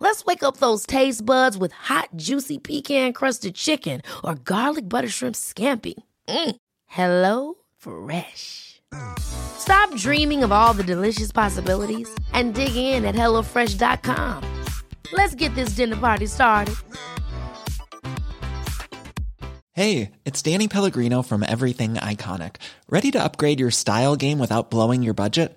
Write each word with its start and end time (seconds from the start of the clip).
Let's 0.00 0.24
wake 0.24 0.42
up 0.42 0.56
those 0.56 0.86
taste 0.86 1.24
buds 1.24 1.56
with 1.56 1.72
hot, 1.72 2.08
juicy 2.16 2.58
pecan-crusted 2.58 3.54
chicken 3.54 4.02
or 4.24 4.34
garlic 4.34 4.88
butter 4.88 5.08
shrimp 5.08 5.36
scampi. 5.36 5.94
Mm. 6.28 6.56
Hello 6.86 7.54
Fresh. 7.76 8.80
Stop 9.20 9.94
dreaming 9.96 10.42
of 10.42 10.50
all 10.50 10.72
the 10.72 10.82
delicious 10.82 11.30
possibilities 11.30 12.08
and 12.32 12.54
dig 12.54 12.74
in 12.74 13.04
at 13.04 13.14
HelloFresh.com. 13.14 14.42
Let's 15.12 15.34
get 15.34 15.54
this 15.54 15.70
dinner 15.76 15.96
party 15.96 16.26
started. 16.26 16.74
Hey, 19.72 20.12
it's 20.24 20.42
Danny 20.42 20.68
Pellegrino 20.68 21.22
from 21.22 21.44
Everything 21.46 21.94
Iconic. 21.94 22.56
Ready 22.88 23.10
to 23.12 23.22
upgrade 23.22 23.60
your 23.60 23.70
style 23.70 24.16
game 24.16 24.38
without 24.38 24.70
blowing 24.70 25.02
your 25.02 25.14
budget? 25.14 25.56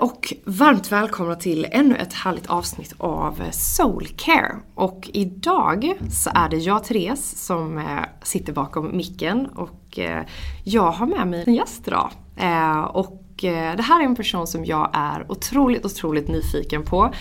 Och 0.00 0.34
varmt 0.44 0.92
välkomna 0.92 1.34
till 1.34 1.66
ännu 1.70 1.96
ett 1.96 2.12
härligt 2.12 2.46
avsnitt 2.46 2.94
av 2.98 3.42
Soulcare. 3.50 4.56
Och 4.74 5.10
idag 5.12 5.94
så 6.10 6.30
är 6.34 6.48
det 6.48 6.56
jag, 6.56 6.84
Therese, 6.84 7.46
som 7.46 7.78
eh, 7.78 7.84
sitter 8.22 8.52
bakom 8.52 8.96
micken 8.96 9.46
och 9.46 9.98
eh, 9.98 10.22
jag 10.64 10.90
har 10.90 11.06
med 11.06 11.26
mig 11.26 11.44
en 11.46 11.54
gäst 11.54 11.88
idag. 11.88 12.10
Eh, 12.36 12.80
och 12.80 13.24
det 13.40 13.82
här 13.82 14.00
är 14.00 14.04
en 14.04 14.16
person 14.16 14.46
som 14.46 14.64
jag 14.64 14.90
är 14.92 15.32
otroligt, 15.32 15.84
otroligt 15.84 16.28
nyfiken 16.28 16.84
på. 16.84 17.12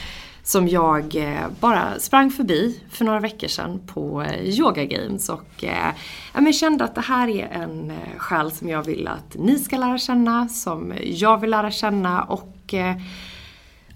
Som 0.43 0.67
jag 0.67 1.15
bara 1.59 1.99
sprang 1.99 2.31
förbi 2.31 2.81
för 2.89 3.05
några 3.05 3.19
veckor 3.19 3.47
sedan 3.47 3.81
på 3.87 4.25
Yoga 4.43 4.85
Games 4.85 5.29
och 5.29 5.63
jag 6.33 6.55
kände 6.55 6.83
att 6.83 6.95
det 6.95 7.01
här 7.01 7.27
är 7.27 7.47
en 7.47 7.93
själ 8.17 8.51
som 8.51 8.69
jag 8.69 8.83
vill 8.83 9.07
att 9.07 9.35
ni 9.35 9.59
ska 9.59 9.77
lära 9.77 9.97
känna, 9.97 10.49
som 10.49 10.93
jag 11.03 11.37
vill 11.41 11.49
lära 11.49 11.71
känna 11.71 12.23
och 12.23 12.56
eh, 12.73 12.95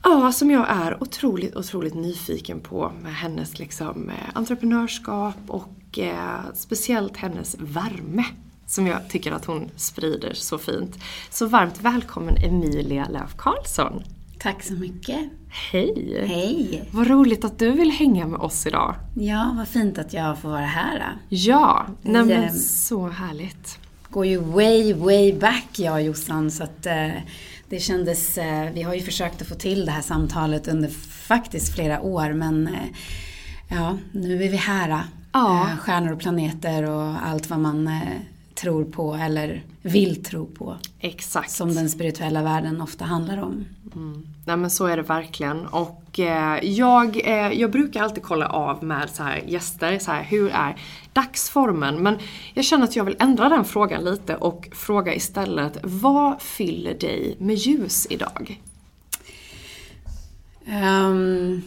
Ja, 0.03 0.31
som 0.31 0.51
jag 0.51 0.69
är 0.69 1.03
otroligt, 1.03 1.55
otroligt 1.55 1.93
nyfiken 1.93 2.59
på 2.59 2.91
med 3.03 3.15
hennes 3.15 3.59
liksom, 3.59 4.09
eh, 4.09 4.15
entreprenörskap 4.33 5.35
och 5.47 5.99
eh, 5.99 6.39
speciellt 6.53 7.17
hennes 7.17 7.55
värme 7.59 8.25
som 8.65 8.87
jag 8.87 9.09
tycker 9.09 9.31
att 9.31 9.45
hon 9.45 9.69
sprider 9.75 10.33
så 10.33 10.57
fint. 10.57 10.97
Så 11.29 11.45
varmt 11.45 11.81
välkommen 11.81 12.37
Emilia 12.37 13.07
Löf 13.09 13.35
Karlsson! 13.37 14.03
Tack 14.39 14.63
så 14.63 14.73
mycket. 14.73 15.19
Hej! 15.49 16.25
Hej! 16.27 16.89
Vad 16.91 17.07
roligt 17.07 17.45
att 17.45 17.59
du 17.59 17.71
vill 17.71 17.91
hänga 17.91 18.27
med 18.27 18.39
oss 18.39 18.67
idag. 18.67 18.95
Ja, 19.15 19.53
vad 19.57 19.67
fint 19.67 19.97
att 19.97 20.13
jag 20.13 20.39
får 20.39 20.49
vara 20.49 20.65
här. 20.65 21.17
Ja, 21.29 21.85
nej 22.01 22.25
men 22.25 22.43
ehm, 22.43 22.55
så 22.55 23.07
härligt. 23.07 23.79
Går 24.09 24.25
ju 24.25 24.37
way, 24.37 24.93
way 24.93 25.33
back 25.33 25.67
jag 25.75 25.93
och 25.93 26.01
Jossan 26.01 26.51
så 26.51 26.63
att 26.63 26.85
eh, 26.85 27.11
det 27.71 27.79
kändes, 27.79 28.37
eh, 28.37 28.71
vi 28.73 28.81
har 28.81 28.93
ju 28.93 29.01
försökt 29.01 29.41
att 29.41 29.47
få 29.47 29.55
till 29.55 29.85
det 29.85 29.91
här 29.91 30.01
samtalet 30.01 30.67
under 30.67 30.89
faktiskt 31.27 31.75
flera 31.75 32.01
år 32.01 32.33
men 32.33 32.67
eh, 32.67 32.73
ja, 33.67 33.97
nu 34.11 34.43
är 34.43 34.49
vi 34.49 34.57
här. 34.57 35.03
Ja. 35.31 35.69
Eh, 35.69 35.77
stjärnor 35.77 36.11
och 36.11 36.19
planeter 36.19 36.83
och 36.83 37.27
allt 37.27 37.49
vad 37.49 37.59
man 37.59 37.89
tror 38.61 38.83
på 38.83 39.13
eller 39.13 39.63
vill 39.81 40.23
tro 40.23 40.45
på. 40.45 40.77
Exakt. 40.99 41.51
Som 41.51 41.75
den 41.75 41.89
spirituella 41.89 42.43
världen 42.43 42.81
ofta 42.81 43.05
handlar 43.05 43.37
om. 43.37 43.65
Nej 44.45 44.57
men 44.57 44.69
så 44.69 44.85
är 44.85 44.97
det 44.97 45.03
verkligen. 45.03 45.65
Och 45.65 46.19
eh, 46.19 46.59
jag, 46.63 47.27
eh, 47.27 47.59
jag 47.59 47.71
brukar 47.71 48.03
alltid 48.03 48.23
kolla 48.23 48.47
av 48.47 48.83
med 48.83 49.09
så 49.09 49.23
här 49.23 49.43
gäster, 49.47 49.99
så 49.99 50.11
här, 50.11 50.23
hur 50.23 50.49
är 50.49 50.75
dagsformen? 51.13 52.03
Men 52.03 52.17
jag 52.53 52.65
känner 52.65 52.83
att 52.83 52.95
jag 52.95 53.03
vill 53.03 53.15
ändra 53.19 53.49
den 53.49 53.65
frågan 53.65 54.03
lite 54.03 54.35
och 54.35 54.69
fråga 54.71 55.15
istället, 55.15 55.77
vad 55.83 56.41
fyller 56.41 56.93
dig 56.93 57.35
med 57.39 57.55
ljus 57.55 58.07
idag? 58.09 58.61
Ehm, 60.65 61.61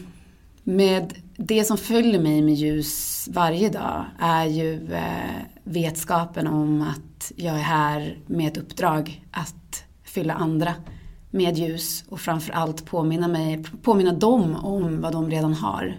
med 0.63 1.13
det 1.37 1.63
som 1.63 1.77
följer 1.77 2.19
mig 2.19 2.41
med 2.41 2.53
ljus 2.53 3.27
varje 3.31 3.69
dag 3.69 4.05
är 4.19 4.45
ju 4.45 4.93
eh, 4.93 5.41
vetskapen 5.65 6.47
om 6.47 6.81
att 6.81 7.31
jag 7.35 7.55
är 7.55 7.63
här 7.63 8.17
med 8.27 8.47
ett 8.47 8.57
uppdrag 8.57 9.25
att 9.31 9.83
fylla 10.03 10.33
andra 10.33 10.73
med 11.31 11.57
ljus 11.57 12.03
och 12.09 12.19
framförallt 12.19 12.85
påminna, 12.85 13.27
mig, 13.27 13.63
påminna 13.81 14.13
dem 14.13 14.55
om 14.55 15.01
vad 15.01 15.11
de 15.11 15.29
redan 15.29 15.53
har. 15.53 15.97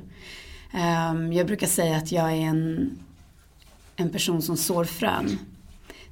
Ehm, 0.72 1.32
jag 1.32 1.46
brukar 1.46 1.66
säga 1.66 1.96
att 1.96 2.12
jag 2.12 2.32
är 2.32 2.36
en, 2.36 2.90
en 3.96 4.10
person 4.10 4.42
som 4.42 4.56
sår 4.56 4.84
frön. 4.84 5.38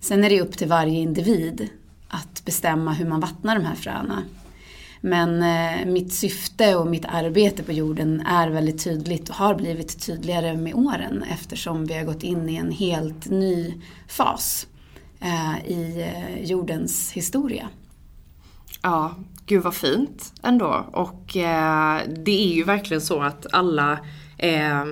Sen 0.01 0.25
är 0.25 0.31
det 0.31 0.41
upp 0.41 0.59
till 0.59 0.69
varje 0.69 1.01
individ 1.01 1.69
att 2.09 2.45
bestämma 2.45 2.93
hur 2.93 3.09
man 3.09 3.21
vattnar 3.21 3.59
de 3.59 3.65
här 3.65 3.75
fröna. 3.75 4.23
Men 5.07 5.43
eh, 5.43 5.87
mitt 5.87 6.13
syfte 6.13 6.77
och 6.77 6.87
mitt 6.87 7.05
arbete 7.05 7.63
på 7.63 7.73
jorden 7.73 8.21
är 8.21 8.51
väldigt 8.51 8.85
tydligt 8.85 9.29
och 9.29 9.35
har 9.35 9.55
blivit 9.55 10.07
tydligare 10.07 10.57
med 10.57 10.75
åren 10.75 11.25
eftersom 11.31 11.87
vi 11.87 11.95
har 11.95 12.05
gått 12.05 12.23
in 12.23 12.49
i 12.49 12.57
en 12.57 12.71
helt 12.71 13.31
ny 13.31 13.75
fas 14.09 14.67
eh, 15.21 15.67
i 15.67 16.03
eh, 16.03 16.45
jordens 16.45 17.13
historia. 17.13 17.69
Ja, 18.83 19.15
gud 19.47 19.63
vad 19.63 19.75
fint 19.75 20.33
ändå. 20.43 20.87
Och 20.93 21.37
eh, 21.37 22.01
det 22.25 22.51
är 22.51 22.55
ju 22.55 22.65
verkligen 22.65 23.01
så 23.01 23.23
att 23.23 23.47
alla 23.53 23.93
eh, 24.39 24.85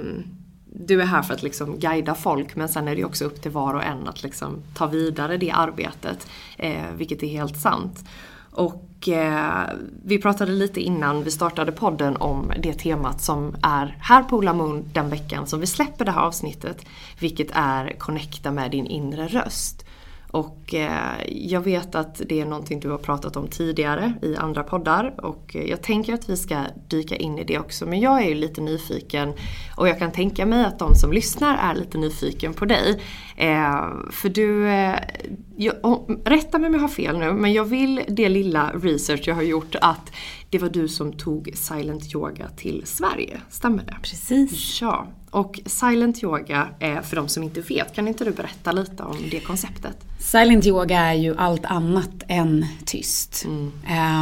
du 0.64 1.02
är 1.02 1.06
här 1.06 1.22
för 1.22 1.34
att 1.34 1.42
liksom 1.42 1.78
guida 1.78 2.14
folk 2.14 2.56
men 2.56 2.68
sen 2.68 2.88
är 2.88 2.96
det 2.96 3.04
också 3.04 3.24
upp 3.24 3.42
till 3.42 3.50
var 3.50 3.74
och 3.74 3.84
en 3.84 4.08
att 4.08 4.22
liksom 4.22 4.62
ta 4.74 4.86
vidare 4.86 5.36
det 5.36 5.50
arbetet. 5.50 6.26
Eh, 6.56 6.92
vilket 6.94 7.22
är 7.22 7.26
helt 7.26 7.60
sant. 7.60 8.04
Och 8.50 8.88
eh, 9.08 9.62
vi 10.04 10.18
pratade 10.18 10.52
lite 10.52 10.80
innan 10.80 11.24
vi 11.24 11.30
startade 11.30 11.72
podden 11.72 12.16
om 12.16 12.52
det 12.58 12.72
temat 12.72 13.20
som 13.20 13.56
är 13.62 13.96
här 14.00 14.22
på 14.22 14.36
Ola 14.36 14.52
Moon 14.52 14.84
den 14.92 15.10
veckan 15.10 15.46
som 15.46 15.60
vi 15.60 15.66
släpper 15.66 16.04
det 16.04 16.10
här 16.10 16.22
avsnittet. 16.22 16.86
Vilket 17.20 17.48
är 17.52 17.98
connecta 17.98 18.50
med 18.50 18.70
din 18.70 18.86
inre 18.86 19.26
röst. 19.26 19.84
Och 20.32 20.74
eh, 20.74 21.16
jag 21.28 21.60
vet 21.60 21.94
att 21.94 22.20
det 22.28 22.40
är 22.40 22.46
någonting 22.46 22.80
du 22.80 22.90
har 22.90 22.98
pratat 22.98 23.36
om 23.36 23.48
tidigare 23.48 24.12
i 24.22 24.36
andra 24.36 24.62
poddar 24.62 25.14
och 25.24 25.56
jag 25.68 25.82
tänker 25.82 26.14
att 26.14 26.28
vi 26.28 26.36
ska 26.36 26.60
dyka 26.88 27.16
in 27.16 27.38
i 27.38 27.44
det 27.44 27.58
också. 27.58 27.86
Men 27.86 28.00
jag 28.00 28.22
är 28.22 28.28
ju 28.28 28.34
lite 28.34 28.60
nyfiken 28.60 29.32
och 29.76 29.88
jag 29.88 29.98
kan 29.98 30.12
tänka 30.12 30.46
mig 30.46 30.64
att 30.64 30.78
de 30.78 30.94
som 30.94 31.12
lyssnar 31.12 31.56
är 31.56 31.74
lite 31.74 31.98
nyfiken 31.98 32.54
på 32.54 32.64
dig. 32.64 33.02
Eh, 33.42 34.10
för 34.10 34.28
du, 34.28 34.68
eh, 34.68 34.98
jag, 35.56 35.74
rätta 36.24 36.58
mig 36.58 36.68
om 36.68 36.74
jag 36.74 36.80
har 36.80 36.88
fel 36.88 37.18
nu, 37.18 37.32
men 37.32 37.52
jag 37.52 37.64
vill 37.64 38.00
det 38.08 38.28
lilla 38.28 38.70
research 38.70 39.28
jag 39.28 39.34
har 39.34 39.42
gjort 39.42 39.74
att 39.80 40.12
det 40.50 40.58
var 40.58 40.68
du 40.68 40.88
som 40.88 41.12
tog 41.12 41.50
silent 41.54 42.14
yoga 42.14 42.48
till 42.56 42.82
Sverige, 42.84 43.40
stämmer 43.50 43.84
det? 43.84 43.96
Precis. 44.02 44.80
Ja, 44.80 45.06
och 45.30 45.60
silent 45.66 46.22
yoga, 46.22 46.68
för 46.80 47.16
de 47.16 47.28
som 47.28 47.42
inte 47.42 47.60
vet, 47.60 47.94
kan 47.94 48.08
inte 48.08 48.24
du 48.24 48.30
berätta 48.30 48.72
lite 48.72 49.02
om 49.02 49.16
det 49.30 49.40
konceptet? 49.40 49.96
Silent 50.18 50.66
yoga 50.66 50.98
är 50.98 51.14
ju 51.14 51.36
allt 51.36 51.64
annat 51.64 52.22
än 52.28 52.66
tyst. 52.86 53.44
Mm. 53.44 53.72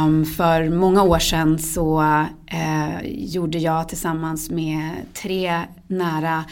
Um, 0.05 0.25
för 0.25 0.69
många 0.69 1.03
år 1.03 1.19
sedan 1.19 1.59
så 1.59 2.01
uh, 2.01 2.95
gjorde 3.03 3.57
jag 3.57 3.89
tillsammans 3.89 4.49
med 4.49 4.91
tre 5.13 5.61
nära 5.87 6.43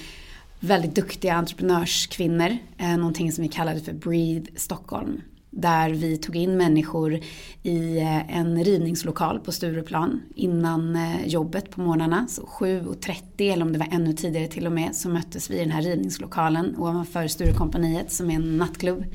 väldigt 0.60 0.96
duktiga 0.96 1.34
entreprenörskvinnor 1.34 2.58
eh, 2.78 2.98
någonting 2.98 3.32
som 3.32 3.42
vi 3.42 3.48
kallade 3.48 3.80
för 3.80 3.94
Breathe 3.94 4.52
Stockholm. 4.56 5.22
Där 5.52 5.90
vi 5.90 6.18
tog 6.18 6.36
in 6.36 6.58
människor 6.58 7.20
i 7.64 7.98
eh, 7.98 8.38
en 8.38 8.64
rivningslokal 8.64 9.40
på 9.40 9.52
Stureplan 9.52 10.22
innan 10.36 10.96
eh, 10.96 11.28
jobbet 11.28 11.72
på 11.72 11.82
morgnarna. 11.82 12.28
Så 12.28 12.42
7.30 12.42 13.54
eller 13.54 13.66
om 13.66 13.74
det 13.74 13.80
var 13.80 13.88
ännu 13.92 14.14
tidigare 14.14 14.48
till 14.48 14.66
och 14.66 14.72
med 14.72 14.96
så 14.96 15.10
möttes 15.10 15.50
vi 15.50 15.56
i 15.56 15.60
den 15.60 15.72
här 15.72 15.82
rivningslokalen 15.82 16.76
ovanför 16.78 17.28
Sturecompagniet 17.28 18.12
som 18.12 18.30
är 18.30 18.36
en 18.36 18.58
nattklubb 18.58 19.06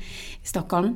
i 0.43 0.47
Stockholm. 0.47 0.95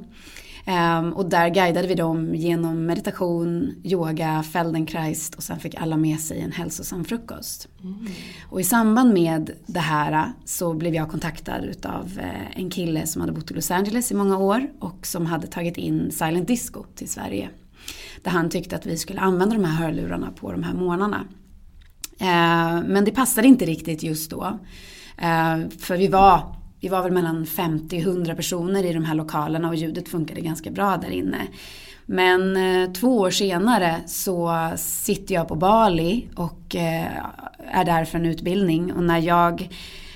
Um, 0.67 1.13
och 1.13 1.29
där 1.29 1.50
guidade 1.50 1.88
vi 1.88 1.95
dem 1.95 2.35
genom 2.35 2.85
meditation, 2.85 3.73
yoga, 3.83 4.44
Feldenkrais 4.44 5.31
och 5.38 5.44
sen 5.44 5.59
fick 5.59 5.75
alla 5.75 5.97
med 5.97 6.19
sig 6.19 6.41
en 6.41 6.51
hälsosam 6.51 7.06
frukost. 7.06 7.67
Mm. 7.83 8.07
Och 8.50 8.61
i 8.61 8.63
samband 8.63 9.13
med 9.13 9.51
det 9.65 9.79
här 9.79 10.31
så 10.45 10.73
blev 10.73 10.95
jag 10.95 11.09
kontaktad 11.09 11.65
utav 11.65 12.19
eh, 12.19 12.59
en 12.59 12.69
kille 12.69 13.07
som 13.07 13.21
hade 13.21 13.33
bott 13.33 13.51
i 13.51 13.53
Los 13.53 13.71
Angeles 13.71 14.11
i 14.11 14.15
många 14.15 14.38
år 14.38 14.67
och 14.79 15.07
som 15.07 15.25
hade 15.25 15.47
tagit 15.47 15.77
in 15.77 16.11
silent 16.11 16.47
disco 16.47 16.83
till 16.95 17.09
Sverige. 17.09 17.50
Där 18.23 18.31
han 18.31 18.50
tyckte 18.50 18.75
att 18.75 18.85
vi 18.85 18.97
skulle 18.97 19.19
använda 19.19 19.56
de 19.56 19.63
här 19.65 19.85
hörlurarna 19.85 20.31
på 20.31 20.51
de 20.51 20.63
här 20.63 20.73
månaderna. 20.73 21.25
Uh, 22.21 22.88
men 22.88 23.06
det 23.06 23.11
passade 23.11 23.47
inte 23.47 23.65
riktigt 23.65 24.03
just 24.03 24.31
då. 24.31 24.59
Uh, 25.21 25.69
för 25.79 25.97
vi 25.97 26.07
var 26.07 26.58
vi 26.80 26.88
var 26.88 27.04
väl 27.04 27.12
mellan 27.12 27.46
50-100 27.46 28.36
personer 28.36 28.86
i 28.86 28.94
de 28.94 29.06
här 29.06 29.16
lokalerna 29.16 29.68
och 29.70 29.76
ljudet 29.76 30.10
funkade 30.10 30.42
ganska 30.42 30.72
bra 30.72 30.98
där 30.98 31.10
inne. 31.10 31.48
Men 32.06 32.58
eh, 32.58 32.92
två 32.92 33.18
år 33.18 33.31
senare 33.31 33.96
så 34.06 34.70
sitter 34.78 35.36
jag 35.36 35.48
på 35.48 35.56
Bali 35.56 36.28
och 36.36 36.76
eh, 36.76 37.08
är 37.72 37.86
där 37.86 38.06
för 38.06 38.20
en 38.20 38.26
utbildning. 38.26 38.94
Och 38.94 39.04
när 39.04 39.20
jag 39.20 39.70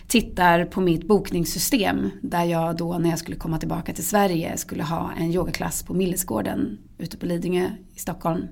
tittar 0.07 0.65
på 0.65 0.81
mitt 0.81 1.07
bokningssystem 1.07 2.11
där 2.21 2.43
jag 2.43 2.77
då 2.77 2.97
när 2.97 3.09
jag 3.09 3.19
skulle 3.19 3.37
komma 3.37 3.59
tillbaka 3.59 3.93
till 3.93 4.05
Sverige 4.05 4.57
skulle 4.57 4.83
ha 4.83 5.11
en 5.17 5.31
yogaklass 5.31 5.83
på 5.83 5.93
Millesgården 5.93 6.77
ute 6.97 7.17
på 7.17 7.25
Lidingö 7.25 7.69
i 7.95 7.99
Stockholm. 7.99 8.47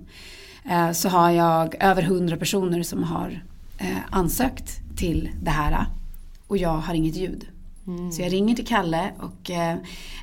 Eh, 0.70 0.92
så 0.92 1.10
har 1.10 1.32
jag 1.32 1.76
över 1.80 2.04
100 2.04 2.38
personer 2.38 2.84
som 2.84 3.04
har 3.04 3.44
eh, 3.78 3.98
ansökt 4.10 4.98
till 4.98 5.30
det 5.42 5.52
här 5.52 5.86
och 6.48 6.58
jag 6.58 6.78
har 6.78 6.94
inget 6.94 7.16
ljud. 7.16 7.48
Mm. 7.98 8.12
Så 8.12 8.22
jag 8.22 8.34
ringer 8.34 8.56
till 8.56 8.68
Kalle 8.68 9.12
och 9.20 9.52
eh, 9.52 9.78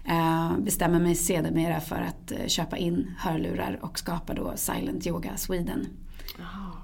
eh, 0.05 0.59
bestämmer 0.59 1.01
mig 1.01 1.15
sedermera 1.15 1.81
för 1.81 2.01
att 2.01 2.33
eh, 2.33 2.47
köpa 2.47 2.77
in 2.77 3.15
hörlurar 3.19 3.79
och 3.83 3.99
skapa 3.99 4.35
då 4.35 4.53
Silent 4.57 5.07
Yoga 5.07 5.37
Sweden. 5.37 5.87
Oh, 6.39 6.77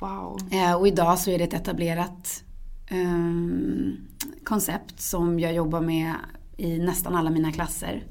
wow. 0.00 0.40
Eh, 0.52 0.74
och 0.74 0.88
idag 0.88 1.18
så 1.18 1.30
är 1.30 1.38
det 1.38 1.44
ett 1.44 1.54
etablerat 1.54 2.44
ehm, 2.88 3.96
koncept 4.44 5.00
som 5.00 5.40
jag 5.40 5.54
jobbar 5.54 5.80
med 5.80 6.14
i 6.56 6.78
nästan 6.78 7.14
alla 7.14 7.30
mina 7.30 7.52
klasser. 7.52 8.04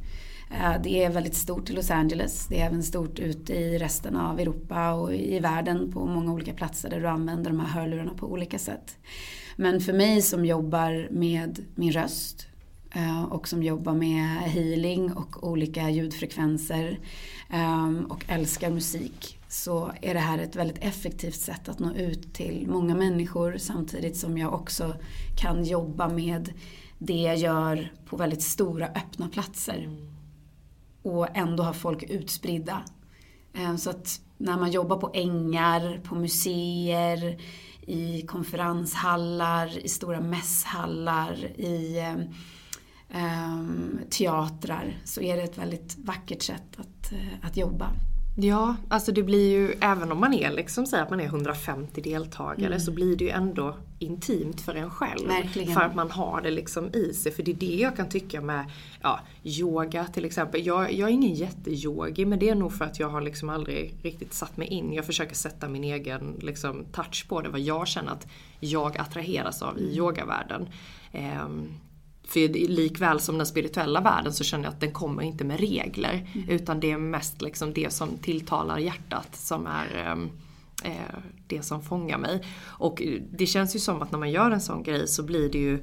Eh, 0.51 0.81
det 0.83 1.03
är 1.03 1.09
väldigt 1.09 1.35
stort 1.35 1.69
i 1.69 1.73
Los 1.73 1.91
Angeles. 1.91 2.47
Det 2.47 2.61
är 2.61 2.65
även 2.65 2.83
stort 2.83 3.19
ute 3.19 3.53
i 3.53 3.77
resten 3.77 4.15
av 4.15 4.39
Europa 4.39 4.91
och 4.93 5.13
i 5.13 5.39
världen 5.39 5.91
på 5.91 6.05
många 6.05 6.33
olika 6.33 6.53
platser 6.53 6.89
där 6.89 6.99
du 6.99 7.07
använder 7.07 7.51
de 7.51 7.59
här 7.59 7.67
hörlurarna 7.67 8.13
på 8.13 8.31
olika 8.31 8.59
sätt. 8.59 8.97
Men 9.61 9.81
för 9.81 9.93
mig 9.93 10.21
som 10.21 10.45
jobbar 10.45 11.07
med 11.11 11.65
min 11.75 11.91
röst 11.91 12.47
eh, 12.91 13.23
och 13.23 13.47
som 13.47 13.63
jobbar 13.63 13.93
med 13.93 14.39
healing 14.41 15.13
och 15.13 15.47
olika 15.47 15.89
ljudfrekvenser 15.89 16.99
ehm, 17.49 18.05
och 18.05 18.25
älskar 18.27 18.69
musik 18.71 19.39
så 19.47 19.91
är 20.01 20.13
det 20.13 20.19
här 20.19 20.37
ett 20.37 20.55
väldigt 20.55 20.83
effektivt 20.83 21.35
sätt 21.35 21.69
att 21.69 21.79
nå 21.79 21.93
ut 21.93 22.33
till 22.33 22.67
många 22.67 22.95
människor 22.95 23.57
samtidigt 23.57 24.17
som 24.17 24.37
jag 24.37 24.53
också 24.53 24.95
kan 25.41 25.63
jobba 25.63 26.09
med 26.09 26.53
det 26.97 27.21
jag 27.21 27.37
gör 27.37 27.93
på 28.05 28.17
väldigt 28.17 28.43
stora 28.43 28.87
öppna 28.87 29.29
platser. 29.29 29.97
Och 31.01 31.37
ändå 31.37 31.63
ha 31.63 31.73
folk 31.73 32.03
utspridda. 32.03 32.81
Eh, 33.53 33.75
så 33.75 33.89
att 33.89 34.21
när 34.37 34.57
man 34.57 34.71
jobbar 34.71 34.97
på 34.97 35.11
ängar, 35.13 36.01
på 36.03 36.15
museer, 36.15 37.37
i 37.89 38.25
konferenshallar, 38.27 39.85
i 39.85 39.89
stora 39.89 40.21
mässhallar, 40.21 41.45
i 41.59 41.99
eh, 41.99 42.15
eh, 43.23 43.63
teatrar 44.09 44.97
så 45.05 45.21
är 45.21 45.37
det 45.37 45.43
ett 45.43 45.57
väldigt 45.57 45.97
vackert 45.97 46.41
sätt 46.41 46.77
att, 46.77 47.11
eh, 47.11 47.47
att 47.47 47.57
jobba. 47.57 47.91
Ja, 48.41 48.75
alltså 48.87 49.11
det 49.11 49.23
blir 49.23 49.49
ju, 49.49 49.73
även 49.81 50.11
om 50.11 50.19
man 50.19 50.33
är 50.33 50.51
liksom, 50.51 50.85
säg 50.85 50.99
att 50.99 51.09
man 51.09 51.19
är 51.19 51.25
150 51.25 52.01
deltagare, 52.01 52.67
mm. 52.67 52.79
så 52.79 52.91
blir 52.91 53.15
det 53.15 53.23
ju 53.23 53.29
ändå 53.29 53.75
intimt 53.99 54.61
för 54.61 54.75
en 54.75 54.89
själv. 54.89 55.27
Verkligen. 55.27 55.73
För 55.73 55.81
att 55.81 55.95
man 55.95 56.11
har 56.11 56.41
det 56.41 56.51
liksom 56.51 56.89
i 56.93 57.13
sig. 57.13 57.31
För 57.31 57.43
det 57.43 57.51
är 57.51 57.55
det 57.55 57.75
jag 57.75 57.95
kan 57.95 58.09
tycka 58.09 58.41
med 58.41 58.65
ja, 59.01 59.19
yoga 59.43 60.05
till 60.05 60.25
exempel. 60.25 60.65
Jag, 60.65 60.93
jag 60.93 61.09
är 61.09 61.13
ingen 61.13 61.33
jätteyogi 61.33 62.25
men 62.25 62.39
det 62.39 62.49
är 62.49 62.55
nog 62.55 62.73
för 62.73 62.85
att 62.85 62.99
jag 62.99 63.09
har 63.09 63.21
liksom 63.21 63.49
aldrig 63.49 63.95
riktigt 64.01 64.33
satt 64.33 64.57
mig 64.57 64.67
in. 64.67 64.93
Jag 64.93 65.05
försöker 65.05 65.35
sätta 65.35 65.69
min 65.69 65.83
egen 65.83 66.35
liksom, 66.41 66.85
touch 66.91 67.25
på 67.29 67.41
det, 67.41 67.49
vad 67.49 67.61
jag 67.61 67.87
känner 67.87 68.11
att 68.11 68.27
jag 68.59 68.97
attraheras 68.97 69.61
av 69.61 69.79
i 69.79 69.83
mm. 69.83 69.97
yogavärlden. 69.97 70.69
Um, 71.13 71.73
för 72.29 72.67
likväl 72.67 73.19
som 73.19 73.37
den 73.37 73.47
spirituella 73.47 74.01
världen 74.01 74.33
så 74.33 74.43
känner 74.43 74.63
jag 74.63 74.73
att 74.73 74.79
den 74.79 74.91
kommer 74.91 75.23
inte 75.23 75.43
med 75.43 75.59
regler. 75.59 76.27
Mm. 76.33 76.49
Utan 76.49 76.79
det 76.79 76.91
är 76.91 76.97
mest 76.97 77.41
liksom 77.41 77.73
det 77.73 77.93
som 77.93 78.17
tilltalar 78.17 78.77
hjärtat 78.77 79.35
som 79.35 79.67
är 79.67 80.11
um, 80.11 80.29
eh, 80.83 81.19
det 81.47 81.61
som 81.61 81.81
fångar 81.81 82.17
mig. 82.17 82.43
Och 82.65 83.01
det 83.31 83.45
känns 83.45 83.75
ju 83.75 83.79
som 83.79 84.01
att 84.01 84.11
när 84.11 84.19
man 84.19 84.31
gör 84.31 84.51
en 84.51 84.61
sån 84.61 84.83
grej 84.83 85.07
så 85.07 85.23
blir 85.23 85.49
det 85.49 85.57
ju 85.57 85.79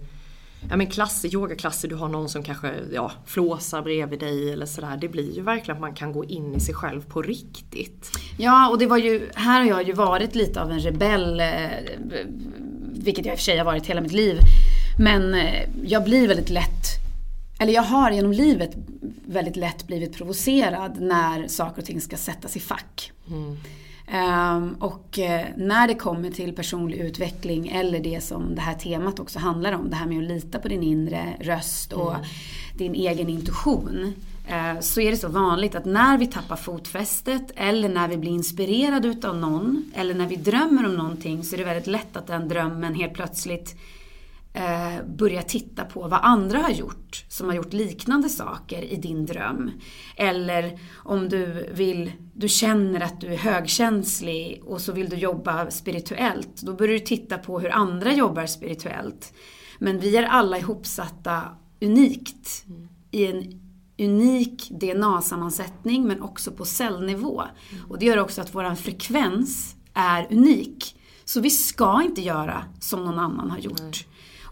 Ja 0.71 0.77
men 0.77 0.87
klasser, 0.87 1.35
yogaklasser, 1.35 1.89
du 1.89 1.95
har 1.95 2.09
någon 2.09 2.29
som 2.29 2.43
kanske 2.43 2.75
ja, 2.93 3.13
flåsar 3.27 3.83
bredvid 3.83 4.21
dig 4.21 4.53
eller 4.53 4.67
sådär. 4.67 4.97
Det 4.97 5.09
blir 5.09 5.35
ju 5.35 5.43
verkligen 5.43 5.77
att 5.77 5.81
man 5.81 5.95
kan 5.95 6.13
gå 6.13 6.25
in 6.25 6.55
i 6.55 6.61
sig 6.61 6.75
själv 6.75 7.03
på 7.09 7.23
riktigt. 7.23 8.11
Ja, 8.39 8.71
och 8.71 8.79
det 8.79 8.87
var 8.87 8.97
ju, 8.97 9.31
här 9.35 9.61
har 9.61 9.67
jag 9.67 9.87
ju 9.87 9.93
varit 9.93 10.35
lite 10.35 10.63
av 10.63 10.71
en 10.71 10.81
rebell, 10.81 11.41
eh, 11.41 11.47
vilket 12.93 13.27
jag 13.27 13.33
i 13.33 13.37
och 13.37 13.39
för 13.39 13.45
sig 13.45 13.59
har 13.59 13.65
varit 13.65 13.87
hela 13.87 14.01
mitt 14.01 14.13
liv. 14.13 14.39
Men 14.99 15.35
eh, 15.35 15.69
jag 15.85 16.05
blir 16.05 16.29
väldigt 16.29 16.51
lätt, 16.51 16.87
eller 17.61 17.73
jag 17.73 17.83
har 17.83 18.11
genom 18.11 18.33
livet 18.33 18.77
väldigt 19.27 19.57
lätt 19.57 19.87
blivit 19.87 20.17
provocerad 20.17 21.01
när 21.01 21.49
saker 21.49 21.83
och 21.83 21.87
ting 21.87 22.01
ska 22.01 22.17
sättas 22.17 22.57
i 22.57 22.61
fack. 22.61 23.13
Mm. 23.29 23.57
Um, 24.15 24.75
och 24.81 25.19
uh, 25.19 25.41
när 25.57 25.89
det 25.89 25.95
kommer 25.95 26.31
till 26.31 26.55
personlig 26.55 26.99
utveckling 26.99 27.69
eller 27.69 28.01
det 28.01 28.21
som 28.21 28.55
det 28.55 28.61
här 28.61 28.75
temat 28.75 29.21
också 29.21 29.39
handlar 29.39 29.73
om, 29.73 29.91
det 29.91 29.97
här 29.97 30.07
med 30.07 30.19
att 30.19 30.25
lita 30.25 30.59
på 30.59 30.69
din 30.69 30.83
inre 30.83 31.37
röst 31.41 31.93
och 31.93 32.15
mm. 32.15 32.27
din 32.75 32.95
egen 32.95 33.29
intuition. 33.29 34.13
Uh, 34.51 34.81
så 34.81 35.01
är 35.01 35.11
det 35.11 35.17
så 35.17 35.29
vanligt 35.29 35.75
att 35.75 35.85
när 35.85 36.19
vi 36.19 36.27
tappar 36.27 36.57
fotfästet 36.57 37.53
eller 37.57 37.89
när 37.89 38.09
vi 38.09 38.17
blir 38.17 38.31
inspirerade 38.31 39.09
utav 39.09 39.37
någon 39.37 39.93
eller 39.95 40.15
när 40.15 40.27
vi 40.27 40.37
drömmer 40.37 40.87
om 40.87 40.95
någonting 40.95 41.45
så 41.45 41.55
är 41.55 41.59
det 41.59 41.65
väldigt 41.65 41.87
lätt 41.87 42.17
att 42.17 42.27
den 42.27 42.49
drömmen 42.49 42.95
helt 42.95 43.15
plötsligt 43.15 43.77
eh, 44.57 45.05
börja 45.07 45.43
titta 45.43 45.85
på 45.85 46.09
vad 46.09 46.21
andra 46.23 46.59
har 46.59 46.71
gjort 46.71 47.25
som 47.29 47.47
har 47.47 47.55
gjort 47.55 47.73
liknande 47.73 48.29
saker 48.29 48.83
i 48.83 48.97
din 48.97 49.27
dröm. 49.27 49.71
Eller 50.17 50.79
om 50.95 51.29
du 51.29 51.71
vill, 51.73 52.13
du 52.35 52.49
känner 52.49 53.01
att 53.01 53.21
du 53.21 53.27
är 53.27 53.37
högkänslig 53.37 54.63
och 54.65 54.81
så 54.81 54.93
vill 54.93 55.09
du 55.09 55.17
jobba 55.17 55.71
spirituellt. 55.71 56.63
Då 56.63 56.73
börjar 56.73 56.93
du 56.93 56.99
titta 56.99 57.39
på 57.39 57.61
hur 57.61 57.71
andra 57.71 58.13
jobbar 58.13 58.47
spirituellt. 58.47 59.33
Men 59.79 59.99
vi 60.01 60.17
är 60.17 60.23
alla 60.23 60.59
ihopsatta 60.59 61.43
unikt. 61.81 62.65
I 63.11 63.27
en 63.27 63.61
unik 63.99 64.71
DNA-sammansättning 64.71 66.07
men 66.07 66.23
också 66.23 66.53
på 66.53 66.65
cellnivå. 66.65 67.43
Och 67.89 67.99
det 67.99 68.07
gör 68.07 68.19
också 68.19 68.41
att 68.41 68.55
vår 68.55 68.75
frekvens 68.75 69.77
är 69.95 70.27
unik. 70.31 70.97
Så 71.25 71.41
vi 71.41 71.51
ska 71.51 72.03
inte 72.03 72.23
göra 72.23 72.65
som 72.81 73.05
någon 73.05 73.19
annan 73.19 73.51
har 73.51 73.59
gjort. 73.59 74.07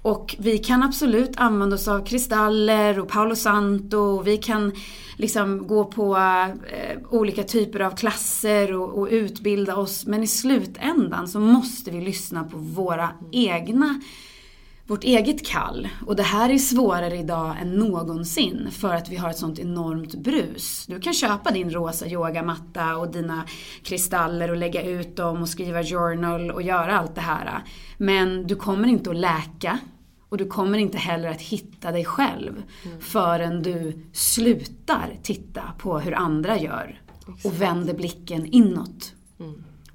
Och 0.04 0.36
vi 0.38 0.58
kan 0.58 0.82
absolut 0.82 1.32
använda 1.36 1.76
oss 1.76 1.88
av 1.88 2.04
kristaller 2.06 2.98
och 2.98 3.08
Paolo 3.08 3.36
Santo. 3.36 3.98
Och 3.98 4.26
vi 4.26 4.36
kan 4.36 4.72
liksom 5.16 5.66
gå 5.66 5.84
på 5.84 6.16
eh, 6.16 6.98
olika 7.10 7.42
typer 7.42 7.80
av 7.80 7.90
klasser 7.90 8.72
och, 8.72 8.98
och 8.98 9.08
utbilda 9.10 9.76
oss. 9.76 10.06
Men 10.06 10.22
i 10.22 10.26
slutändan 10.26 11.28
så 11.28 11.40
måste 11.40 11.90
vi 11.90 12.00
lyssna 12.00 12.44
på 12.44 12.58
våra 12.58 13.10
egna 13.32 14.00
vårt 14.86 15.04
eget 15.04 15.46
kall. 15.46 15.88
Och 16.06 16.16
det 16.16 16.22
här 16.22 16.50
är 16.50 16.58
svårare 16.58 17.16
idag 17.16 17.56
än 17.60 17.74
någonsin 17.74 18.68
för 18.70 18.94
att 18.94 19.08
vi 19.08 19.16
har 19.16 19.30
ett 19.30 19.38
sånt 19.38 19.58
enormt 19.58 20.14
brus. 20.14 20.86
Du 20.86 21.00
kan 21.00 21.14
köpa 21.14 21.50
din 21.50 21.70
rosa 21.70 22.06
yogamatta 22.06 22.96
och 22.96 23.12
dina 23.12 23.44
kristaller 23.82 24.50
och 24.50 24.56
lägga 24.56 24.82
ut 24.82 25.16
dem 25.16 25.42
och 25.42 25.48
skriva 25.48 25.82
journal 25.82 26.50
och 26.50 26.62
göra 26.62 26.98
allt 26.98 27.14
det 27.14 27.20
här. 27.20 27.62
Men 27.98 28.46
du 28.46 28.56
kommer 28.56 28.88
inte 28.88 29.10
att 29.10 29.16
läka 29.16 29.78
och 30.34 30.38
du 30.38 30.46
kommer 30.46 30.78
inte 30.78 30.98
heller 30.98 31.28
att 31.28 31.40
hitta 31.40 31.92
dig 31.92 32.04
själv 32.04 32.62
förrän 33.00 33.62
du 33.62 33.98
slutar 34.12 35.16
titta 35.22 35.62
på 35.78 35.98
hur 35.98 36.14
andra 36.14 36.58
gör 36.58 37.00
och 37.44 37.60
vänder 37.62 37.94
blicken 37.94 38.46
inåt. 38.46 39.14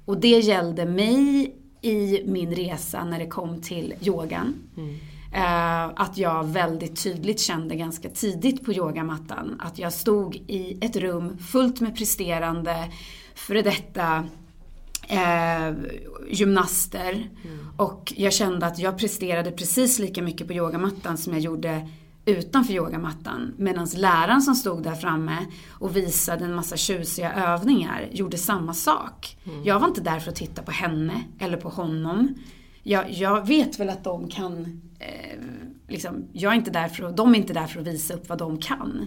Och 0.04 0.20
det 0.20 0.38
gällde 0.38 0.86
mig 0.86 1.54
i 1.80 2.22
min 2.26 2.54
resa 2.54 3.04
när 3.04 3.18
det 3.18 3.26
kom 3.26 3.60
till 3.60 3.94
yogan. 4.02 4.54
Eh, 5.34 5.84
att 5.84 6.18
jag 6.18 6.44
väldigt 6.44 7.02
tydligt 7.02 7.40
kände 7.40 7.76
ganska 7.76 8.08
tidigt 8.08 8.64
på 8.64 8.72
yogamattan 8.72 9.60
att 9.60 9.78
jag 9.78 9.92
stod 9.92 10.36
i 10.36 10.78
ett 10.80 10.96
rum 10.96 11.38
fullt 11.38 11.80
med 11.80 11.96
presterande 11.96 12.90
före 13.34 13.62
detta 13.62 14.24
eh, 15.10 15.74
gymnaster. 16.30 17.30
Och 17.76 18.12
jag 18.16 18.32
kände 18.32 18.66
att 18.66 18.78
jag 18.78 18.98
presterade 18.98 19.50
precis 19.50 19.98
lika 19.98 20.22
mycket 20.22 20.46
på 20.46 20.52
yogamattan 20.52 21.16
som 21.16 21.32
jag 21.32 21.42
gjorde 21.42 21.88
utanför 22.24 22.72
yogamattan. 22.72 23.54
Medan 23.56 23.88
läraren 23.96 24.42
som 24.42 24.54
stod 24.54 24.82
där 24.82 24.94
framme 24.94 25.46
och 25.68 25.96
visade 25.96 26.44
en 26.44 26.54
massa 26.54 26.76
tjusiga 26.76 27.32
övningar 27.32 28.08
gjorde 28.12 28.38
samma 28.38 28.74
sak. 28.74 29.36
Jag 29.64 29.80
var 29.80 29.88
inte 29.88 30.00
där 30.00 30.20
för 30.20 30.30
att 30.30 30.36
titta 30.36 30.62
på 30.62 30.70
henne 30.70 31.22
eller 31.38 31.56
på 31.56 31.68
honom. 31.68 32.34
Jag, 32.82 33.10
jag 33.10 33.46
vet 33.46 33.80
väl 33.80 33.88
att 33.88 34.04
de 34.04 34.28
kan, 34.28 34.82
eh, 34.98 35.38
liksom, 35.88 36.24
jag 36.32 36.52
är 36.52 36.56
inte 36.56 36.70
där 36.70 36.88
för 36.88 37.04
att, 37.04 37.16
de 37.16 37.34
är 37.34 37.38
inte 37.38 37.52
där 37.52 37.66
för 37.66 37.80
att 37.80 37.86
visa 37.86 38.14
upp 38.14 38.28
vad 38.28 38.38
de 38.38 38.58
kan. 38.58 39.06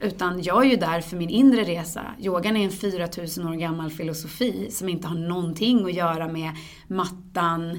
Utan 0.00 0.42
jag 0.42 0.66
är 0.66 0.70
ju 0.70 0.76
där 0.76 1.00
för 1.00 1.16
min 1.16 1.30
inre 1.30 1.64
resa. 1.64 2.06
Yogan 2.20 2.56
är 2.56 2.64
en 2.64 2.70
4000 2.70 3.48
år 3.48 3.54
gammal 3.54 3.90
filosofi 3.90 4.70
som 4.70 4.88
inte 4.88 5.08
har 5.08 5.16
någonting 5.16 5.84
att 5.84 5.94
göra 5.94 6.28
med 6.28 6.50
mattan, 6.88 7.70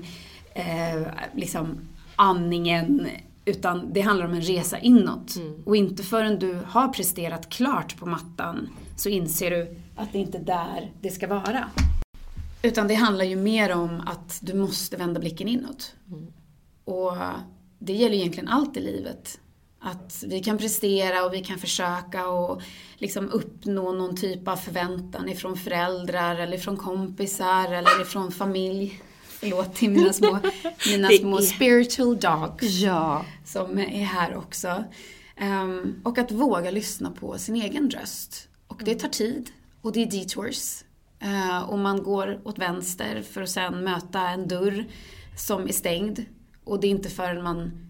eh, 0.53 1.07
liksom 1.35 1.79
andningen. 2.15 3.07
Utan 3.45 3.93
det 3.93 4.01
handlar 4.01 4.25
om 4.25 4.33
en 4.33 4.41
resa 4.41 4.79
inåt. 4.79 5.35
Och 5.65 5.75
inte 5.75 6.03
förrän 6.03 6.39
du 6.39 6.59
har 6.65 6.87
presterat 6.87 7.49
klart 7.49 7.97
på 7.97 8.05
mattan 8.05 8.69
så 8.95 9.09
inser 9.09 9.51
du 9.51 9.75
att 9.95 10.13
det 10.13 10.19
inte 10.19 10.37
är 10.37 10.43
där 10.43 10.91
det 11.01 11.09
ska 11.09 11.27
vara. 11.27 11.69
Utan 12.61 12.87
det 12.87 12.95
handlar 12.95 13.25
ju 13.25 13.35
mer 13.35 13.71
om 13.75 14.01
att 14.05 14.39
du 14.41 14.53
måste 14.53 14.97
vända 14.97 15.19
blicken 15.19 15.47
inåt. 15.47 15.95
Och 16.85 17.13
det 17.79 17.93
gäller 17.93 18.15
egentligen 18.15 18.47
allt 18.47 18.77
i 18.77 18.81
livet. 18.81 19.39
Att 19.79 20.23
vi 20.27 20.43
kan 20.43 20.57
prestera 20.57 21.25
och 21.25 21.33
vi 21.33 21.43
kan 21.43 21.59
försöka 21.59 22.27
och 22.27 22.61
liksom 22.97 23.29
uppnå 23.31 23.91
någon 23.91 24.15
typ 24.15 24.47
av 24.47 24.55
förväntan 24.55 25.29
ifrån 25.29 25.57
föräldrar 25.57 26.35
eller 26.35 26.57
från 26.57 26.77
kompisar 26.77 27.71
eller 27.71 28.01
ifrån 28.01 28.31
familj. 28.31 29.01
Förlåt 29.23 29.75
till 29.75 29.89
mina 29.89 30.13
små, 30.13 30.39
mina 30.87 31.09
små 31.09 31.37
spiritual 31.41 32.17
dogs 32.19 32.63
Ja. 32.63 33.25
som 33.45 33.79
är 33.79 34.03
här 34.03 34.35
också. 34.35 34.83
Ehm, 35.35 36.01
och 36.03 36.17
att 36.17 36.31
våga 36.31 36.71
lyssna 36.71 37.11
på 37.11 37.37
sin 37.37 37.55
egen 37.55 37.89
röst. 37.89 38.47
Och 38.67 38.81
det 38.85 38.95
tar 38.95 39.09
tid 39.09 39.49
och 39.81 39.91
det 39.91 40.01
är 40.01 40.11
detours. 40.11 40.83
Uh, 41.23 41.69
och 41.69 41.79
man 41.79 42.03
går 42.03 42.41
åt 42.43 42.57
vänster 42.59 43.21
för 43.21 43.41
att 43.41 43.49
sen 43.49 43.83
möta 43.83 44.29
en 44.29 44.47
dörr 44.47 44.85
som 45.37 45.67
är 45.67 45.73
stängd. 45.73 46.25
Och 46.63 46.79
det 46.79 46.87
är 46.87 46.91
inte 46.91 47.09
förrän 47.09 47.43
man 47.43 47.86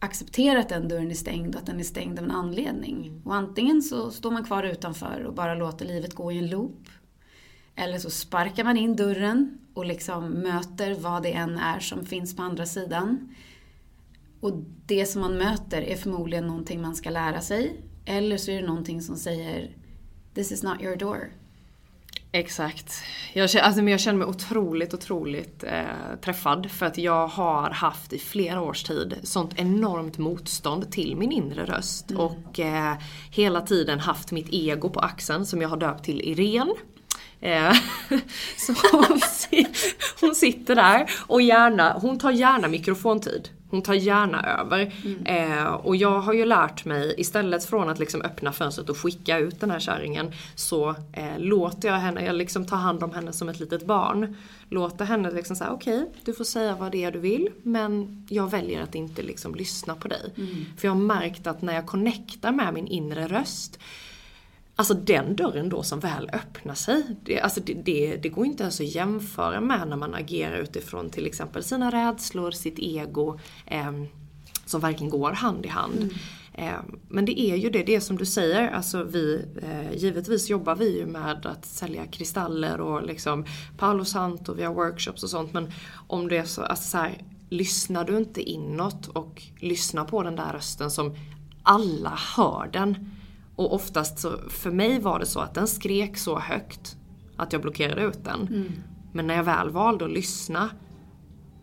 accepterar 0.00 0.60
att 0.60 0.68
den 0.68 0.88
dörren 0.88 1.10
är 1.10 1.14
stängd 1.14 1.54
och 1.54 1.60
att 1.60 1.66
den 1.66 1.80
är 1.80 1.84
stängd 1.84 2.18
av 2.18 2.24
en 2.24 2.30
anledning. 2.30 3.22
Och 3.24 3.34
antingen 3.34 3.82
så 3.82 4.10
står 4.10 4.30
man 4.30 4.44
kvar 4.44 4.62
utanför 4.62 5.24
och 5.24 5.34
bara 5.34 5.54
låter 5.54 5.86
livet 5.86 6.14
gå 6.14 6.32
i 6.32 6.38
en 6.38 6.50
loop. 6.50 6.88
Eller 7.76 7.98
så 7.98 8.10
sparkar 8.10 8.64
man 8.64 8.76
in 8.76 8.96
dörren 8.96 9.58
och 9.74 9.84
liksom 9.84 10.30
möter 10.30 10.94
vad 10.94 11.22
det 11.22 11.32
än 11.32 11.58
är 11.58 11.80
som 11.80 12.06
finns 12.06 12.36
på 12.36 12.42
andra 12.42 12.66
sidan. 12.66 13.34
Och 14.40 14.52
det 14.86 15.06
som 15.06 15.20
man 15.20 15.38
möter 15.38 15.82
är 15.82 15.96
förmodligen 15.96 16.46
någonting 16.46 16.82
man 16.82 16.96
ska 16.96 17.10
lära 17.10 17.40
sig. 17.40 17.82
Eller 18.04 18.36
så 18.36 18.50
är 18.50 18.60
det 18.60 18.68
någonting 18.68 19.02
som 19.02 19.16
säger 19.16 19.76
This 20.34 20.52
is 20.52 20.62
not 20.62 20.82
your 20.82 20.96
door. 20.96 21.32
Exakt. 22.32 22.92
Jag, 23.32 23.50
känner- 23.50 23.64
alltså, 23.64 23.82
men 23.82 23.90
jag 23.90 24.00
känner 24.00 24.18
mig 24.18 24.28
otroligt, 24.28 24.94
otroligt 24.94 25.64
eh, 25.64 25.82
träffad. 26.24 26.70
För 26.70 26.86
att 26.86 26.98
jag 26.98 27.26
har 27.26 27.70
haft 27.70 28.12
i 28.12 28.18
flera 28.18 28.60
års 28.62 28.82
tid 28.82 29.16
sånt 29.22 29.52
enormt 29.56 30.18
motstånd 30.18 30.92
till 30.92 31.16
min 31.16 31.32
inre 31.32 31.64
röst. 31.64 32.10
Och 32.10 32.60
eh, 32.60 32.94
hela 33.30 33.60
tiden 33.60 34.00
haft 34.00 34.32
mitt 34.32 34.48
ego 34.50 34.90
på 34.90 35.00
axeln 35.00 35.46
som 35.46 35.62
jag 35.62 35.68
har 35.68 35.76
döpt 35.76 36.04
till 36.04 36.20
Irene. 36.20 36.74
Eh, 37.40 37.72
så 38.56 38.74
hon 40.20 40.34
sitter 40.34 40.74
där 40.74 41.10
och 41.26 41.42
gärna, 41.42 41.92
hon 41.92 42.18
tar 42.18 42.30
gärna 42.30 42.68
mikrofontid. 42.68 43.48
Hon 43.70 43.82
tar 43.82 43.94
gärna 43.94 44.42
över. 44.42 44.92
Eh, 45.24 45.72
och 45.72 45.96
jag 45.96 46.20
har 46.20 46.32
ju 46.32 46.44
lärt 46.44 46.84
mig, 46.84 47.14
istället 47.18 47.64
från 47.64 47.88
att 47.88 47.98
liksom 47.98 48.22
öppna 48.22 48.52
fönstret 48.52 48.88
och 48.88 48.98
skicka 48.98 49.38
ut 49.38 49.60
den 49.60 49.70
här 49.70 49.80
kärringen, 49.80 50.32
så 50.54 50.88
eh, 51.12 51.38
låter 51.38 51.88
jag 51.88 51.96
henne, 51.96 52.24
jag 52.24 52.34
liksom 52.34 52.66
tar 52.66 52.76
hand 52.76 53.02
om 53.02 53.12
henne 53.12 53.32
som 53.32 53.48
ett 53.48 53.60
litet 53.60 53.86
barn. 53.86 54.36
Låter 54.68 55.04
henne 55.04 55.30
liksom 55.30 55.56
säga 55.56 55.70
okej, 55.70 56.10
du 56.24 56.32
får 56.32 56.44
säga 56.44 56.76
vad 56.76 56.92
det 56.92 57.04
är 57.04 57.12
du 57.12 57.18
vill, 57.18 57.48
men 57.62 58.26
jag 58.28 58.50
väljer 58.50 58.82
att 58.82 58.94
inte 58.94 59.22
liksom 59.22 59.54
lyssna 59.54 59.94
på 59.94 60.08
dig. 60.08 60.32
För 60.78 60.88
jag 60.88 60.94
har 60.94 61.00
märkt 61.00 61.46
att 61.46 61.62
när 61.62 61.74
jag 61.74 61.86
connectar 61.86 62.52
med 62.52 62.74
min 62.74 62.86
inre 62.86 63.26
röst, 63.26 63.78
Alltså 64.76 64.94
den 64.94 65.36
dörren 65.36 65.68
då 65.68 65.82
som 65.82 66.00
väl 66.00 66.30
öppnar 66.32 66.74
sig, 66.74 67.02
det, 67.24 67.40
alltså 67.40 67.60
det, 67.60 67.74
det, 67.74 68.16
det 68.16 68.28
går 68.28 68.46
inte 68.46 68.62
ens 68.62 68.80
att 68.80 68.94
jämföra 68.94 69.60
med 69.60 69.88
när 69.88 69.96
man 69.96 70.14
agerar 70.14 70.56
utifrån 70.56 71.10
till 71.10 71.26
exempel 71.26 71.62
sina 71.62 71.90
rädslor, 71.90 72.50
sitt 72.50 72.78
ego, 72.78 73.38
ehm, 73.66 74.06
som 74.66 74.80
verkligen 74.80 75.10
går 75.10 75.32
hand 75.32 75.66
i 75.66 75.68
hand. 75.68 76.10
Ehm, 76.54 76.98
men 77.08 77.24
det 77.24 77.40
är 77.40 77.56
ju 77.56 77.70
det, 77.70 77.82
det 77.82 77.94
är 77.94 78.00
som 78.00 78.16
du 78.16 78.26
säger, 78.26 78.70
alltså 78.70 79.02
vi, 79.02 79.44
eh, 79.62 79.96
givetvis 79.96 80.50
jobbar 80.50 80.76
vi 80.76 80.98
ju 80.98 81.06
med 81.06 81.46
att 81.46 81.64
sälja 81.64 82.06
kristaller 82.06 82.80
och 82.80 83.06
liksom 83.06 83.44
Paolo 83.78 84.04
Santo, 84.04 84.54
vi 84.54 84.62
har 84.62 84.74
workshops 84.74 85.22
och 85.22 85.30
sånt, 85.30 85.52
men 85.52 85.72
om 86.06 86.28
det 86.28 86.36
är 86.36 86.44
så, 86.44 86.62
alltså 86.62 86.90
så 86.90 86.98
här, 86.98 87.22
lyssnar 87.50 88.04
du 88.04 88.16
inte 88.16 88.42
inåt 88.42 89.06
och 89.06 89.42
lyssnar 89.60 90.04
på 90.04 90.22
den 90.22 90.36
där 90.36 90.52
rösten 90.52 90.90
som 90.90 91.16
alla 91.62 92.18
hör 92.36 92.70
den. 92.72 93.10
Och 93.60 93.74
oftast 93.74 94.18
så, 94.18 94.38
för 94.48 94.70
mig 94.70 95.00
var 95.00 95.18
det 95.18 95.26
så 95.26 95.40
att 95.40 95.54
den 95.54 95.66
skrek 95.66 96.16
så 96.16 96.38
högt 96.38 96.96
att 97.36 97.52
jag 97.52 97.62
blockerade 97.62 98.02
ut 98.02 98.24
den. 98.24 98.72
Men 99.12 99.26
när 99.26 99.34
jag 99.34 99.44
väl 99.44 99.70
valde 99.70 100.04
att 100.04 100.10
lyssna 100.10 100.70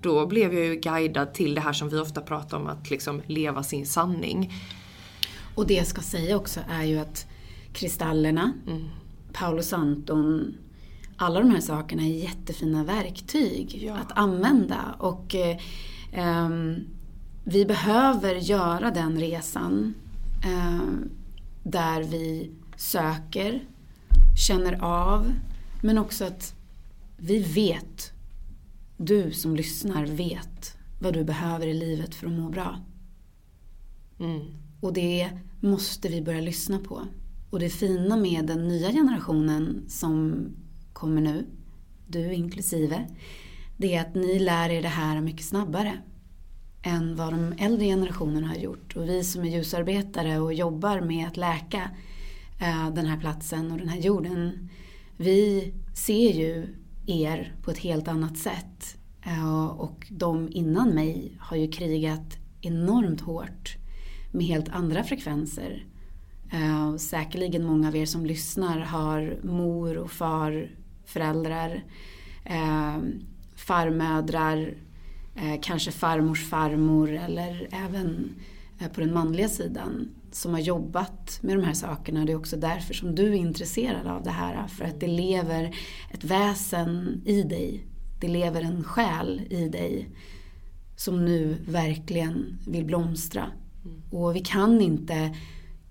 då 0.01 0.25
blev 0.25 0.53
jag 0.53 0.65
ju 0.65 0.75
guidad 0.75 1.33
till 1.33 1.55
det 1.55 1.61
här 1.61 1.73
som 1.73 1.89
vi 1.89 1.99
ofta 1.99 2.21
pratar 2.21 2.57
om, 2.57 2.67
att 2.67 2.89
liksom 2.89 3.21
leva 3.27 3.63
sin 3.63 3.85
sanning. 3.85 4.53
Och 5.55 5.67
det 5.67 5.73
jag 5.73 5.87
ska 5.87 6.01
säga 6.01 6.37
också 6.37 6.59
är 6.69 6.83
ju 6.83 6.97
att 6.99 7.27
kristallerna, 7.73 8.53
Paolo 9.33 9.63
Santon, 9.63 10.57
alla 11.17 11.39
de 11.39 11.51
här 11.51 11.61
sakerna 11.61 12.03
är 12.03 12.23
jättefina 12.23 12.83
verktyg 12.83 13.93
att 14.01 14.17
använda. 14.17 14.95
Och 14.99 15.35
eh, 15.35 15.57
ehm, 16.13 16.75
vi 17.43 17.65
behöver 17.65 18.35
göra 18.35 18.91
den 18.91 19.19
resan 19.19 19.93
eh, 20.45 21.17
där 21.71 22.03
vi 22.03 22.51
söker, 22.75 23.63
känner 24.47 24.83
av, 24.83 25.33
men 25.81 25.97
också 25.97 26.25
att 26.25 26.55
vi 27.17 27.39
vet, 27.39 28.11
du 28.97 29.31
som 29.31 29.55
lyssnar 29.55 30.05
vet 30.05 30.77
vad 30.99 31.13
du 31.13 31.23
behöver 31.23 31.67
i 31.67 31.73
livet 31.73 32.15
för 32.15 32.27
att 32.27 32.33
må 32.33 32.49
bra. 32.49 32.79
Och 34.81 34.93
det 34.93 35.29
måste 35.59 36.09
vi 36.09 36.21
börja 36.21 36.41
lyssna 36.41 36.79
på. 36.79 37.01
Och 37.49 37.59
det 37.59 37.69
fina 37.69 38.17
med 38.17 38.45
den 38.45 38.67
nya 38.67 38.91
generationen 38.91 39.83
som 39.87 40.45
kommer 40.93 41.21
nu, 41.21 41.45
du 42.07 42.33
inklusive, 42.33 43.07
det 43.77 43.95
är 43.95 44.01
att 44.01 44.15
ni 44.15 44.39
lär 44.39 44.69
er 44.69 44.81
det 44.81 44.87
här 44.87 45.21
mycket 45.21 45.45
snabbare 45.45 45.97
än 46.87 47.15
vad 47.15 47.33
de 47.33 47.53
äldre 47.57 47.85
generationerna 47.85 48.47
har 48.47 48.55
gjort. 48.55 48.95
Och 48.95 49.09
vi 49.09 49.23
som 49.23 49.43
är 49.43 49.49
ljusarbetare 49.49 50.39
och 50.39 50.53
jobbar 50.53 51.01
med 51.01 51.27
att 51.27 51.37
läka 51.37 51.91
eh, 52.61 52.89
den 52.89 53.05
här 53.05 53.19
platsen 53.19 53.71
och 53.71 53.77
den 53.77 53.89
här 53.89 53.99
jorden. 53.99 54.69
Vi 55.17 55.73
ser 55.93 56.31
ju 56.31 56.75
er 57.05 57.55
på 57.63 57.71
ett 57.71 57.77
helt 57.77 58.07
annat 58.07 58.37
sätt. 58.37 58.97
Eh, 59.25 59.65
och 59.65 60.07
de 60.09 60.49
innan 60.51 60.89
mig 60.89 61.37
har 61.39 61.57
ju 61.57 61.71
krigat 61.71 62.37
enormt 62.61 63.21
hårt 63.21 63.77
med 64.31 64.45
helt 64.45 64.69
andra 64.69 65.03
frekvenser. 65.03 65.85
Eh, 66.51 66.95
säkerligen 66.95 67.65
många 67.65 67.87
av 67.87 67.95
er 67.95 68.05
som 68.05 68.25
lyssnar 68.25 68.79
har 68.79 69.39
mor 69.43 69.97
och 69.97 70.11
far, 70.11 70.71
föräldrar, 71.05 71.83
farmödrar, 73.55 74.73
eh, 75.37 75.59
kanske 75.61 75.91
farmors 75.91 76.49
farmor 76.49 77.11
eller 77.11 77.67
även 77.71 78.35
eh, 78.79 78.87
på 78.87 78.99
den 78.99 79.13
manliga 79.13 79.49
sidan 79.49 80.09
som 80.31 80.53
har 80.53 80.59
jobbat 80.59 81.39
med 81.41 81.57
de 81.57 81.63
här 81.63 81.73
sakerna. 81.73 82.25
Det 82.25 82.31
är 82.31 82.37
också 82.37 82.57
därför 82.57 82.93
som 82.93 83.15
du 83.15 83.27
är 83.27 83.33
intresserad 83.33 84.07
av 84.07 84.23
det 84.23 84.31
här. 84.31 84.67
För 84.67 84.85
att 84.85 84.99
det 84.99 85.07
lever 85.07 85.75
ett 86.11 86.23
väsen 86.23 87.21
i 87.25 87.43
dig. 87.43 87.87
Det 88.21 88.27
lever 88.27 88.61
en 88.61 88.83
själ 88.83 89.41
i 89.49 89.69
dig 89.69 90.09
som 90.95 91.25
nu 91.25 91.57
verkligen 91.67 92.57
vill 92.67 92.85
blomstra. 92.85 93.51
Och 94.11 94.35
vi 94.35 94.39
kan 94.39 94.81
inte 94.81 95.35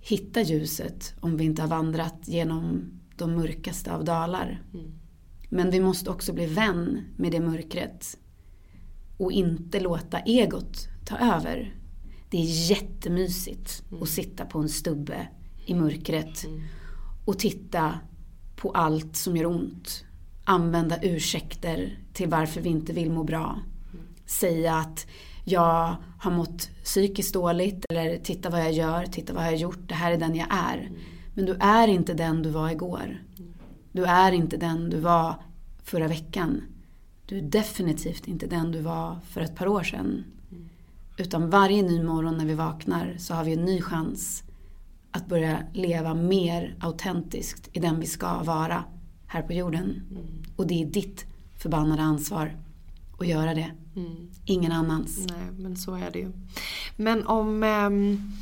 hitta 0.00 0.42
ljuset 0.42 1.14
om 1.20 1.36
vi 1.36 1.44
inte 1.44 1.62
har 1.62 1.68
vandrat 1.68 2.20
genom 2.24 2.84
de 3.16 3.34
mörkaste 3.34 3.92
av 3.92 4.04
dalar. 4.04 4.62
Men 5.48 5.70
vi 5.70 5.80
måste 5.80 6.10
också 6.10 6.32
bli 6.32 6.46
vän 6.46 7.00
med 7.16 7.32
det 7.32 7.40
mörkret 7.40 8.18
och 9.16 9.32
inte 9.32 9.80
låta 9.80 10.18
egot 10.18 10.88
ta 11.04 11.18
över. 11.18 11.74
Det 12.30 12.38
är 12.38 12.70
jättemysigt 12.70 13.82
att 14.02 14.08
sitta 14.08 14.44
på 14.44 14.58
en 14.58 14.68
stubbe 14.68 15.28
i 15.66 15.74
mörkret 15.74 16.46
och 17.24 17.38
titta 17.38 17.98
på 18.56 18.70
allt 18.70 19.16
som 19.16 19.36
gör 19.36 19.46
ont. 19.46 20.04
Använda 20.44 20.98
ursäkter 21.02 21.98
till 22.12 22.28
varför 22.28 22.60
vi 22.60 22.68
inte 22.68 22.92
vill 22.92 23.10
må 23.10 23.24
bra. 23.24 23.60
Säga 24.26 24.74
att 24.74 25.06
jag 25.44 25.96
har 26.18 26.30
mått 26.30 26.70
psykiskt 26.84 27.34
dåligt 27.34 27.84
eller 27.88 28.16
titta 28.16 28.50
vad 28.50 28.60
jag 28.60 28.72
gör, 28.72 29.06
titta 29.06 29.32
vad 29.32 29.44
jag 29.44 29.50
har 29.50 29.56
gjort, 29.56 29.88
det 29.88 29.94
här 29.94 30.12
är 30.12 30.18
den 30.18 30.34
jag 30.34 30.48
är. 30.50 30.90
Men 31.34 31.44
du 31.44 31.56
är 31.60 31.88
inte 31.88 32.14
den 32.14 32.42
du 32.42 32.50
var 32.50 32.70
igår. 32.70 33.22
Du 33.92 34.04
är 34.04 34.32
inte 34.32 34.56
den 34.56 34.90
du 34.90 35.00
var 35.00 35.34
förra 35.84 36.08
veckan. 36.08 36.62
Du 37.26 37.38
är 37.38 37.42
definitivt 37.42 38.28
inte 38.28 38.46
den 38.46 38.72
du 38.72 38.80
var 38.80 39.18
för 39.28 39.40
ett 39.40 39.56
par 39.56 39.68
år 39.68 39.82
sedan. 39.82 40.24
Utan 41.16 41.50
varje 41.50 41.82
ny 41.82 42.02
morgon 42.02 42.36
när 42.36 42.46
vi 42.46 42.54
vaknar 42.54 43.16
så 43.18 43.34
har 43.34 43.44
vi 43.44 43.52
en 43.52 43.64
ny 43.64 43.82
chans 43.82 44.42
att 45.10 45.26
börja 45.26 45.58
leva 45.72 46.14
mer 46.14 46.76
autentiskt 46.80 47.68
i 47.72 47.80
den 47.80 48.00
vi 48.00 48.06
ska 48.06 48.42
vara 48.42 48.84
här 49.26 49.42
på 49.42 49.52
jorden. 49.52 50.02
Och 50.56 50.66
det 50.66 50.82
är 50.82 50.86
ditt 50.86 51.24
förbannade 51.58 52.02
ansvar 52.02 52.56
att 53.18 53.26
göra 53.26 53.54
det. 53.54 53.70
Ingen 54.44 54.72
annans. 54.72 55.26
Nej, 55.28 55.50
men 55.58 55.76
så 55.76 55.94
är 55.94 56.10
det 56.10 56.18
ju. 56.18 56.32
Men 56.96 57.26
om... 57.26 57.62
ehm, 57.62 58.32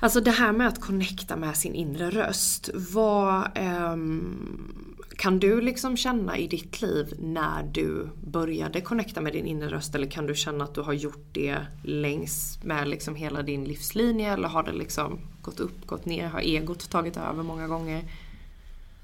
alltså 0.00 0.20
det 0.20 0.30
här 0.30 0.52
med 0.52 0.68
att 0.68 0.80
connecta 0.80 1.36
med 1.36 1.56
sin 1.56 1.74
inre 1.74 2.10
röst. 2.10 2.70
Vad 2.74 3.50
ehm, 3.54 4.91
kan 5.22 5.38
du 5.38 5.60
liksom 5.60 5.96
känna 5.96 6.38
i 6.38 6.46
ditt 6.46 6.82
liv 6.82 7.14
när 7.18 7.62
du 7.62 8.08
började 8.24 8.80
connecta 8.80 9.20
med 9.20 9.32
din 9.32 9.46
inre 9.46 9.68
röst? 9.68 9.94
Eller 9.94 10.06
kan 10.06 10.26
du 10.26 10.34
känna 10.34 10.64
att 10.64 10.74
du 10.74 10.80
har 10.80 10.92
gjort 10.92 11.26
det 11.32 11.56
längs 11.84 12.58
med 12.62 12.88
liksom 12.88 13.14
hela 13.14 13.42
din 13.42 13.64
livslinje? 13.64 14.32
Eller 14.32 14.48
har 14.48 14.62
det 14.62 14.72
liksom 14.72 15.20
gått 15.42 15.60
upp, 15.60 15.86
gått 15.86 16.04
ner? 16.04 16.26
Har 16.26 16.40
egot 16.40 16.90
tagit 16.90 17.16
över 17.16 17.42
många 17.42 17.68
gånger? 17.68 18.04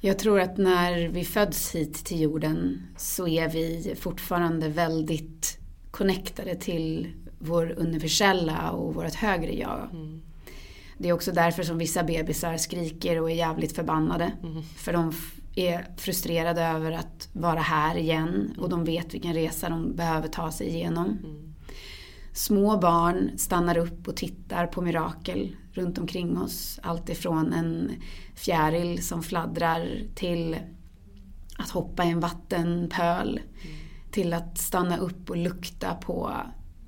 Jag 0.01 0.19
tror 0.19 0.41
att 0.41 0.59
när 0.59 1.09
vi 1.09 1.25
föds 1.25 1.75
hit 1.75 2.05
till 2.05 2.21
jorden 2.21 2.83
så 2.97 3.29
är 3.29 3.49
vi 3.49 3.95
fortfarande 4.01 4.69
väldigt 4.69 5.59
connectade 5.91 6.55
till 6.55 7.13
vår 7.39 7.75
universella 7.77 8.71
och 8.71 8.95
vårt 8.95 9.15
högre 9.15 9.53
jag. 9.53 9.89
Det 10.99 11.09
är 11.09 11.13
också 11.13 11.33
därför 11.33 11.63
som 11.63 11.79
vissa 11.79 12.03
bebisar 12.03 12.57
skriker 12.57 13.21
och 13.21 13.31
är 13.31 13.35
jävligt 13.35 13.77
förbannade. 13.77 14.33
För 14.77 14.93
de 14.93 15.13
är 15.59 15.87
frustrerade 15.97 16.63
över 16.63 16.93
att 16.93 17.29
vara 17.33 17.61
här 17.61 17.97
igen 17.97 18.55
och 18.59 18.69
de 18.69 18.85
vet 18.85 19.15
vilken 19.15 19.35
resa 19.35 19.69
de 19.69 19.97
behöver 19.97 20.29
ta 20.29 20.53
sig 20.53 20.69
igenom. 20.69 21.19
Små 22.33 22.79
barn 22.79 23.31
stannar 23.39 23.79
upp 23.79 24.09
och 24.09 24.17
tittar 24.17 24.67
på 24.67 24.81
mirakel 24.81 25.57
runt 25.73 25.99
omkring 25.99 26.39
oss. 26.39 26.81
Allt 26.83 27.09
ifrån 27.09 27.53
en 27.53 27.93
fjäril 28.35 29.03
som 29.03 29.23
fladdrar 29.23 30.03
till 30.15 30.57
att 31.59 31.71
hoppa 31.71 32.05
i 32.05 32.11
en 32.11 32.21
vattenpöl. 32.21 33.41
Till 34.11 34.33
att 34.33 34.59
stanna 34.59 34.99
upp 34.99 35.31
och 35.31 35.37
lukta 35.37 35.95
på 35.95 36.33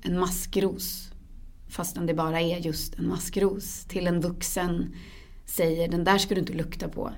en 0.01 0.19
maskros. 0.19 1.11
Fastän 1.69 2.05
det 2.05 2.13
bara 2.13 2.41
är 2.41 2.57
just 2.57 2.99
en 2.99 3.07
maskros. 3.07 3.85
Till 3.85 4.07
en 4.07 4.21
vuxen 4.21 4.95
säger 5.45 5.87
den 5.87 6.03
där 6.03 6.17
ska 6.17 6.35
du 6.35 6.41
inte 6.41 6.53
lukta 6.53 6.87
på. 6.87 7.11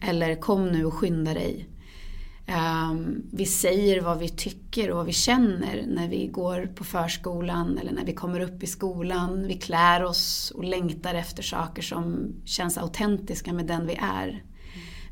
Eller 0.00 0.40
kom 0.40 0.68
nu 0.68 0.84
och 0.84 0.94
skynda 0.94 1.34
dig. 1.34 1.68
Ehm, 2.46 3.22
vi 3.32 3.46
säger 3.46 4.00
vad 4.00 4.18
vi 4.18 4.28
tycker 4.28 4.90
och 4.90 4.96
vad 4.96 5.06
vi 5.06 5.12
känner 5.12 5.84
när 5.86 6.08
vi 6.08 6.26
går 6.26 6.66
på 6.66 6.84
förskolan 6.84 7.78
eller 7.78 7.92
när 7.92 8.04
vi 8.04 8.12
kommer 8.14 8.40
upp 8.40 8.62
i 8.62 8.66
skolan. 8.66 9.46
Vi 9.46 9.54
klär 9.54 10.04
oss 10.04 10.52
och 10.54 10.64
längtar 10.64 11.14
efter 11.14 11.42
saker 11.42 11.82
som 11.82 12.34
känns 12.44 12.78
autentiska 12.78 13.52
med 13.52 13.66
den 13.66 13.86
vi 13.86 13.94
är. 13.94 14.44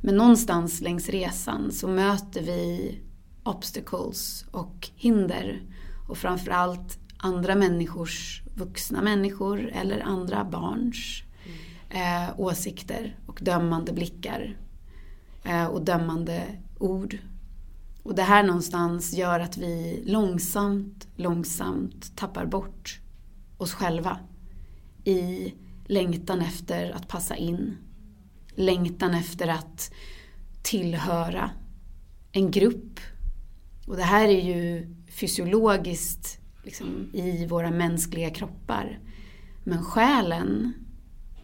Men 0.00 0.16
någonstans 0.16 0.80
längs 0.80 1.08
resan 1.08 1.72
så 1.72 1.88
möter 1.88 2.42
vi 2.42 2.98
obstacles 3.42 4.44
och 4.50 4.88
hinder. 4.94 5.62
Och 6.08 6.18
framförallt 6.18 6.98
andra 7.18 7.54
människors, 7.54 8.42
vuxna 8.54 9.02
människor 9.02 9.70
eller 9.72 10.00
andra 10.00 10.44
barns 10.44 11.22
eh, 11.90 12.40
åsikter 12.40 13.18
och 13.26 13.38
dömande 13.42 13.92
blickar. 13.92 14.56
Eh, 15.46 15.66
och 15.66 15.82
dömande 15.82 16.44
ord. 16.78 17.18
Och 18.02 18.14
det 18.14 18.22
här 18.22 18.42
någonstans 18.42 19.14
gör 19.14 19.40
att 19.40 19.56
vi 19.56 20.02
långsamt, 20.06 21.08
långsamt 21.16 22.16
tappar 22.16 22.46
bort 22.46 23.00
oss 23.58 23.72
själva. 23.72 24.18
I 25.04 25.54
längtan 25.86 26.40
efter 26.40 26.90
att 26.90 27.08
passa 27.08 27.36
in. 27.36 27.76
Längtan 28.54 29.14
efter 29.14 29.48
att 29.48 29.92
tillhöra 30.62 31.50
en 32.32 32.50
grupp. 32.50 33.00
Och 33.86 33.96
det 33.96 34.02
här 34.02 34.28
är 34.28 34.42
ju 34.42 34.94
fysiologiskt 35.10 36.38
liksom, 36.62 37.10
i 37.12 37.46
våra 37.46 37.70
mänskliga 37.70 38.30
kroppar. 38.30 39.00
Men 39.64 39.84
själen, 39.84 40.72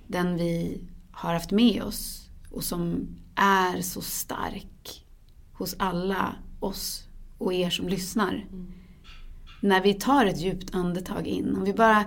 den 0.06 0.36
vi 0.36 0.80
har 1.10 1.34
haft 1.34 1.50
med 1.50 1.82
oss 1.82 2.30
och 2.50 2.64
som 2.64 3.08
är 3.36 3.80
så 3.80 4.00
stark 4.00 5.04
hos 5.52 5.74
alla 5.78 6.34
oss 6.60 7.08
och 7.38 7.52
er 7.52 7.70
som 7.70 7.88
lyssnar. 7.88 8.46
När 9.60 9.80
vi 9.80 9.94
tar 9.94 10.26
ett 10.26 10.40
djupt 10.40 10.74
andetag 10.74 11.26
in, 11.26 11.56
om 11.56 11.64
vi 11.64 11.72
bara 11.72 12.04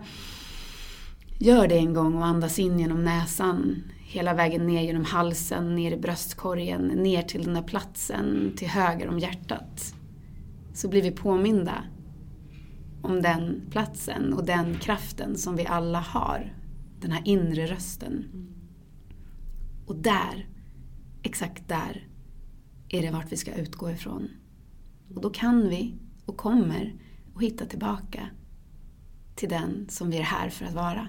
gör 1.39 1.67
det 1.67 1.77
en 1.77 1.93
gång 1.93 2.15
och 2.15 2.25
andas 2.25 2.59
in 2.59 2.79
genom 2.79 3.03
näsan 3.03 3.83
hela 4.15 4.33
vägen 4.33 4.67
ner 4.67 4.81
genom 4.81 5.05
halsen, 5.05 5.75
ner 5.75 5.91
i 5.91 5.97
bröstkorgen, 5.97 6.87
ner 6.87 7.21
till 7.21 7.43
den 7.43 7.53
där 7.53 7.61
platsen 7.61 8.53
till 8.57 8.67
höger 8.67 9.07
om 9.07 9.19
hjärtat. 9.19 9.95
Så 10.73 10.89
blir 10.89 11.01
vi 11.01 11.11
påminda 11.11 11.83
om 13.01 13.21
den 13.21 13.61
platsen 13.71 14.33
och 14.33 14.45
den 14.45 14.75
kraften 14.75 15.37
som 15.37 15.55
vi 15.55 15.65
alla 15.65 15.99
har. 15.99 16.53
Den 16.99 17.11
här 17.11 17.21
inre 17.25 17.67
rösten. 17.67 18.25
Och 19.85 19.95
där, 19.95 20.47
exakt 21.25 21.67
där, 21.67 22.07
är 22.89 23.01
det 23.01 23.11
vart 23.11 23.31
vi 23.31 23.37
ska 23.37 23.53
utgå 23.53 23.91
ifrån. 23.91 24.29
Och 25.15 25.21
då 25.21 25.29
kan 25.29 25.69
vi 25.69 25.93
och 26.25 26.37
kommer 26.37 26.93
att 27.35 27.41
hitta 27.41 27.65
tillbaka 27.65 28.29
till 29.35 29.49
den 29.49 29.85
som 29.89 30.09
vi 30.09 30.17
är 30.17 30.23
här 30.23 30.49
för 30.49 30.65
att 30.65 30.73
vara. 30.73 31.07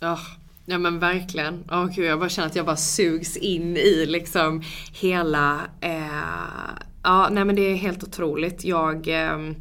Ja, 0.00 0.18
ja 0.66 0.78
men 0.78 0.98
verkligen. 0.98 1.54
Oh, 1.70 1.86
gud, 1.86 2.04
jag 2.04 2.18
bara 2.18 2.28
känner 2.28 2.48
att 2.48 2.56
jag 2.56 2.66
bara 2.66 2.76
sugs 2.76 3.36
in 3.36 3.76
i 3.76 4.06
liksom 4.06 4.62
hela... 4.92 5.60
Eh, 5.80 6.74
ja, 7.02 7.28
nej 7.32 7.44
men 7.44 7.56
det 7.56 7.62
är 7.62 7.74
helt 7.74 8.04
otroligt. 8.04 8.64
Jag, 8.64 9.08
eh, 9.08 9.52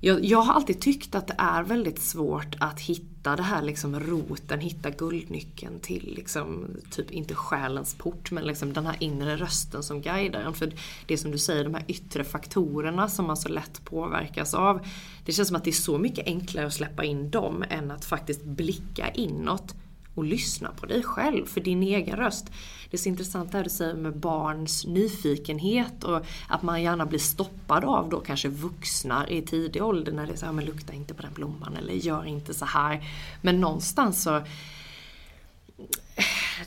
jag, 0.00 0.24
jag 0.24 0.38
har 0.38 0.54
alltid 0.54 0.80
tyckt 0.80 1.14
att 1.14 1.26
det 1.26 1.36
är 1.38 1.62
väldigt 1.62 1.98
svårt 1.98 2.56
att 2.60 2.80
hitta 2.80 3.15
hitta 3.26 3.36
det 3.36 3.42
här 3.42 3.62
liksom 3.62 4.00
roten, 4.00 4.60
hitta 4.60 4.90
guldnyckeln 4.90 5.80
till 5.80 6.14
liksom, 6.16 6.66
typ 6.90 7.10
inte 7.10 7.34
själens 7.34 7.94
port 7.94 8.30
men 8.30 8.44
liksom 8.44 8.72
den 8.72 8.86
här 8.86 8.96
inre 9.00 9.36
rösten 9.36 9.82
som 9.82 10.00
guidar 10.00 10.40
en. 10.40 10.54
För 10.54 10.72
det 11.06 11.14
är 11.14 11.18
som 11.18 11.30
du 11.30 11.38
säger, 11.38 11.64
de 11.64 11.74
här 11.74 11.84
yttre 11.88 12.24
faktorerna 12.24 13.08
som 13.08 13.26
man 13.26 13.36
så 13.36 13.48
lätt 13.48 13.84
påverkas 13.84 14.54
av. 14.54 14.80
Det 15.24 15.32
känns 15.32 15.48
som 15.48 15.56
att 15.56 15.64
det 15.64 15.70
är 15.70 15.72
så 15.72 15.98
mycket 15.98 16.26
enklare 16.26 16.66
att 16.66 16.74
släppa 16.74 17.04
in 17.04 17.30
dem 17.30 17.64
än 17.70 17.90
att 17.90 18.04
faktiskt 18.04 18.44
blicka 18.44 19.10
inåt 19.14 19.74
och 20.16 20.24
lyssna 20.24 20.70
på 20.80 20.86
dig 20.86 21.02
själv, 21.02 21.46
för 21.46 21.60
din 21.60 21.82
egen 21.82 22.16
röst. 22.16 22.46
Det 22.90 22.96
är 22.96 22.98
så 22.98 23.08
intressant 23.08 23.52
det 23.52 23.58
här 23.58 23.64
du 23.64 23.70
säger 23.70 23.94
med 23.94 24.16
barns 24.16 24.86
nyfikenhet 24.86 26.04
och 26.04 26.26
att 26.48 26.62
man 26.62 26.82
gärna 26.82 27.06
blir 27.06 27.18
stoppad 27.18 27.84
av 27.84 28.08
då 28.08 28.20
kanske 28.20 28.48
vuxna 28.48 29.28
i 29.28 29.42
tidig 29.42 29.82
ålder 29.82 30.12
när 30.12 30.26
det 30.26 30.32
är 30.32 30.36
så 30.36 30.46
här, 30.46 30.52
men 30.52 30.64
lukta 30.64 30.92
inte 30.92 31.14
på 31.14 31.22
den 31.22 31.32
blomman 31.34 31.76
eller 31.76 31.94
gör 31.94 32.24
inte 32.24 32.54
så 32.54 32.64
här. 32.64 33.04
Men 33.42 33.60
någonstans 33.60 34.22
så 34.22 34.42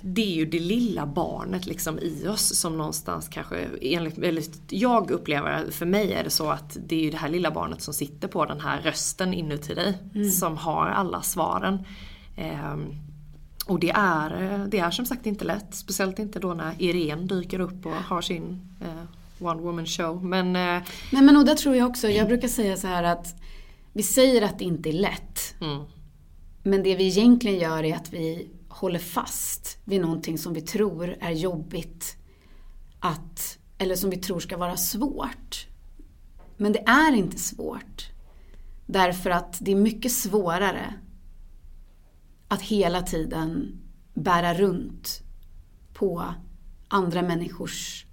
det 0.01 0.21
är 0.21 0.35
ju 0.35 0.45
det 0.45 0.59
lilla 0.59 1.05
barnet 1.05 1.65
liksom 1.65 1.99
i 1.99 2.27
oss 2.27 2.59
som 2.59 2.77
någonstans 2.77 3.27
kanske, 3.27 3.69
enligt, 3.81 4.17
eller 4.17 4.43
jag 4.69 5.11
upplever, 5.11 5.71
för 5.71 5.85
mig 5.85 6.13
är 6.13 6.23
det 6.23 6.29
så 6.29 6.49
att 6.49 6.77
det 6.87 6.95
är 6.95 6.99
ju 6.99 7.09
det 7.09 7.17
här 7.17 7.29
lilla 7.29 7.51
barnet 7.51 7.81
som 7.81 7.93
sitter 7.93 8.27
på 8.27 8.45
den 8.45 8.59
här 8.59 8.81
rösten 8.81 9.33
inuti 9.33 9.73
dig 9.73 9.97
mm. 10.15 10.31
som 10.31 10.57
har 10.57 10.87
alla 10.87 11.21
svaren. 11.21 11.79
Um, 12.37 13.08
och 13.69 13.79
det 13.79 13.91
är, 13.95 14.67
det 14.67 14.79
är 14.79 14.91
som 14.91 15.05
sagt 15.05 15.25
inte 15.25 15.45
lätt. 15.45 15.75
Speciellt 15.75 16.19
inte 16.19 16.39
då 16.39 16.53
när 16.53 16.73
Irene 16.77 17.21
dyker 17.21 17.59
upp 17.59 17.85
och 17.85 17.91
har 17.91 18.21
sin 18.21 18.61
eh, 18.81 19.45
One 19.47 19.61
Woman 19.61 19.85
Show. 19.85 20.25
Men, 20.25 20.55
eh, 20.55 20.83
Nej 21.11 21.21
men 21.21 21.37
och 21.37 21.45
där 21.45 21.55
tror 21.55 21.75
jag 21.75 21.89
också, 21.89 22.09
jag 22.09 22.27
brukar 22.27 22.47
säga 22.47 22.77
så 22.77 22.87
här 22.87 23.03
att 23.03 23.35
vi 23.93 24.03
säger 24.03 24.41
att 24.41 24.59
det 24.59 24.65
inte 24.65 24.89
är 24.89 24.93
lätt. 24.93 25.55
Mm. 25.61 25.83
Men 26.63 26.83
det 26.83 26.95
vi 26.95 27.07
egentligen 27.07 27.59
gör 27.59 27.83
är 27.83 27.95
att 27.95 28.13
vi 28.13 28.49
håller 28.69 28.99
fast 28.99 29.77
vid 29.85 30.01
någonting 30.01 30.37
som 30.37 30.53
vi 30.53 30.61
tror 30.61 31.15
är 31.19 31.31
jobbigt. 31.31 32.15
Att, 32.99 33.57
eller 33.77 33.95
som 33.95 34.09
vi 34.09 34.17
tror 34.17 34.39
ska 34.39 34.57
vara 34.57 34.77
svårt. 34.77 35.67
Men 36.57 36.71
det 36.71 36.79
är 36.79 37.15
inte 37.15 37.39
svårt. 37.39 38.09
Därför 38.85 39.29
att 39.29 39.57
det 39.61 39.71
är 39.71 39.75
mycket 39.75 40.11
svårare 40.11 40.93
att 42.49 42.61
hela 42.61 43.01
tiden 43.01 43.79
bära 44.13 44.53
runt 44.53 45.21
på 45.93 46.33
andra 46.87 47.21
människors 47.21 48.05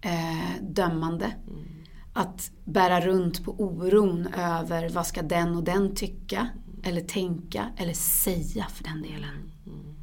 eh, 0.00 0.62
dömande. 0.62 1.24
Mm. 1.24 1.64
Att 2.12 2.50
bära 2.64 3.00
runt 3.00 3.44
på 3.44 3.52
oron 3.52 4.26
över 4.26 4.88
vad 4.88 5.06
ska 5.06 5.22
den 5.22 5.56
och 5.56 5.64
den 5.64 5.94
tycka 5.94 6.38
mm. 6.38 6.80
eller 6.82 7.00
tänka 7.00 7.70
eller 7.76 7.92
säga 7.94 8.66
för 8.66 8.84
den 8.84 9.02
delen. 9.02 9.52
Mm. 9.66 9.94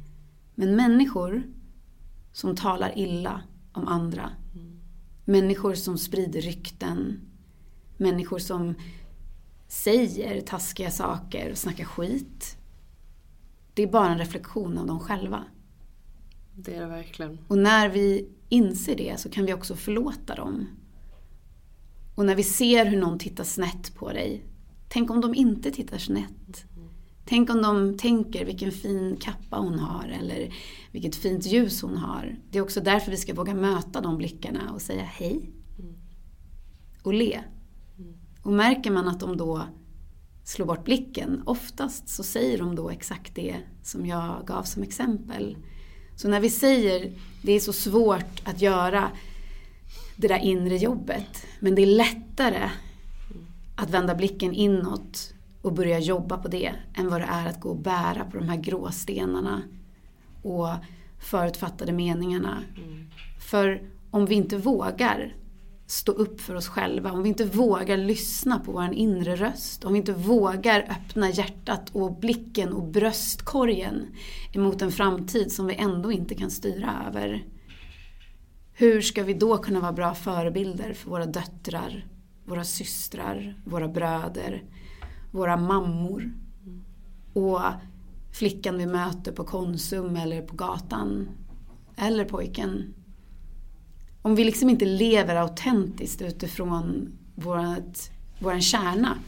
Men 0.54 0.76
människor 0.76 1.42
som 2.32 2.56
talar 2.56 2.98
illa 2.98 3.42
om 3.72 3.88
andra. 3.88 4.30
Människor 5.24 5.74
som 5.74 5.98
sprider 5.98 6.40
rykten. 6.40 7.20
Människor 7.96 8.38
som 8.38 8.74
säger 9.68 10.40
taskiga 10.40 10.90
saker 10.90 11.50
och 11.50 11.58
snackar 11.58 11.84
skit 11.84 12.58
det 13.74 13.82
är 13.82 13.86
bara 13.86 14.10
en 14.10 14.18
reflektion 14.18 14.78
av 14.78 14.86
dem 14.86 15.00
själva. 15.00 15.44
Det 16.56 16.74
är 16.74 16.80
det 16.80 16.86
verkligen. 16.86 17.38
Och 17.48 17.58
när 17.58 17.88
vi 17.88 18.28
inser 18.48 18.96
det 18.96 19.20
så 19.20 19.28
kan 19.28 19.46
vi 19.46 19.54
också 19.54 19.76
förlåta 19.76 20.34
dem. 20.34 20.66
Och 22.14 22.26
när 22.26 22.34
vi 22.34 22.42
ser 22.42 22.86
hur 22.86 23.00
någon 23.00 23.18
tittar 23.18 23.44
snett 23.44 23.94
på 23.94 24.12
dig, 24.12 24.44
tänk 24.88 25.10
om 25.10 25.20
de 25.20 25.34
inte 25.34 25.70
tittar 25.70 25.98
snett. 25.98 26.66
Tänk 27.26 27.50
om 27.50 27.62
de 27.62 27.98
tänker 27.98 28.44
vilken 28.44 28.72
fin 28.72 29.16
kappa 29.16 29.56
hon 29.56 29.78
har 29.78 30.08
eller 30.08 30.54
vilket 30.92 31.16
fint 31.16 31.46
ljus 31.46 31.82
hon 31.82 31.96
har. 31.96 32.38
Det 32.50 32.58
är 32.58 32.62
också 32.62 32.80
därför 32.80 33.10
vi 33.10 33.16
ska 33.16 33.34
våga 33.34 33.54
möta 33.54 34.00
de 34.00 34.18
blickarna 34.18 34.72
och 34.72 34.82
säga 34.82 35.02
hej. 35.02 35.50
Mm. 35.78 35.94
Och 37.02 37.14
le. 37.14 37.40
Mm. 37.98 38.14
Och 38.42 38.52
märker 38.52 38.90
man 38.90 39.08
att 39.08 39.20
de 39.20 39.36
då 39.36 39.62
slå 40.44 40.64
bort 40.64 40.84
blicken. 40.84 41.42
Oftast 41.46 42.08
så 42.08 42.22
säger 42.22 42.58
de 42.58 42.74
då 42.74 42.90
exakt 42.90 43.34
det 43.34 43.56
som 43.82 44.06
jag 44.06 44.46
gav 44.46 44.62
som 44.62 44.82
exempel. 44.82 45.56
Så 46.16 46.28
när 46.28 46.40
vi 46.40 46.50
säger 46.50 47.12
det 47.42 47.52
är 47.52 47.60
så 47.60 47.72
svårt 47.72 48.42
att 48.44 48.60
göra 48.60 49.10
det 50.16 50.28
där 50.28 50.38
inre 50.38 50.76
jobbet, 50.76 51.46
men 51.60 51.74
det 51.74 51.82
är 51.82 51.86
lättare 51.86 52.70
att 53.76 53.90
vända 53.90 54.14
blicken 54.14 54.52
inåt 54.52 55.34
och 55.62 55.72
börja 55.72 55.98
jobba 55.98 56.38
på 56.38 56.48
det 56.48 56.72
än 56.94 57.08
vad 57.08 57.20
det 57.20 57.28
är 57.30 57.46
att 57.46 57.60
gå 57.60 57.68
och 57.68 57.78
bära 57.78 58.24
på 58.24 58.38
de 58.38 58.48
här 58.48 58.56
gråstenarna 58.56 59.62
och 60.42 60.68
förutfattade 61.18 61.92
meningarna. 61.92 62.62
Mm. 62.76 63.06
För 63.40 63.82
om 64.10 64.26
vi 64.26 64.34
inte 64.34 64.56
vågar 64.56 65.34
stå 65.86 66.12
upp 66.12 66.40
för 66.40 66.54
oss 66.54 66.68
själva, 66.68 67.12
om 67.12 67.22
vi 67.22 67.28
inte 67.28 67.44
vågar 67.44 67.96
lyssna 67.96 68.58
på 68.58 68.72
vår 68.72 68.92
inre 68.92 69.36
röst, 69.36 69.84
om 69.84 69.92
vi 69.92 69.98
inte 69.98 70.12
vågar 70.12 70.80
öppna 70.80 71.30
hjärtat 71.30 71.90
och 71.92 72.18
blicken 72.18 72.72
och 72.72 72.88
bröstkorgen 72.88 74.06
emot 74.52 74.82
en 74.82 74.92
framtid 74.92 75.52
som 75.52 75.66
vi 75.66 75.74
ändå 75.74 76.12
inte 76.12 76.34
kan 76.34 76.50
styra 76.50 77.04
över. 77.06 77.44
Hur 78.72 79.00
ska 79.00 79.22
vi 79.22 79.34
då 79.34 79.58
kunna 79.58 79.80
vara 79.80 79.92
bra 79.92 80.14
förebilder 80.14 80.94
för 80.94 81.10
våra 81.10 81.26
döttrar, 81.26 82.06
våra 82.44 82.64
systrar, 82.64 83.62
våra 83.64 83.88
bröder, 83.88 84.62
våra 85.30 85.56
mammor? 85.56 86.32
Och 87.32 87.60
flickan 88.32 88.78
vi 88.78 88.86
möter 88.86 89.32
på 89.32 89.44
Konsum 89.44 90.16
eller 90.16 90.42
på 90.42 90.56
gatan. 90.56 91.28
Eller 91.96 92.24
pojken 92.24 92.94
om 94.24 94.34
vi 94.34 94.44
liksom 94.44 94.70
inte 94.70 94.84
lever 94.84 95.36
autentiskt 95.36 96.22
utifrån 96.22 97.12
vårat, 97.34 98.10
våran 98.38 98.62
kärna, 98.62 99.18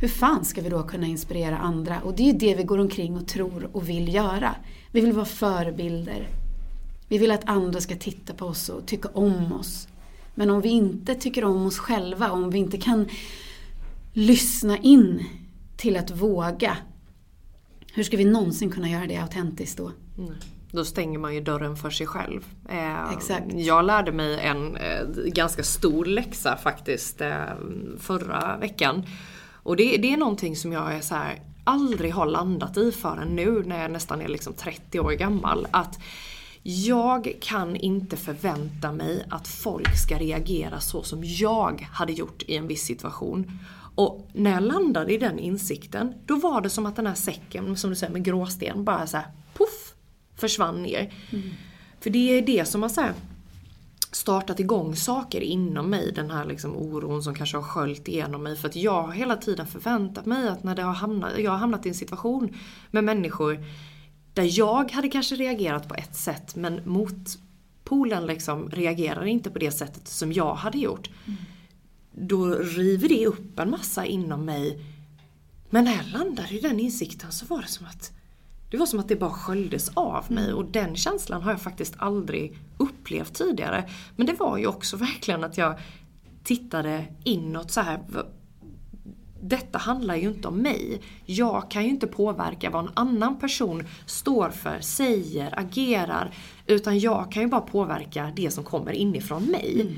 hur 0.00 0.08
fan 0.08 0.44
ska 0.44 0.60
vi 0.60 0.68
då 0.68 0.82
kunna 0.82 1.06
inspirera 1.06 1.58
andra? 1.58 2.00
Och 2.00 2.16
det 2.16 2.22
är 2.22 2.32
ju 2.32 2.38
det 2.38 2.54
vi 2.54 2.62
går 2.62 2.78
omkring 2.78 3.16
och 3.16 3.28
tror 3.28 3.68
och 3.72 3.88
vill 3.88 4.14
göra. 4.14 4.54
Vi 4.92 5.00
vill 5.00 5.12
vara 5.12 5.24
förebilder. 5.24 6.28
Vi 7.08 7.18
vill 7.18 7.30
att 7.30 7.48
andra 7.48 7.80
ska 7.80 7.96
titta 7.96 8.34
på 8.34 8.46
oss 8.46 8.68
och 8.68 8.86
tycka 8.86 9.08
om 9.08 9.52
oss. 9.52 9.88
Men 10.34 10.50
om 10.50 10.60
vi 10.60 10.68
inte 10.68 11.14
tycker 11.14 11.44
om 11.44 11.66
oss 11.66 11.78
själva, 11.78 12.30
om 12.30 12.50
vi 12.50 12.58
inte 12.58 12.78
kan 12.78 13.08
lyssna 14.12 14.78
in 14.78 15.24
till 15.76 15.96
att 15.96 16.10
våga, 16.10 16.76
hur 17.94 18.02
ska 18.02 18.16
vi 18.16 18.24
någonsin 18.24 18.70
kunna 18.70 18.88
göra 18.88 19.06
det 19.06 19.16
autentiskt 19.16 19.78
då? 19.78 19.92
Mm. 20.18 20.34
Då 20.74 20.84
stänger 20.84 21.18
man 21.18 21.34
ju 21.34 21.40
dörren 21.40 21.76
för 21.76 21.90
sig 21.90 22.06
själv. 22.06 22.44
Eh, 22.68 23.12
Exakt. 23.12 23.46
Jag 23.52 23.84
lärde 23.84 24.12
mig 24.12 24.40
en 24.40 24.76
eh, 24.76 25.06
ganska 25.26 25.62
stor 25.62 26.04
läxa 26.04 26.56
faktiskt 26.56 27.20
eh, 27.20 27.44
förra 27.98 28.56
veckan. 28.56 29.02
Och 29.52 29.76
det, 29.76 29.96
det, 29.96 30.12
är 30.12 30.16
någonting 30.16 30.56
som 30.56 30.72
jag 30.72 30.94
är 30.94 31.00
så 31.00 31.14
här, 31.14 31.40
aldrig 31.64 32.12
har 32.12 32.26
landat 32.26 32.76
i 32.76 32.92
förrän 32.92 33.28
nu 33.28 33.62
när 33.66 33.82
jag 33.82 33.90
nästan 33.90 34.20
är 34.20 34.28
liksom 34.28 34.52
30 34.52 35.00
år 35.00 35.12
gammal. 35.12 35.66
Att 35.70 35.98
jag 36.62 37.32
kan 37.40 37.76
inte 37.76 38.16
förvänta 38.16 38.92
mig 38.92 39.26
att 39.30 39.48
folk 39.48 39.96
ska 39.96 40.18
reagera 40.18 40.80
så 40.80 41.02
som 41.02 41.24
jag 41.24 41.88
hade 41.92 42.12
gjort 42.12 42.42
i 42.46 42.56
en 42.56 42.66
viss 42.66 42.84
situation. 42.84 43.58
Och 43.94 44.28
när 44.32 44.50
jag 44.50 44.62
landade 44.62 45.12
i 45.14 45.18
den 45.18 45.38
insikten, 45.38 46.14
då 46.26 46.36
var 46.36 46.60
det 46.60 46.70
som 46.70 46.86
att 46.86 46.96
den 46.96 47.06
här 47.06 47.14
säcken, 47.14 47.76
som 47.76 47.90
du 47.90 47.96
säger 47.96 48.12
med 48.12 48.24
gråsten, 48.24 48.84
bara 48.84 49.06
så 49.06 49.16
här, 49.16 49.26
försvann 50.36 50.82
ner. 50.82 51.14
Mm. 51.32 51.50
För 52.00 52.10
det 52.10 52.38
är 52.38 52.42
det 52.42 52.64
som 52.64 52.82
har 52.82 52.88
så 52.88 53.02
startat 54.12 54.60
igång 54.60 54.96
saker 54.96 55.40
inom 55.40 55.90
mig, 55.90 56.12
den 56.12 56.30
här 56.30 56.44
liksom 56.44 56.76
oron 56.76 57.22
som 57.22 57.34
kanske 57.34 57.56
har 57.56 57.64
sköljt 57.64 58.08
igenom 58.08 58.42
mig. 58.42 58.56
För 58.56 58.68
att 58.68 58.76
jag 58.76 59.02
har 59.02 59.12
hela 59.12 59.36
tiden 59.36 59.66
förväntat 59.66 60.26
mig 60.26 60.48
att 60.48 60.64
när 60.64 60.76
det 60.76 60.82
har 60.82 60.92
hamnat, 60.92 61.38
jag 61.38 61.50
har 61.50 61.58
hamnat 61.58 61.86
i 61.86 61.88
en 61.88 61.94
situation 61.94 62.56
med 62.90 63.04
människor 63.04 63.64
där 64.34 64.58
jag 64.58 64.90
hade 64.90 65.08
kanske 65.08 65.34
reagerat 65.34 65.88
på 65.88 65.94
ett 65.94 66.16
sätt 66.16 66.56
men 66.56 66.80
motpolen 66.84 68.26
liksom 68.26 68.70
reagerar 68.70 69.24
inte 69.24 69.50
på 69.50 69.58
det 69.58 69.70
sättet 69.70 70.08
som 70.08 70.32
jag 70.32 70.54
hade 70.54 70.78
gjort. 70.78 71.10
Mm. 71.26 71.38
Då 72.12 72.54
river 72.54 73.08
det 73.08 73.26
upp 73.26 73.58
en 73.58 73.70
massa 73.70 74.06
inom 74.06 74.44
mig. 74.44 74.84
Men 75.70 75.84
när 75.84 75.96
jag 75.96 76.06
landade 76.06 76.54
i 76.54 76.60
den 76.60 76.80
insikten 76.80 77.32
så 77.32 77.46
var 77.46 77.62
det 77.62 77.68
som 77.68 77.86
att 77.86 78.12
det 78.70 78.76
var 78.76 78.86
som 78.86 79.00
att 79.00 79.08
det 79.08 79.16
bara 79.16 79.30
sköljdes 79.30 79.88
av 79.94 80.32
mig 80.32 80.52
och 80.52 80.64
den 80.64 80.96
känslan 80.96 81.42
har 81.42 81.50
jag 81.50 81.60
faktiskt 81.60 81.94
aldrig 81.98 82.58
upplevt 82.78 83.34
tidigare. 83.34 83.90
Men 84.16 84.26
det 84.26 84.32
var 84.32 84.58
ju 84.58 84.66
också 84.66 84.96
verkligen 84.96 85.44
att 85.44 85.58
jag 85.58 85.78
tittade 86.44 87.04
inåt 87.24 87.70
så 87.70 87.80
här. 87.80 88.00
Detta 89.40 89.78
handlar 89.78 90.16
ju 90.16 90.28
inte 90.28 90.48
om 90.48 90.56
mig. 90.56 91.00
Jag 91.24 91.70
kan 91.70 91.82
ju 91.82 91.88
inte 91.88 92.06
påverka 92.06 92.70
vad 92.70 92.84
en 92.84 92.92
annan 92.94 93.38
person 93.38 93.84
står 94.06 94.50
för, 94.50 94.80
säger, 94.80 95.58
agerar. 95.58 96.34
Utan 96.66 96.98
jag 96.98 97.32
kan 97.32 97.42
ju 97.42 97.48
bara 97.48 97.60
påverka 97.60 98.32
det 98.36 98.50
som 98.50 98.64
kommer 98.64 98.92
inifrån 98.92 99.42
mig. 99.42 99.80
Mm. 99.80 99.94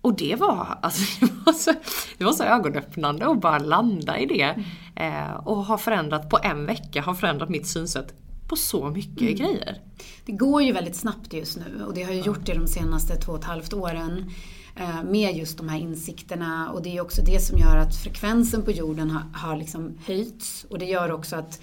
Och 0.00 0.16
det 0.16 0.36
var, 0.36 0.78
alltså, 0.82 1.26
det 1.26 1.32
var, 1.46 1.52
så, 1.52 1.72
det 2.18 2.24
var 2.24 2.32
så 2.32 2.44
ögonöppnande 2.44 3.26
att 3.26 3.40
bara 3.40 3.58
landa 3.58 4.18
i 4.18 4.26
det. 4.26 4.64
Eh, 4.98 5.34
och 5.34 5.56
har 5.56 5.78
förändrat, 5.78 6.30
på 6.30 6.38
en 6.42 6.66
vecka, 6.66 7.02
har 7.02 7.14
förändrat 7.14 7.48
mitt 7.48 7.66
synsätt 7.66 8.14
på 8.48 8.56
så 8.56 8.90
mycket 8.90 9.20
mm. 9.20 9.34
grejer. 9.34 9.80
Det 10.26 10.32
går 10.32 10.62
ju 10.62 10.72
väldigt 10.72 10.96
snabbt 10.96 11.32
just 11.32 11.56
nu 11.56 11.84
och 11.84 11.94
det 11.94 12.02
har 12.02 12.12
ju 12.12 12.20
gjort 12.20 12.46
det 12.46 12.54
de 12.54 12.66
senaste 12.66 13.16
två 13.16 13.32
och 13.32 13.38
ett 13.38 13.44
halvt 13.44 13.72
åren 13.72 14.30
eh, 14.76 15.02
med 15.02 15.36
just 15.36 15.58
de 15.58 15.68
här 15.68 15.78
insikterna 15.78 16.70
och 16.70 16.82
det 16.82 16.96
är 16.96 17.00
också 17.00 17.22
det 17.22 17.40
som 17.40 17.58
gör 17.58 17.76
att 17.76 17.96
frekvensen 17.96 18.62
på 18.62 18.70
jorden 18.70 19.10
har, 19.10 19.22
har 19.34 19.56
liksom 19.56 19.98
höjts 20.06 20.66
och 20.70 20.78
det 20.78 20.86
gör 20.86 21.12
också 21.12 21.36
att 21.36 21.60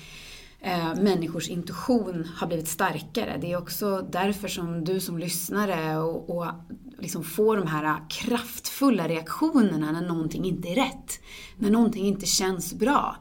eh, 0.66 0.96
människors 0.96 1.50
intuition 1.50 2.28
har 2.36 2.48
blivit 2.48 2.68
starkare. 2.68 3.38
Det 3.42 3.52
är 3.52 3.58
också 3.58 4.08
därför 4.12 4.48
som 4.48 4.84
du 4.84 5.00
som 5.00 5.18
lyssnare 5.18 5.98
och, 5.98 6.38
och 6.38 6.46
liksom 7.00 7.24
får 7.24 7.58
de 7.58 7.68
här 7.68 8.10
kraftfulla 8.10 9.08
reaktionerna 9.08 9.92
när 9.92 10.08
någonting 10.08 10.46
inte 10.46 10.68
är 10.68 10.76
rätt. 10.76 11.20
När 11.58 11.70
någonting 11.70 12.06
inte 12.06 12.26
känns 12.26 12.74
bra. 12.74 13.16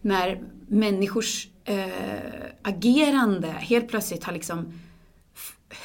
När 0.00 0.42
människors 0.68 1.48
eh, 1.64 1.86
agerande 2.62 3.48
helt 3.48 3.88
plötsligt 3.88 4.24
har 4.24 4.32
liksom 4.32 4.72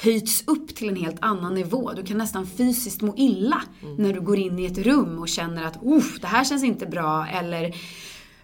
höjts 0.02 0.44
upp 0.46 0.74
till 0.74 0.88
en 0.88 0.96
helt 0.96 1.18
annan 1.20 1.54
nivå. 1.54 1.92
Du 1.92 2.02
kan 2.02 2.18
nästan 2.18 2.46
fysiskt 2.46 3.02
må 3.02 3.14
illa 3.16 3.62
mm. 3.82 3.96
när 3.96 4.12
du 4.12 4.20
går 4.20 4.38
in 4.38 4.58
i 4.58 4.64
ett 4.64 4.78
rum 4.78 5.18
och 5.18 5.28
känner 5.28 5.64
att 5.64 5.78
det 6.20 6.26
här 6.26 6.44
känns 6.44 6.64
inte 6.64 6.86
bra 6.86 7.26
eller 7.26 7.74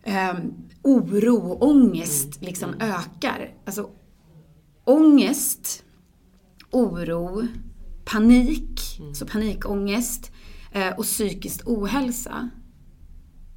eh, 0.03 0.35
oro 0.83 1.37
och 1.37 1.69
ångest 1.69 2.37
mm. 2.37 2.47
liksom 2.47 2.75
mm. 2.75 2.91
ökar. 2.91 3.55
Alltså 3.65 3.91
ångest, 4.85 5.85
oro, 6.71 7.47
panik, 8.05 8.99
mm. 8.99 9.15
så 9.15 9.27
panikångest 9.27 10.33
eh, 10.73 10.99
och 10.99 11.05
psykisk 11.05 11.69
ohälsa 11.69 12.51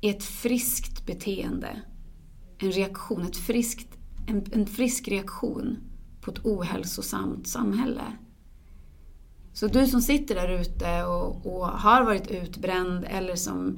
är 0.01 0.09
ett 0.09 0.23
friskt 0.23 1.05
beteende. 1.05 1.81
En 2.57 2.71
reaktion, 2.71 3.21
ett 3.21 3.37
friskt, 3.37 3.87
en, 4.27 4.45
en 4.51 4.65
frisk 4.65 5.07
reaktion 5.07 5.77
på 6.21 6.31
ett 6.31 6.45
ohälsosamt 6.45 7.47
samhälle. 7.47 8.03
Så 9.53 9.67
du 9.67 9.87
som 9.87 10.01
sitter 10.01 10.35
där 10.35 10.49
ute 10.49 11.03
och, 11.03 11.45
och, 11.45 11.67
har 11.67 12.03
varit 12.03 12.31
utbränd 12.31 13.05
eller 13.09 13.35
som 13.35 13.77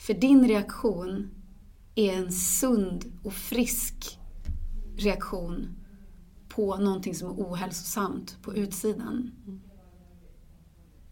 För 0.00 0.14
din 0.14 0.48
reaktion 0.48 1.30
är 1.94 2.12
en 2.12 2.32
sund 2.32 3.12
och 3.22 3.32
frisk 3.32 4.18
reaktion 4.96 5.68
på 6.48 6.76
någonting 6.76 7.14
som 7.14 7.28
är 7.28 7.32
ohälsosamt 7.32 8.38
på 8.42 8.54
utsidan. 8.54 9.30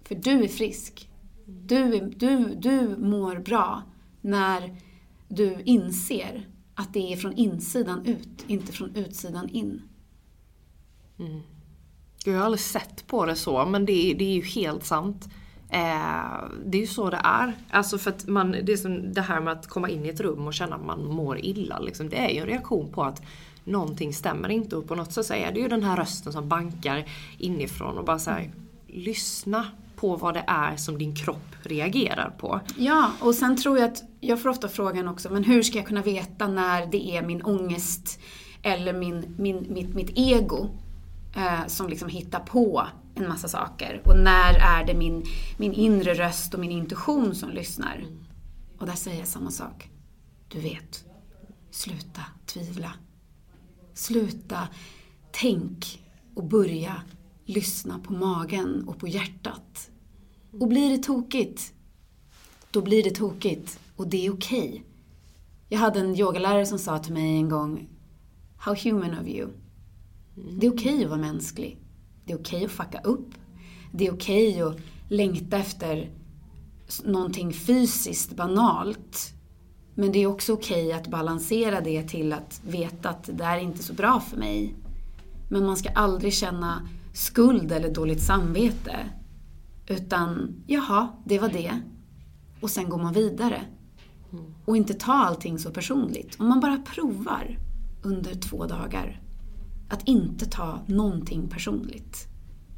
För 0.05 0.15
du 0.15 0.45
är 0.45 0.49
frisk. 0.49 1.11
Du, 1.47 1.97
är, 1.97 2.15
du, 2.17 2.55
du 2.55 2.97
mår 2.97 3.37
bra 3.37 3.83
när 4.21 4.77
du 5.29 5.63
inser 5.63 6.49
att 6.75 6.95
det 6.95 7.13
är 7.13 7.17
från 7.17 7.33
insidan 7.33 8.07
ut, 8.07 8.45
inte 8.47 8.73
från 8.73 8.97
utsidan 8.97 9.49
in. 9.49 9.83
Mm. 11.19 11.41
Jag 12.25 12.35
har 12.35 12.45
aldrig 12.45 12.61
sett 12.61 13.07
på 13.07 13.27
det 13.27 13.37
så, 13.37 13.67
men 13.67 13.87
det, 13.87 14.15
det 14.19 14.25
är 14.25 14.35
ju 14.35 14.43
helt 14.43 14.85
sant. 14.85 15.29
Eh, 15.71 16.45
det 16.65 16.79
är 16.79 16.81
ju 16.81 16.87
så 16.87 17.11
det 17.11 17.21
är. 17.25 17.53
Alltså 17.71 17.99
för 17.99 18.11
att 18.11 18.27
man, 18.27 18.57
det 18.63 18.73
är 18.73 18.77
som 18.77 19.13
det 19.13 19.21
här 19.21 19.41
med 19.41 19.53
att 19.53 19.67
komma 19.67 19.89
in 19.89 20.07
i 20.07 20.09
ett 20.09 20.21
rum 20.21 20.47
och 20.47 20.55
känna 20.55 20.77
att 20.77 20.85
man 20.85 21.05
mår 21.05 21.39
illa. 21.39 21.79
Liksom. 21.79 22.09
Det 22.09 22.17
är 22.17 22.29
ju 22.29 22.41
en 22.41 22.47
reaktion 22.47 22.93
på 22.93 23.03
att 23.05 23.23
någonting 23.65 24.15
stämmer 24.15 24.49
inte 24.49 24.77
och 24.77 24.89
på 24.89 24.95
något 24.95 25.13
sätt 25.13 25.27
så 25.27 25.35
är 25.35 25.53
det 25.53 25.61
ju 25.61 25.69
den 25.69 25.83
här 25.83 25.97
rösten 25.97 26.33
som 26.33 26.49
bankar 26.49 27.05
inifrån 27.39 27.99
och 27.99 28.05
bara 28.05 28.19
säger 28.19 28.51
lyssna 28.87 29.67
på 29.97 30.17
vad 30.17 30.35
det 30.35 30.45
är 30.47 30.77
som 30.77 30.99
din 30.99 31.15
kropp 31.17 31.55
reagerar 31.63 32.31
på. 32.39 32.61
Ja, 32.77 33.11
och 33.21 33.35
sen 33.35 33.57
tror 33.57 33.79
jag 33.79 33.93
att, 33.93 34.03
jag 34.21 34.43
får 34.43 34.49
ofta 34.49 34.69
frågan 34.69 35.09
också, 35.09 35.33
men 35.33 35.45
hur 35.45 35.63
ska 35.63 35.79
jag 35.79 35.87
kunna 35.87 36.03
veta 36.03 36.49
när 36.49 36.87
det 36.87 37.17
är 37.17 37.23
min 37.23 37.43
ångest 37.43 38.21
eller 38.63 38.93
min, 38.93 39.35
min, 39.39 39.67
mitt, 39.69 39.95
mitt 39.95 40.11
ego 40.15 40.69
eh, 41.37 41.67
som 41.67 41.89
liksom 41.89 42.09
hittar 42.09 42.41
på 42.41 42.87
en 43.19 43.29
massa 43.29 43.49
saker. 43.49 44.03
Och 44.05 44.19
när 44.19 44.55
är 44.55 44.85
det 44.85 44.95
min, 44.95 45.25
min 45.57 45.73
inre 45.73 46.15
röst 46.15 46.55
och 46.55 46.61
min 46.61 46.71
intuition 46.71 47.35
som 47.35 47.51
lyssnar? 47.51 48.05
Och 48.79 48.87
där 48.87 48.95
säger 48.95 49.19
jag 49.19 49.29
samma 49.29 49.51
sak. 49.51 49.91
Du 50.49 50.61
vet, 50.61 51.05
sluta 51.71 52.23
tvivla. 52.47 52.93
Sluta 53.95 54.69
tänk 55.31 56.05
och 56.35 56.45
börja 56.45 57.03
lyssna 57.45 57.99
på 57.99 58.13
magen 58.13 58.85
och 58.89 58.99
på 58.99 59.09
hjärtat. 59.09 59.91
Och 60.61 60.69
blir 60.69 60.91
det 60.91 61.03
tokigt, 61.03 61.73
då 62.71 62.83
blir 62.83 63.03
det 63.05 63.11
tokigt 63.11 63.81
och 63.97 64.09
det 64.09 64.27
är 64.27 64.33
okej. 64.33 64.69
Okay. 64.69 64.83
Jag 65.69 65.79
hade 65.79 66.01
en 66.01 66.17
yogalärare 66.17 66.67
som 66.67 66.79
sa 66.79 66.99
till 66.99 67.13
mig 67.13 67.37
en 67.37 67.49
gång 67.49 67.89
How 68.59 68.75
human 68.75 69.19
of 69.19 69.27
you. 69.27 69.49
Det 70.35 70.67
är 70.67 70.73
okej 70.73 70.95
okay 70.95 71.05
att 71.05 71.11
vara 71.11 71.21
mänsklig. 71.21 71.79
Det 72.29 72.35
är 72.35 72.39
okej 72.39 72.57
okay 72.57 72.65
att 72.65 72.71
fucka 72.71 73.01
upp. 73.01 73.35
Det 73.93 74.07
är 74.07 74.13
okej 74.13 74.65
okay 74.65 74.77
att 74.77 74.83
längta 75.09 75.57
efter 75.57 76.11
någonting 77.05 77.53
fysiskt 77.53 78.37
banalt. 78.37 79.33
Men 79.95 80.13
det 80.13 80.19
är 80.19 80.27
också 80.27 80.53
okej 80.53 80.93
att 80.93 81.09
balansera 81.09 81.81
det 81.81 82.03
till 82.03 82.33
att 82.33 82.61
veta 82.65 83.09
att 83.09 83.25
det 83.25 83.33
där 83.33 83.57
är 83.57 83.61
inte 83.61 83.83
så 83.83 83.93
bra 83.93 84.21
för 84.21 84.37
mig. 84.37 84.75
Men 85.51 85.67
man 85.67 85.77
ska 85.77 85.89
aldrig 85.89 86.35
känna 86.35 86.89
skuld 87.15 87.73
eller 87.73 87.95
dåligt 87.95 88.23
samvete. 88.23 88.97
Utan, 89.87 90.57
jaha, 90.67 91.09
det 91.25 91.39
var 91.39 91.49
det. 91.49 91.81
Och 92.61 92.71
sen 92.71 92.89
går 92.89 92.99
man 92.99 93.13
vidare. 93.13 93.63
Och 94.65 94.77
inte 94.77 94.95
ta 94.95 95.13
allting 95.13 95.59
så 95.59 95.71
personligt. 95.71 96.41
Om 96.41 96.49
man 96.49 96.61
bara 96.61 96.77
provar 96.77 97.59
under 98.03 98.35
två 98.35 98.67
dagar 98.67 99.28
att 99.89 100.09
inte 100.09 100.47
ta 100.47 100.81
någonting 100.87 101.49
personligt. 101.49 102.27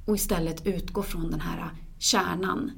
Och 0.07 0.14
istället 0.14 0.66
utgå 0.66 1.03
från 1.03 1.31
den 1.31 1.40
här 1.40 1.70
kärnan, 1.99 2.70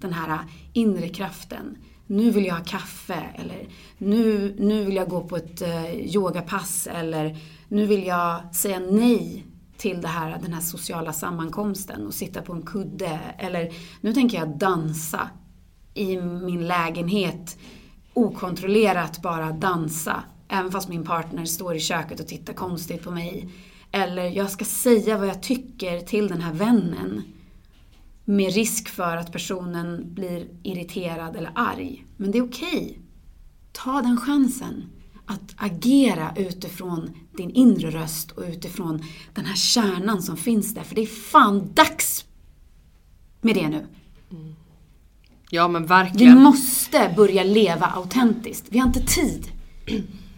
den 0.00 0.12
här 0.12 0.38
inre 0.72 1.08
kraften. 1.08 1.76
Nu 2.06 2.30
vill 2.30 2.44
jag 2.44 2.54
ha 2.54 2.64
kaffe 2.64 3.26
eller 3.34 3.68
nu, 3.98 4.54
nu 4.58 4.84
vill 4.84 4.96
jag 4.96 5.08
gå 5.08 5.20
på 5.20 5.36
ett 5.36 5.62
eh, 5.62 5.94
yogapass 5.94 6.86
eller 6.86 7.36
nu 7.68 7.86
vill 7.86 8.06
jag 8.06 8.54
säga 8.54 8.78
nej 8.78 9.46
till 9.76 10.00
det 10.00 10.08
här, 10.08 10.38
den 10.42 10.52
här 10.52 10.60
sociala 10.60 11.12
sammankomsten 11.12 12.06
och 12.06 12.14
sitta 12.14 12.42
på 12.42 12.52
en 12.52 12.62
kudde. 12.62 13.20
Eller 13.38 13.72
nu 14.00 14.12
tänker 14.12 14.38
jag 14.38 14.58
dansa 14.58 15.30
i 15.94 16.16
min 16.20 16.66
lägenhet 16.66 17.58
okontrollerat 18.14 19.22
bara 19.22 19.52
dansa. 19.52 20.22
Även 20.48 20.72
fast 20.72 20.88
min 20.88 21.04
partner 21.04 21.44
står 21.44 21.76
i 21.76 21.80
köket 21.80 22.20
och 22.20 22.26
tittar 22.26 22.52
konstigt 22.52 23.02
på 23.02 23.10
mig. 23.10 23.48
Eller 23.92 24.24
jag 24.24 24.50
ska 24.50 24.64
säga 24.64 25.18
vad 25.18 25.28
jag 25.28 25.42
tycker 25.42 26.00
till 26.00 26.28
den 26.28 26.40
här 26.40 26.52
vännen. 26.52 27.22
Med 28.24 28.54
risk 28.54 28.88
för 28.88 29.16
att 29.16 29.32
personen 29.32 30.14
blir 30.14 30.48
irriterad 30.62 31.36
eller 31.36 31.52
arg. 31.54 32.04
Men 32.16 32.30
det 32.30 32.38
är 32.38 32.42
okej. 32.42 32.82
Okay. 32.82 32.94
Ta 33.72 34.02
den 34.02 34.16
chansen 34.16 34.84
att 35.26 35.54
agera 35.56 36.32
utifrån 36.36 37.10
din 37.36 37.50
inre 37.50 37.90
röst 37.90 38.30
och 38.30 38.42
utifrån 38.42 39.04
den 39.34 39.44
här 39.44 39.56
kärnan 39.56 40.22
som 40.22 40.36
finns 40.36 40.74
där. 40.74 40.82
För 40.82 40.94
det 40.94 41.02
är 41.02 41.06
fan 41.06 41.72
dags 41.74 42.24
med 43.40 43.54
det 43.54 43.68
nu. 43.68 43.86
Mm. 44.30 44.54
Ja 45.50 45.68
men 45.68 45.86
verkligen. 45.86 46.34
Vi 46.34 46.40
måste 46.40 47.14
börja 47.16 47.42
leva 47.42 47.86
autentiskt. 47.86 48.66
Vi 48.68 48.78
har 48.78 48.86
inte 48.86 49.00
tid. 49.00 49.48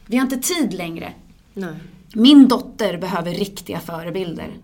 Vi 0.07 0.17
har 0.17 0.25
inte 0.25 0.37
tid 0.37 0.73
längre. 0.73 1.13
Nej. 1.55 1.75
Min 2.15 2.49
dotter 2.49 2.99
behöver 2.99 3.31
riktiga 3.35 3.81
förebilder. 3.81 4.57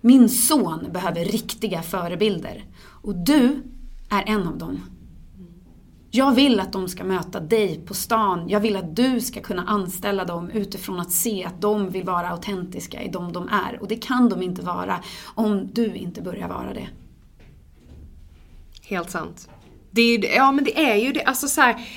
Min 0.00 0.28
son 0.28 0.88
behöver 0.92 1.24
riktiga 1.24 1.82
förebilder. 1.82 2.64
Och 3.02 3.14
du 3.14 3.62
är 4.10 4.24
en 4.26 4.48
av 4.48 4.58
dem. 4.58 4.80
Jag 6.10 6.34
vill 6.34 6.60
att 6.60 6.72
de 6.72 6.88
ska 6.88 7.04
möta 7.04 7.40
dig 7.40 7.80
på 7.86 7.94
stan. 7.94 8.48
Jag 8.48 8.60
vill 8.60 8.76
att 8.76 8.96
du 8.96 9.20
ska 9.20 9.40
kunna 9.40 9.64
anställa 9.64 10.24
dem 10.24 10.50
utifrån 10.50 11.00
att 11.00 11.12
se 11.12 11.44
att 11.44 11.60
de 11.60 11.90
vill 11.90 12.04
vara 12.04 12.28
autentiska 12.28 13.02
i 13.02 13.08
de 13.08 13.32
de 13.32 13.48
är. 13.48 13.78
Och 13.80 13.88
det 13.88 13.96
kan 13.96 14.28
de 14.28 14.42
inte 14.42 14.62
vara 14.62 15.00
om 15.34 15.66
du 15.72 15.94
inte 15.94 16.22
börjar 16.22 16.48
vara 16.48 16.74
det. 16.74 16.88
Helt 18.82 19.10
sant. 19.10 19.48
Det 19.90 20.02
är, 20.02 20.36
ja 20.36 20.52
men 20.52 20.64
det 20.64 20.90
är 20.90 20.96
ju 20.96 21.12
det, 21.12 21.24
alltså 21.24 21.48
så 21.48 21.60
här, 21.60 21.88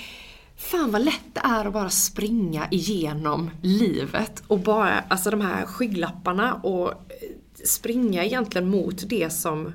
Fan 0.62 0.92
vad 0.92 1.06
lätt 1.06 1.34
det 1.34 1.42
är 1.44 1.66
att 1.66 1.74
bara 1.74 1.90
springa 1.90 2.68
igenom 2.72 3.50
livet 3.62 4.44
och 4.48 4.60
bara, 4.60 5.04
alltså 5.08 5.32
de 5.32 5.42
här 5.42 5.66
skygglapparna 5.66 6.54
och 6.54 6.94
springa 7.66 8.26
egentligen 8.26 8.70
mot 8.70 9.10
det 9.10 9.30
som 9.30 9.74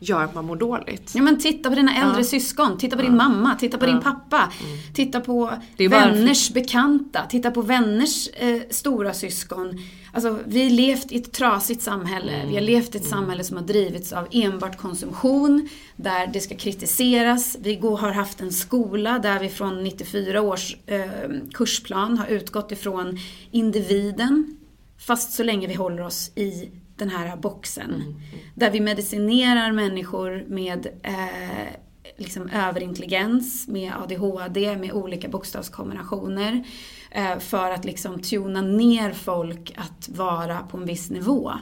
gör 0.00 0.24
att 0.24 0.34
man 0.34 0.44
mår 0.44 0.56
dåligt. 0.56 1.12
Ja 1.14 1.22
men 1.22 1.38
titta 1.38 1.68
på 1.68 1.74
dina 1.74 1.96
äldre 1.96 2.20
ja. 2.20 2.24
syskon, 2.24 2.78
titta 2.78 2.96
på 2.96 3.02
ja. 3.02 3.06
din 3.06 3.16
mamma, 3.16 3.54
titta 3.54 3.78
på 3.78 3.84
ja. 3.84 3.90
din 3.90 4.00
pappa. 4.00 4.52
Mm. 4.64 4.78
Titta 4.94 5.20
på 5.20 5.50
vänners 5.78 6.50
bekanta, 6.50 7.26
titta 7.28 7.50
på 7.50 7.62
vänners 7.62 8.28
eh, 8.28 8.60
stora 8.70 9.14
syskon. 9.14 9.78
Alltså 10.12 10.38
vi 10.46 10.62
har 10.62 10.70
levt 10.70 11.12
i 11.12 11.16
ett 11.16 11.32
trasigt 11.32 11.82
samhälle. 11.82 12.32
Mm. 12.32 12.48
Vi 12.48 12.54
har 12.54 12.62
levt 12.62 12.94
i 12.94 12.98
ett 12.98 13.04
mm. 13.04 13.10
samhälle 13.10 13.44
som 13.44 13.56
har 13.56 13.64
drivits 13.64 14.12
av 14.12 14.26
enbart 14.30 14.76
konsumtion, 14.76 15.68
där 15.96 16.26
det 16.26 16.40
ska 16.40 16.56
kritiseras. 16.56 17.56
Vi 17.60 17.76
går, 17.76 17.96
har 17.96 18.12
haft 18.12 18.40
en 18.40 18.52
skola 18.52 19.18
där 19.18 19.40
vi 19.40 19.48
från 19.48 19.84
94 19.84 20.42
års 20.42 20.76
eh, 20.86 21.10
kursplan 21.54 22.18
har 22.18 22.26
utgått 22.26 22.72
ifrån 22.72 23.18
individen, 23.50 24.56
fast 24.98 25.32
så 25.32 25.42
länge 25.42 25.66
vi 25.66 25.74
håller 25.74 26.02
oss 26.02 26.30
i 26.34 26.70
den 26.96 27.08
här 27.10 27.36
boxen. 27.36 27.94
Mm. 27.94 28.14
Där 28.54 28.70
vi 28.70 28.80
medicinerar 28.80 29.72
människor 29.72 30.44
med 30.48 30.86
eh, 31.02 31.74
liksom 32.20 32.48
överintelligens, 32.48 33.68
med 33.68 33.92
ADHD, 34.02 34.76
med 34.76 34.92
olika 34.92 35.28
bokstavskombinationer. 35.28 36.64
Eh, 37.10 37.38
för 37.38 37.70
att 37.70 37.84
liksom 37.84 38.22
tuna 38.22 38.62
ner 38.62 39.12
folk 39.12 39.74
att 39.76 40.08
vara 40.08 40.58
på 40.58 40.76
en 40.76 40.86
viss 40.86 41.10
nivå. 41.10 41.52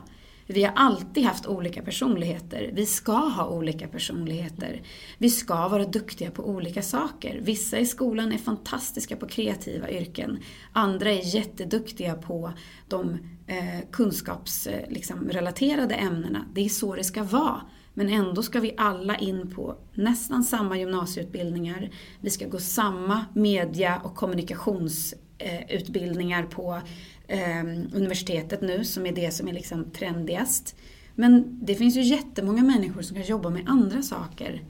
Vi 0.51 0.65
har 0.65 0.73
alltid 0.77 1.25
haft 1.25 1.47
olika 1.47 1.83
personligheter. 1.83 2.71
Vi 2.73 2.87
ska 2.87 3.13
ha 3.13 3.49
olika 3.49 3.89
personligheter. 3.89 4.83
Vi 5.19 5.31
ska 5.31 5.69
vara 5.69 5.85
duktiga 5.85 6.31
på 6.31 6.49
olika 6.49 6.83
saker. 6.83 7.41
Vissa 7.43 7.79
i 7.79 7.87
skolan 7.87 8.33
är 8.33 8.39
fantastiska 8.39 9.17
på 9.17 9.27
kreativa 9.27 9.91
yrken. 9.91 10.39
Andra 10.73 11.11
är 11.11 11.35
jätteduktiga 11.35 12.15
på 12.15 12.53
de 12.89 13.19
eh, 13.47 13.81
kunskapsrelaterade 13.93 15.95
eh, 15.95 16.01
liksom, 16.01 16.17
ämnena. 16.17 16.45
Det 16.55 16.65
är 16.65 16.69
så 16.69 16.95
det 16.95 17.05
ska 17.05 17.23
vara. 17.23 17.61
Men 17.99 18.09
ändå 18.09 18.43
ska 18.43 18.61
vi 18.61 18.75
alla 18.77 19.17
in 19.17 19.51
på 19.51 19.77
nästan 19.95 20.45
samma 20.45 20.79
gymnasieutbildningar. 20.79 21.91
Vi 22.21 22.31
ska 22.31 22.49
gå 22.49 22.59
samma 22.59 23.25
media 23.35 24.01
och 24.05 24.15
kommunikationsutbildningar 24.15 26.43
på 26.43 26.81
ehm, 27.29 27.89
universitetet 27.95 28.61
nu 28.61 28.85
som 28.85 29.07
är 29.07 29.13
det 29.13 29.31
som 29.31 29.49
är 29.49 29.53
liksom 29.53 29.91
trendigast. 29.91 30.77
Men 31.15 31.65
det 31.65 31.75
finns 31.75 31.97
ju 31.97 32.03
jättemånga 32.03 32.63
människor 32.63 33.03
som 33.03 33.17
kan 33.17 33.27
jobba 33.27 33.51
med 33.51 33.69
andra 33.69 34.03
saker. 34.03 34.63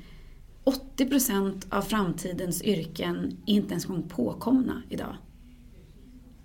80% 0.97 1.63
av 1.71 1.83
framtidens 1.83 2.63
yrken 2.63 3.37
är 3.47 3.55
inte 3.55 3.71
ens 3.71 3.85
gång 3.85 4.09
påkomna 4.09 4.83
idag. 4.89 5.17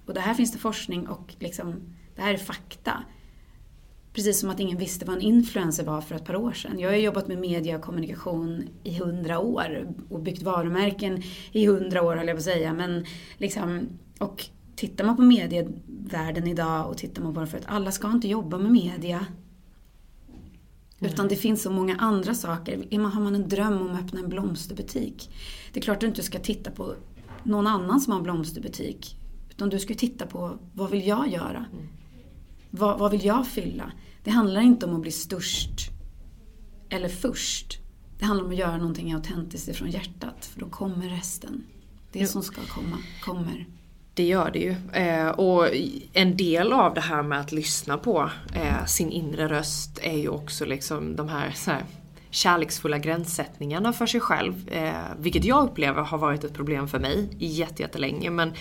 Och 0.06 0.14
det 0.14 0.22
här 0.22 0.34
finns 0.34 0.52
det 0.52 0.58
forskning 0.58 1.08
och 1.08 1.36
liksom, 1.40 1.76
det 2.16 2.22
här 2.22 2.34
är 2.34 2.38
fakta. 2.38 3.04
Precis 4.14 4.40
som 4.40 4.50
att 4.50 4.60
ingen 4.60 4.78
visste 4.78 5.06
vad 5.06 5.16
en 5.16 5.22
influencer 5.22 5.84
var 5.84 6.02
för 6.02 6.16
ett 6.16 6.26
par 6.26 6.36
år 6.36 6.52
sedan. 6.52 6.80
Jag 6.80 6.90
har 6.90 6.96
jobbat 6.96 7.28
med 7.28 7.38
media 7.38 7.76
och 7.76 7.82
kommunikation 7.82 8.70
i 8.84 8.98
hundra 8.98 9.40
år 9.40 9.88
och 10.10 10.20
byggt 10.20 10.42
varumärken 10.42 11.24
i 11.52 11.66
hundra 11.66 12.02
år 12.02 12.16
höll 12.16 12.28
jag 12.28 12.36
på 12.36 12.40
att 12.40 12.44
säga. 12.44 12.74
Men 12.74 13.06
liksom, 13.38 13.82
och 14.20 14.46
tittar 14.76 15.06
man 15.06 15.16
på 15.16 15.22
medievärlden 15.22 16.48
idag 16.48 16.90
och 16.90 16.98
tittar 16.98 17.24
man 17.24 17.34
bara 17.34 17.48
för 17.48 17.58
att 17.58 17.66
alla 17.68 17.92
ska 17.92 18.12
inte 18.12 18.28
jobba 18.28 18.58
med 18.58 18.72
media. 18.72 19.26
Utan 21.00 21.28
det 21.28 21.36
finns 21.36 21.62
så 21.62 21.72
många 21.72 21.96
andra 21.96 22.34
saker. 22.34 23.00
Har 23.00 23.22
man 23.22 23.36
en 23.36 23.50
dröm 23.50 23.82
om 23.82 23.90
att 23.90 24.04
öppna 24.04 24.20
en 24.20 24.30
blomsterbutik. 24.30 25.30
Det 25.74 25.80
är 25.80 25.82
klart 25.82 25.96
att 25.96 26.02
du 26.02 26.08
inte 26.08 26.24
ska 26.24 26.40
titta 26.40 26.72
på 26.72 26.96
någon 27.44 27.68
annan 27.68 28.02
som 28.02 28.12
har 28.12 28.18
en 28.18 28.24
blomsterbutik. 28.24 29.16
Utan 29.50 29.70
du 29.70 29.80
ska 29.80 29.94
titta 29.94 30.26
på 30.26 30.58
vad 30.74 30.90
vill 30.90 31.08
jag 31.08 31.28
göra? 31.28 31.66
Mm. 31.74 31.88
Vad, 32.70 33.00
vad 33.00 33.12
vill 33.12 33.26
jag 33.26 33.48
fylla? 33.48 33.92
Det 34.24 34.32
handlar 34.32 34.62
inte 34.62 34.86
om 34.86 34.96
att 34.96 35.02
bli 35.02 35.12
störst 35.12 35.90
eller 36.90 37.10
först. 37.10 37.80
Det 38.20 38.26
handlar 38.26 38.46
om 38.46 38.52
att 38.52 38.58
göra 38.58 38.78
någonting 38.78 39.14
autentiskt 39.14 39.68
ifrån 39.68 39.92
hjärtat. 39.92 40.46
För 40.46 40.60
då 40.60 40.70
kommer 40.70 41.10
resten. 41.10 41.64
Det 42.12 42.20
jo. 42.20 42.28
som 42.28 42.44
ska 42.44 42.62
komma, 42.62 42.98
kommer. 43.22 43.68
Det 44.14 44.24
gör 44.24 44.52
det 44.52 44.60
ju. 44.60 44.76
Eh, 44.94 45.28
och 45.28 45.68
en 46.14 46.38
del 46.38 46.74
av 46.74 46.94
det 46.94 47.02
här 47.02 47.24
med 47.24 47.40
att 47.40 47.52
lyssna 47.52 47.98
på 47.98 48.30
eh, 48.54 48.86
sin 48.86 49.12
inre 49.12 49.48
röst 49.48 50.00
är 50.02 50.18
ju 50.18 50.28
också 50.30 50.66
liksom 50.66 51.16
de 51.16 51.30
här, 51.30 51.52
så 51.52 51.72
här 51.72 51.84
kärleksfulla 52.34 52.98
gränssättningarna 52.98 53.94
för 53.94 54.06
sig 54.06 54.20
själv. 54.20 54.70
Eh, 54.70 54.94
vilket 55.20 55.46
jag 55.46 55.64
upplever 55.64 56.02
har 56.02 56.18
varit 56.18 56.44
ett 56.44 56.54
problem 56.54 56.88
för 56.88 57.00
mig 57.00 57.30
jättelänge. 57.40 58.30
Men 58.30 58.54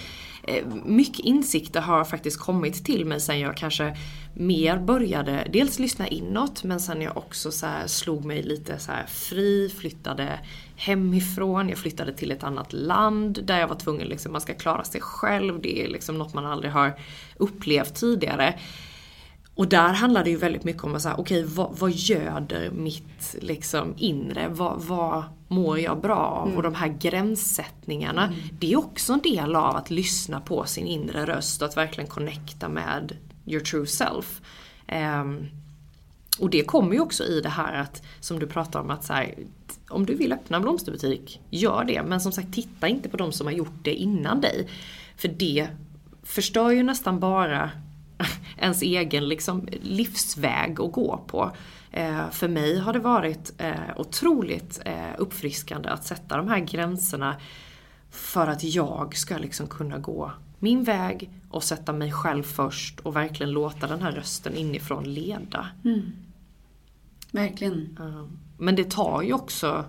eh, 0.43 0.67
mycket 0.85 1.21
insikter 1.21 1.81
har 1.81 2.05
faktiskt 2.05 2.41
kommit 2.41 2.85
till 2.85 3.05
mig 3.07 3.21
sen 3.21 3.41
jag 3.41 3.57
kanske 3.57 3.97
mer 4.35 4.79
började 4.79 5.49
dels 5.53 5.79
lyssna 5.79 6.09
inåt 6.09 6.65
men 6.65 6.81
sen 6.81 7.03
jag 7.03 7.17
också 7.17 7.53
så 7.53 7.67
slog 7.87 8.25
mig 8.25 8.43
lite 8.43 8.79
så 8.79 8.93
fri, 9.09 9.73
flyttade 9.79 10.41
hemifrån, 10.77 11.69
jag 11.69 11.79
flyttade 11.79 12.13
till 12.13 12.31
ett 12.31 12.45
annat 12.45 12.73
land 12.73 13.45
där 13.45 13.61
jag 13.61 13.69
var 13.69 13.77
tvungen 13.77 14.09
liksom, 14.09 14.33
man 14.33 14.41
ska 14.41 14.55
klara 14.55 14.85
sig 14.85 15.01
själv, 15.01 15.61
det 15.63 15.85
är 15.85 15.89
liksom 15.89 16.19
något 16.19 16.35
man 16.35 16.47
aldrig 16.47 16.73
har 16.73 16.99
upplevt 17.37 17.95
tidigare. 17.95 18.55
Och 19.55 19.69
där 19.69 19.93
handlar 19.93 20.25
det 20.25 20.31
ju 20.31 20.37
väldigt 20.37 20.65
mycket 20.65 20.85
om 20.85 20.95
att 20.95 21.03
säga, 21.03 21.15
okej 21.19 21.45
okay, 21.45 21.55
vad, 21.55 21.79
vad 21.79 21.91
göder 21.91 22.71
mitt 22.71 23.37
liksom 23.41 23.95
inre? 23.97 24.49
Vad, 24.49 24.83
vad 24.83 25.25
mår 25.49 25.79
jag 25.79 26.01
bra 26.01 26.17
av? 26.17 26.47
Mm. 26.47 26.57
Och 26.57 26.63
de 26.63 26.75
här 26.75 26.89
gränssättningarna, 26.89 28.25
mm. 28.27 28.39
det 28.59 28.73
är 28.73 28.79
också 28.79 29.13
en 29.13 29.21
del 29.21 29.57
av 29.57 29.77
att 29.77 29.91
lyssna 29.91 30.41
på 30.41 30.65
sin 30.65 30.87
inre 30.87 31.27
röst 31.27 31.63
och 31.63 31.69
att 31.69 31.77
verkligen 31.77 32.11
connecta 32.11 32.69
med 32.69 33.17
your 33.47 33.65
true 33.65 33.87
self. 33.87 34.41
Um, 34.93 35.49
och 36.39 36.51
det 36.51 36.63
kommer 36.63 36.95
ju 36.95 37.01
också 37.01 37.25
i 37.25 37.41
det 37.41 37.49
här 37.49 37.75
att, 37.75 38.03
som 38.21 38.39
du 38.39 38.47
pratar 38.47 38.81
om, 38.81 38.91
att 38.91 39.05
så 39.05 39.13
här, 39.13 39.35
om 39.89 40.07
du 40.07 40.15
vill 40.15 40.33
öppna 40.33 40.57
en 40.57 40.63
blomsterbutik, 40.63 41.41
gör 41.51 41.85
det. 41.85 42.03
Men 42.03 42.21
som 42.21 42.33
sagt, 42.33 42.55
titta 42.55 42.89
inte 42.89 43.09
på 43.09 43.17
de 43.17 43.33
som 43.33 43.47
har 43.47 43.55
gjort 43.55 43.79
det 43.83 43.95
innan 43.95 44.41
dig. 44.41 44.69
För 45.17 45.29
det 45.29 45.69
förstör 46.23 46.71
ju 46.71 46.83
nästan 46.83 47.21
bara 47.21 47.71
ens 48.63 48.83
egen 48.83 49.29
liksom, 49.29 49.69
livsväg 49.83 50.81
att 50.81 50.93
gå 50.93 51.25
på. 51.27 51.51
Eh, 51.93 52.31
för 52.31 52.49
mig 52.49 52.79
har 52.79 52.93
det 52.93 52.99
varit 52.99 53.53
eh, 53.59 53.75
otroligt 53.97 54.81
eh, 54.85 55.15
uppfriskande 55.19 55.89
att 55.89 56.05
sätta 56.05 56.37
de 56.37 56.49
här 56.49 56.59
gränserna 56.59 57.37
för 58.11 58.47
att 58.47 58.65
jag 58.65 59.17
ska 59.17 59.39
liksom 59.39 59.67
kunna 59.67 59.99
gå 59.99 60.33
min 60.59 60.85
väg 60.85 61.31
och 61.51 61.65
sätta 61.65 61.93
mig 61.93 62.13
själv 62.13 62.43
först 62.43 63.01
och 63.01 63.17
verkligen 63.17 63.53
låta 63.53 63.87
den 63.87 64.03
här 64.03 64.13
rösten 64.13 64.57
inifrån 64.57 65.05
leda. 65.05 65.67
Mm. 65.85 66.13
Verkligen. 67.31 67.99
Men 68.59 68.77
det 68.77 68.91
tar 68.91 69.23
ju 69.23 69.33
också, 69.33 69.85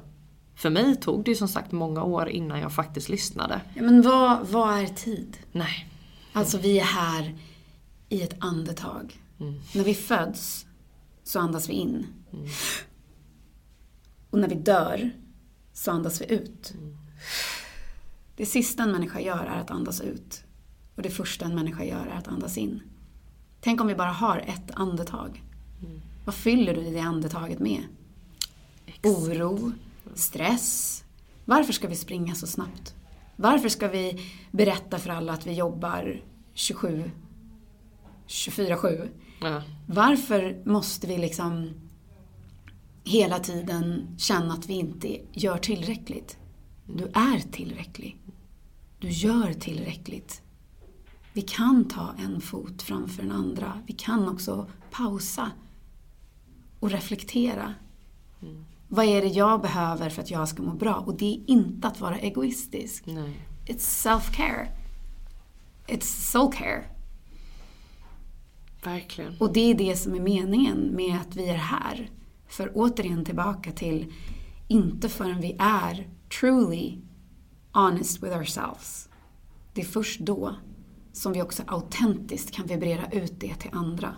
för 0.56 0.70
mig 0.70 0.96
tog 0.96 1.24
det 1.24 1.32
ju 1.32 1.36
som 1.36 1.48
sagt 1.48 1.72
många 1.72 2.04
år 2.04 2.30
innan 2.30 2.60
jag 2.60 2.72
faktiskt 2.72 3.10
lyssnade. 3.10 3.62
Ja, 3.74 3.82
men 3.82 4.02
vad, 4.02 4.48
vad 4.48 4.80
är 4.80 4.88
tid? 4.88 5.38
Nej. 5.52 5.90
Alltså 6.34 6.58
vi 6.58 6.80
är 6.80 6.84
här 6.84 7.36
i 8.14 8.22
ett 8.22 8.36
andetag. 8.40 9.22
När 9.76 9.84
vi 9.84 9.94
föds 9.94 10.66
så 11.24 11.40
andas 11.40 11.70
vi 11.70 11.74
in. 11.74 12.08
Och 14.30 14.40
när 14.40 14.48
vi 14.48 14.56
dör 14.56 15.12
så 15.74 15.92
andas 15.92 16.22
vi 16.22 16.34
ut. 16.34 16.74
Det 18.36 18.46
sista 18.46 18.84
en 18.84 18.92
människa 18.92 19.20
gör 19.20 19.46
är 19.46 19.60
att 19.60 19.72
andas 19.72 20.02
ut. 20.02 20.44
Och 20.96 21.02
det 21.02 21.10
första 21.10 21.46
en 21.46 21.56
människa 21.56 21.84
gör 21.84 22.06
är 22.06 22.18
att 22.18 22.28
andas 22.28 22.58
in. 22.58 22.82
Tänk 23.62 23.82
om 23.82 23.88
vi 23.88 23.96
bara 23.96 24.12
har 24.12 24.38
ett 24.38 24.72
andetag. 24.74 25.44
Vad 26.26 26.36
fyller 26.36 26.76
du 26.76 26.92
det 26.92 27.00
andetaget 27.00 27.60
med? 27.60 27.84
Oro, 29.04 29.72
stress. 30.14 31.04
Varför 31.46 31.74
ska 31.74 31.88
vi 31.88 31.96
springa 31.96 32.36
så 32.36 32.48
snabbt? 32.48 32.96
Varför 33.36 33.70
ska 33.70 33.88
vi 33.88 34.32
berätta 34.52 35.00
för 35.00 35.10
alla 35.10 35.34
att 35.34 35.48
vi 35.48 35.54
jobbar 35.54 36.22
27, 36.54 37.12
24-7? 38.34 39.10
Ja. 39.42 39.62
Varför 39.88 40.62
måste 40.66 41.08
vi 41.08 41.18
liksom 41.18 41.74
hela 43.04 43.40
tiden 43.40 44.08
känna 44.18 44.54
att 44.54 44.70
vi 44.70 44.74
inte 44.74 45.18
gör 45.32 45.58
tillräckligt? 45.58 46.38
Du 46.86 47.04
är 47.06 47.52
tillräcklig. 47.52 48.18
Du 49.00 49.10
gör 49.10 49.54
tillräckligt. 49.54 50.42
Vi 51.34 51.42
kan 51.42 51.88
ta 51.88 52.16
en 52.20 52.42
fot 52.42 52.82
framför 52.82 53.24
den 53.24 53.32
andra. 53.32 53.82
Vi 53.88 53.94
kan 53.94 54.30
också 54.30 54.68
pausa 54.92 55.52
och 56.80 56.92
reflektera. 56.92 57.74
Vad 58.88 59.06
är 59.06 59.22
det 59.22 59.28
jag 59.28 59.62
behöver 59.62 60.10
för 60.10 60.22
att 60.22 60.32
jag 60.32 60.50
ska 60.50 60.64
må 60.64 60.74
bra? 60.74 60.96
Och 60.96 61.18
det 61.18 61.34
är 61.34 61.50
inte 61.50 61.88
att 61.88 62.02
vara 62.02 62.20
egoistisk. 62.20 63.06
Nej. 63.06 63.48
It's 63.66 64.06
self-care. 64.06 64.68
It's 65.88 66.32
soul-care. 66.32 66.93
Verkligen. 68.84 69.38
Och 69.40 69.54
det 69.54 69.72
är 69.72 69.76
det 69.76 69.96
som 69.96 70.16
är 70.16 70.20
meningen 70.20 70.96
med 70.96 71.16
att 71.22 71.36
vi 71.36 71.50
är 71.50 71.58
här. 71.58 72.10
För 72.48 72.72
återigen 72.76 73.26
tillbaka 73.26 73.72
till, 73.72 74.14
inte 74.68 75.10
förrän 75.10 75.42
vi 75.42 75.56
är 75.60 76.08
truly 76.40 76.98
honest 77.72 78.24
with 78.24 78.38
ourselves. 78.38 79.10
Det 79.74 79.82
är 79.82 79.86
först 79.86 80.20
då 80.20 80.56
som 81.14 81.34
vi 81.34 81.42
också 81.42 81.64
autentiskt 81.68 82.52
kan 82.52 82.68
vibrera 82.68 83.10
ut 83.12 83.40
det 83.40 83.56
till 83.56 83.70
andra. 83.74 84.16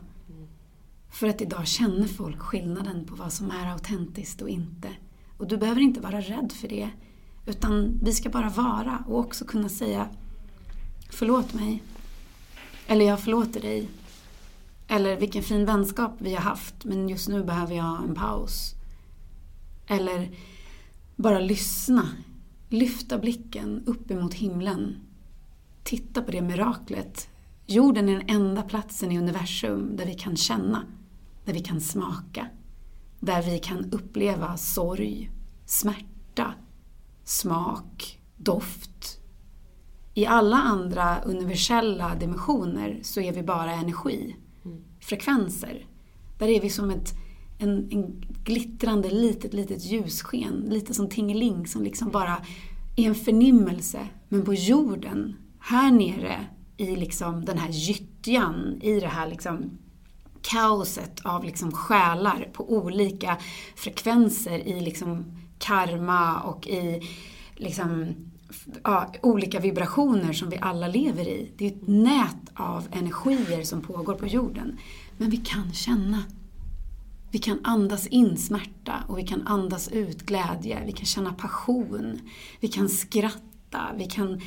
För 1.09 1.28
att 1.28 1.41
idag 1.41 1.68
känner 1.68 2.07
folk 2.07 2.39
skillnaden 2.39 3.05
på 3.05 3.16
vad 3.16 3.34
som 3.34 3.51
är 3.51 3.72
autentiskt 3.72 4.41
och 4.41 4.49
inte. 4.49 4.89
Och 5.38 5.47
du 5.47 5.57
behöver 5.57 5.82
inte 5.82 5.99
vara 5.99 6.22
rädd 6.22 6.51
för 6.51 6.68
det. 6.68 6.89
Utan 7.45 7.99
vi 8.03 8.13
ska 8.13 8.30
bara 8.30 8.49
vara 8.49 9.03
och 9.07 9.20
också 9.20 9.45
kunna 9.45 9.70
säga 9.70 10.09
Förlåt 11.09 11.53
mig. 11.53 11.84
Eller 12.88 13.05
jag 13.05 13.20
förlåter 13.20 13.61
dig. 13.61 13.89
Eller 14.88 15.17
vilken 15.17 15.43
fin 15.43 15.65
vänskap 15.65 16.11
vi 16.17 16.33
har 16.33 16.41
haft 16.41 16.86
men 16.86 17.09
just 17.09 17.27
nu 17.27 17.43
behöver 17.43 17.75
jag 17.75 18.03
en 18.03 18.15
paus. 18.15 18.75
Eller 19.88 20.36
bara 21.15 21.39
lyssna. 21.39 22.09
Lyfta 22.69 23.17
blicken 23.17 23.83
upp 23.86 24.11
emot 24.11 24.33
himlen. 24.33 24.99
Titta 25.83 26.21
på 26.21 26.31
det 26.31 26.41
miraklet. 26.41 27.29
Jorden 27.65 28.09
är 28.09 28.13
den 28.13 28.29
enda 28.29 28.61
platsen 28.61 29.11
i 29.11 29.19
universum 29.19 29.95
där 29.95 30.05
vi 30.05 30.13
kan 30.13 30.38
känna. 30.38 30.83
Där 31.45 31.53
vi 31.53 31.59
kan 31.59 31.81
smaka. 31.81 32.47
Där 33.19 33.41
vi 33.41 33.59
kan 33.59 33.91
uppleva 33.91 34.57
sorg, 34.57 35.31
smärta, 35.65 36.53
smak, 37.23 38.19
doft. 38.38 39.19
I 40.13 40.25
alla 40.25 40.57
andra 40.57 41.21
universella 41.21 42.15
dimensioner 42.15 42.99
så 43.03 43.21
är 43.21 43.33
vi 43.33 43.43
bara 43.43 43.71
energi 43.71 44.36
frekvenser. 45.06 45.86
Där 46.39 46.47
är 46.47 46.62
vi 46.62 46.70
som 46.70 46.89
ett 46.89 47.14
en, 47.58 47.91
en 47.91 48.26
glittrande 48.43 49.10
litet, 49.10 49.53
litet 49.53 49.84
ljussken. 49.84 50.66
Lite 50.70 50.93
som 50.93 51.10
tingeling 51.10 51.68
som 51.68 51.84
liksom 51.84 52.10
bara 52.10 52.38
är 52.95 53.08
en 53.08 53.16
förnimmelse. 53.16 54.08
Men 54.30 54.45
på 54.45 54.53
jorden, 54.53 55.36
här 55.60 55.91
nere 55.91 56.45
i 56.78 56.95
liksom 56.95 57.45
den 57.45 57.58
här 57.58 57.70
gyttjan, 57.70 58.80
i 58.82 58.99
det 58.99 59.08
här 59.08 59.28
liksom 59.28 59.78
kaoset 60.41 61.20
av 61.26 61.43
liksom 61.43 61.72
själar 61.72 62.49
på 62.53 62.74
olika 62.74 63.38
frekvenser 63.76 64.68
i 64.68 64.82
liksom 64.82 65.26
karma 65.58 66.41
och 66.41 66.68
i 66.68 67.01
liksom 67.56 68.16
ja, 68.84 69.14
olika 69.22 69.60
vibrationer 69.60 70.34
som 70.34 70.49
vi 70.49 70.58
alla 70.62 70.88
lever 70.88 71.28
i. 71.28 71.51
Det 71.58 71.66
är 71.66 71.72
ett 71.72 71.88
nät 71.88 72.51
av 72.53 72.88
energier 72.91 73.64
som 73.64 73.82
pågår 73.82 74.14
på 74.14 74.28
jorden. 74.28 74.78
Men 75.18 75.30
vi 75.30 75.38
kan 75.38 75.74
känna. 75.74 76.24
Vi 77.32 77.39
kan 77.39 77.60
andas 77.64 78.08
in 78.08 78.38
smärta 78.38 79.03
och 79.08 79.18
vi 79.18 79.28
kan 79.28 79.47
andas 79.47 79.88
ut 79.88 80.26
glädje. 80.26 80.86
Vi 80.86 80.91
kan 80.91 81.06
känna 81.06 81.34
passion. 81.34 82.20
Vi 82.60 82.68
kan 82.68 82.89
skratta. 82.89 83.82
Vi 83.97 84.06
kan 84.06 84.41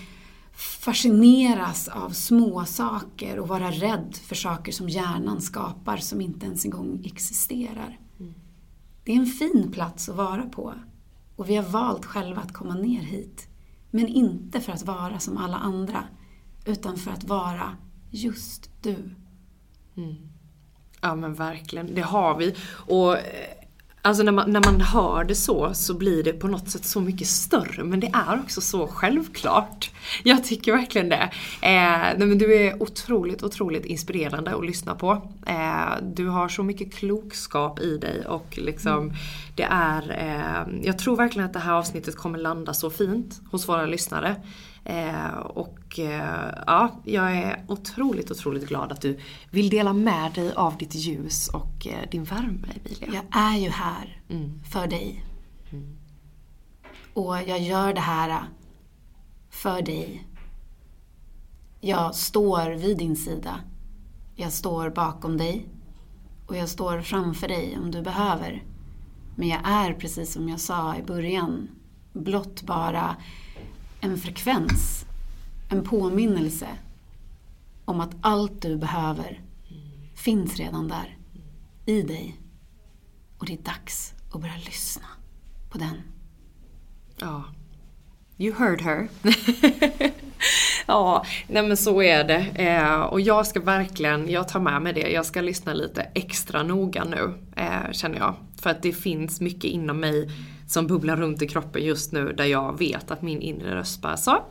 fascineras 0.54 1.88
av 1.88 2.10
små 2.10 2.64
saker 2.64 3.38
och 3.38 3.48
vara 3.48 3.70
rädd 3.70 4.16
för 4.22 4.34
saker 4.34 4.72
som 4.72 4.88
hjärnan 4.88 5.40
skapar 5.40 5.96
som 5.96 6.20
inte 6.20 6.46
ens 6.46 6.64
en 6.64 6.70
gång 6.70 7.02
existerar. 7.04 7.98
Det 9.04 9.12
är 9.12 9.16
en 9.16 9.26
fin 9.26 9.70
plats 9.72 10.08
att 10.08 10.16
vara 10.16 10.42
på. 10.42 10.74
Och 11.36 11.48
vi 11.48 11.56
har 11.56 11.64
valt 11.64 12.04
själva 12.04 12.40
att 12.40 12.52
komma 12.52 12.74
ner 12.74 13.02
hit. 13.02 13.48
Men 13.90 14.08
inte 14.08 14.60
för 14.60 14.72
att 14.72 14.82
vara 14.82 15.18
som 15.18 15.36
alla 15.36 15.56
andra, 15.56 16.04
utan 16.64 16.96
för 16.96 17.10
att 17.10 17.24
vara 17.24 17.76
just 18.10 18.70
du. 18.82 19.14
Mm. 19.96 20.14
Ja 21.00 21.14
men 21.14 21.34
verkligen, 21.34 21.94
det 21.94 22.02
har 22.02 22.38
vi. 22.38 22.54
Och 22.70 23.16
eh, 23.16 23.57
alltså 24.08 24.22
när 24.22 24.32
man, 24.32 24.50
när 24.50 24.64
man 24.64 24.80
hör 24.80 25.24
det 25.24 25.34
så, 25.34 25.74
så 25.74 25.94
blir 25.94 26.22
det 26.22 26.32
på 26.32 26.48
något 26.48 26.70
sätt 26.70 26.84
så 26.84 27.00
mycket 27.00 27.26
större. 27.26 27.84
Men 27.84 28.00
det 28.00 28.10
är 28.14 28.40
också 28.44 28.60
så 28.60 28.86
självklart. 28.86 29.90
Jag 30.22 30.44
tycker 30.44 30.72
verkligen 30.72 31.08
det. 31.08 31.30
Eh, 31.60 32.18
men 32.18 32.38
du 32.38 32.54
är 32.54 32.82
otroligt, 32.82 33.42
otroligt 33.42 33.84
inspirerande 33.84 34.54
att 34.54 34.66
lyssna 34.66 34.94
på. 34.94 35.22
Eh, 35.46 36.02
du 36.02 36.26
har 36.26 36.48
så 36.48 36.62
mycket 36.62 36.94
klokskap 36.94 37.80
i 37.80 37.98
dig 37.98 38.26
och 38.26 38.58
liksom 38.58 39.12
det 39.54 39.66
är, 39.70 40.10
eh, 40.10 40.86
jag 40.86 40.98
tror 40.98 41.16
verkligen 41.16 41.46
att 41.46 41.52
det 41.52 41.58
här 41.58 41.72
avsnittet 41.72 42.16
kommer 42.16 42.38
landa 42.38 42.74
så 42.74 42.90
fint 42.90 43.40
hos 43.50 43.68
våra 43.68 43.86
lyssnare. 43.86 44.36
Eh, 44.88 45.36
och 45.38 45.98
eh, 45.98 46.54
ja, 46.66 47.00
jag 47.04 47.36
är 47.36 47.64
otroligt, 47.68 48.30
otroligt 48.30 48.68
glad 48.68 48.92
att 48.92 49.00
du 49.00 49.18
vill 49.50 49.68
dela 49.68 49.92
med 49.92 50.32
dig 50.32 50.52
av 50.52 50.76
ditt 50.76 50.94
ljus 50.94 51.48
och 51.48 51.86
eh, 51.86 52.10
din 52.10 52.24
värme 52.24 52.68
Emilia. 52.76 53.08
Jag 53.14 53.42
är 53.42 53.58
ju 53.58 53.68
här 53.68 54.22
för 54.70 54.86
dig. 54.86 55.24
Och 57.14 57.36
jag 57.46 57.60
gör 57.60 57.94
det 57.94 58.00
här 58.00 58.42
för 59.50 59.82
dig. 59.82 60.26
Jag 61.80 62.14
står 62.14 62.70
vid 62.70 62.98
din 62.98 63.16
sida. 63.16 63.60
Jag 64.36 64.52
står 64.52 64.90
bakom 64.90 65.36
dig. 65.36 65.68
Och 66.46 66.56
jag 66.56 66.68
står 66.68 67.00
framför 67.00 67.48
dig 67.48 67.78
om 67.82 67.90
du 67.90 68.02
behöver. 68.02 68.62
Men 69.36 69.48
jag 69.48 69.60
är, 69.64 69.92
precis 69.92 70.32
som 70.32 70.48
jag 70.48 70.60
sa 70.60 70.96
i 70.96 71.02
början, 71.02 71.68
blott 72.12 72.62
bara 72.62 73.16
en 74.00 74.18
frekvens. 74.18 75.06
En 75.68 75.84
påminnelse 75.84 76.68
om 77.84 78.00
att 78.00 78.16
allt 78.20 78.62
du 78.62 78.76
behöver 78.76 79.40
finns 80.14 80.56
redan 80.56 80.88
där. 80.88 81.16
I 81.86 82.02
dig. 82.02 82.40
Och 83.38 83.46
det 83.46 83.52
är 83.52 83.62
dags 83.62 84.14
att 84.32 84.40
börja 84.40 84.56
lyssna 84.56 85.06
på 85.70 85.78
den. 85.78 86.02
Ja. 87.18 87.44
You 88.38 88.54
heard 88.54 88.80
her. 88.82 89.08
ja, 90.86 91.24
nej 91.46 91.62
men 91.62 91.76
så 91.76 92.02
är 92.02 92.24
det. 92.24 92.38
Eh, 92.54 93.00
och 93.00 93.20
jag 93.20 93.46
ska 93.46 93.60
verkligen, 93.60 94.30
jag 94.30 94.48
tar 94.48 94.60
med 94.60 94.82
mig 94.82 94.92
det. 94.92 95.10
Jag 95.10 95.26
ska 95.26 95.40
lyssna 95.40 95.72
lite 95.72 96.02
extra 96.02 96.62
noga 96.62 97.04
nu, 97.04 97.34
eh, 97.56 97.92
känner 97.92 98.18
jag. 98.18 98.34
För 98.56 98.70
att 98.70 98.82
det 98.82 98.92
finns 98.92 99.40
mycket 99.40 99.64
inom 99.64 100.00
mig 100.00 100.30
som 100.68 100.86
bubblar 100.86 101.16
runt 101.16 101.42
i 101.42 101.48
kroppen 101.48 101.84
just 101.84 102.12
nu 102.12 102.32
där 102.32 102.44
jag 102.44 102.78
vet 102.78 103.10
att 103.10 103.22
min 103.22 103.40
inre 103.40 103.74
röst 103.74 104.02
bara 104.02 104.16
så. 104.16 104.42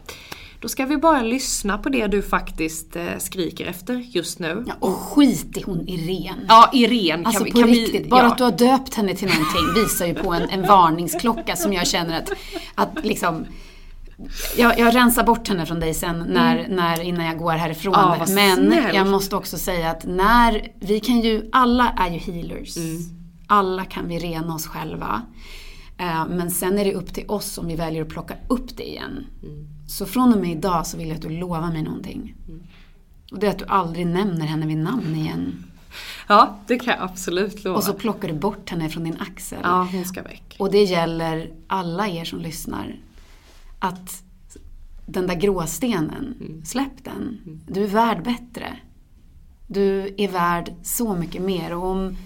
Då 0.61 0.68
ska 0.68 0.86
vi 0.86 0.97
bara 0.97 1.22
lyssna 1.22 1.78
på 1.78 1.89
det 1.89 2.07
du 2.07 2.22
faktiskt 2.22 2.95
eh, 2.95 3.18
skriker 3.18 3.65
efter 3.65 3.93
just 3.93 4.39
nu. 4.39 4.63
Ja, 4.68 4.74
och 4.80 4.95
skit 4.95 5.57
i 5.57 5.61
hon 5.61 5.88
Irene. 5.88 6.45
Ja, 6.47 6.70
Irene. 6.74 7.26
Alltså 7.26 7.43
vi, 7.43 7.51
på 7.51 7.59
kan 7.59 7.68
riktigt, 7.68 8.05
vi, 8.05 8.09
bara 8.09 8.24
ja. 8.24 8.32
att 8.32 8.38
du 8.38 8.43
har 8.43 8.51
döpt 8.51 8.93
henne 8.93 9.15
till 9.15 9.28
någonting 9.28 9.84
visar 9.84 10.05
ju 10.05 10.13
på 10.13 10.34
en, 10.34 10.49
en 10.49 10.61
varningsklocka 10.61 11.55
som 11.55 11.74
jag 11.74 11.88
känner 11.88 12.22
att, 12.22 12.32
att 12.76 13.05
liksom 13.05 13.45
jag, 14.57 14.80
jag 14.80 14.95
rensar 14.95 15.24
bort 15.24 15.47
henne 15.47 15.65
från 15.65 15.80
dig 15.80 15.93
sen 15.93 16.26
när, 16.30 16.68
när, 16.70 17.01
innan 17.01 17.26
jag 17.26 17.38
går 17.38 17.51
härifrån. 17.51 17.95
Mm. 17.95 18.20
Ja, 18.20 18.26
Men 18.30 18.55
snäll. 18.55 18.95
jag 18.95 19.07
måste 19.07 19.36
också 19.36 19.57
säga 19.57 19.91
att 19.91 20.05
när, 20.05 20.72
vi 20.80 20.99
kan 20.99 21.22
ju, 21.22 21.49
alla 21.51 21.93
är 21.97 22.11
ju 22.11 22.18
healers. 22.18 22.78
Mm. 22.78 23.01
Alla 23.47 23.86
kan 23.86 24.07
vi 24.07 24.20
rena 24.20 24.55
oss 24.55 24.68
själva. 24.68 25.22
Eh, 25.97 26.27
Men 26.27 26.51
sen 26.51 26.79
är 26.79 26.85
det 26.85 26.93
upp 26.93 27.13
till 27.13 27.29
oss 27.29 27.57
om 27.57 27.67
vi 27.67 27.75
väljer 27.75 28.01
att 28.01 28.09
plocka 28.09 28.35
upp 28.47 28.77
det 28.77 28.89
igen. 28.89 29.25
Mm. 29.43 29.67
Så 29.87 30.05
från 30.05 30.33
och 30.33 30.39
med 30.39 30.51
idag 30.51 30.87
så 30.87 30.97
vill 30.97 31.07
jag 31.07 31.15
att 31.15 31.21
du 31.21 31.29
lovar 31.29 31.71
mig 31.71 31.83
någonting. 31.83 32.35
Och 33.31 33.39
det 33.39 33.47
är 33.47 33.51
att 33.51 33.59
du 33.59 33.65
aldrig 33.65 34.07
nämner 34.07 34.45
henne 34.45 34.65
vid 34.67 34.77
namn 34.77 35.15
igen. 35.15 35.63
Ja, 36.27 36.57
det 36.67 36.79
kan 36.79 36.93
jag 36.93 37.03
absolut 37.03 37.63
lova. 37.63 37.77
Och 37.77 37.83
så 37.83 37.93
plockar 37.93 38.27
du 38.27 38.33
bort 38.33 38.69
henne 38.69 38.89
från 38.89 39.03
din 39.03 39.17
axel. 39.19 39.59
Ja, 39.63 39.87
hon 39.91 40.05
ska 40.05 40.21
väck. 40.23 40.55
Och 40.59 40.71
det 40.71 40.83
gäller 40.83 41.51
alla 41.67 42.07
er 42.07 42.25
som 42.25 42.39
lyssnar. 42.39 42.95
Att 43.79 44.23
den 45.05 45.27
där 45.27 45.35
gråstenen, 45.35 46.35
släpp 46.65 47.03
den. 47.03 47.39
Du 47.67 47.83
är 47.83 47.87
värd 47.87 48.23
bättre. 48.23 48.77
Du 49.67 50.15
är 50.17 50.27
värd 50.27 50.73
så 50.83 51.15
mycket 51.15 51.41
mer. 51.41 51.73
Och 51.75 51.85
om 51.85 52.17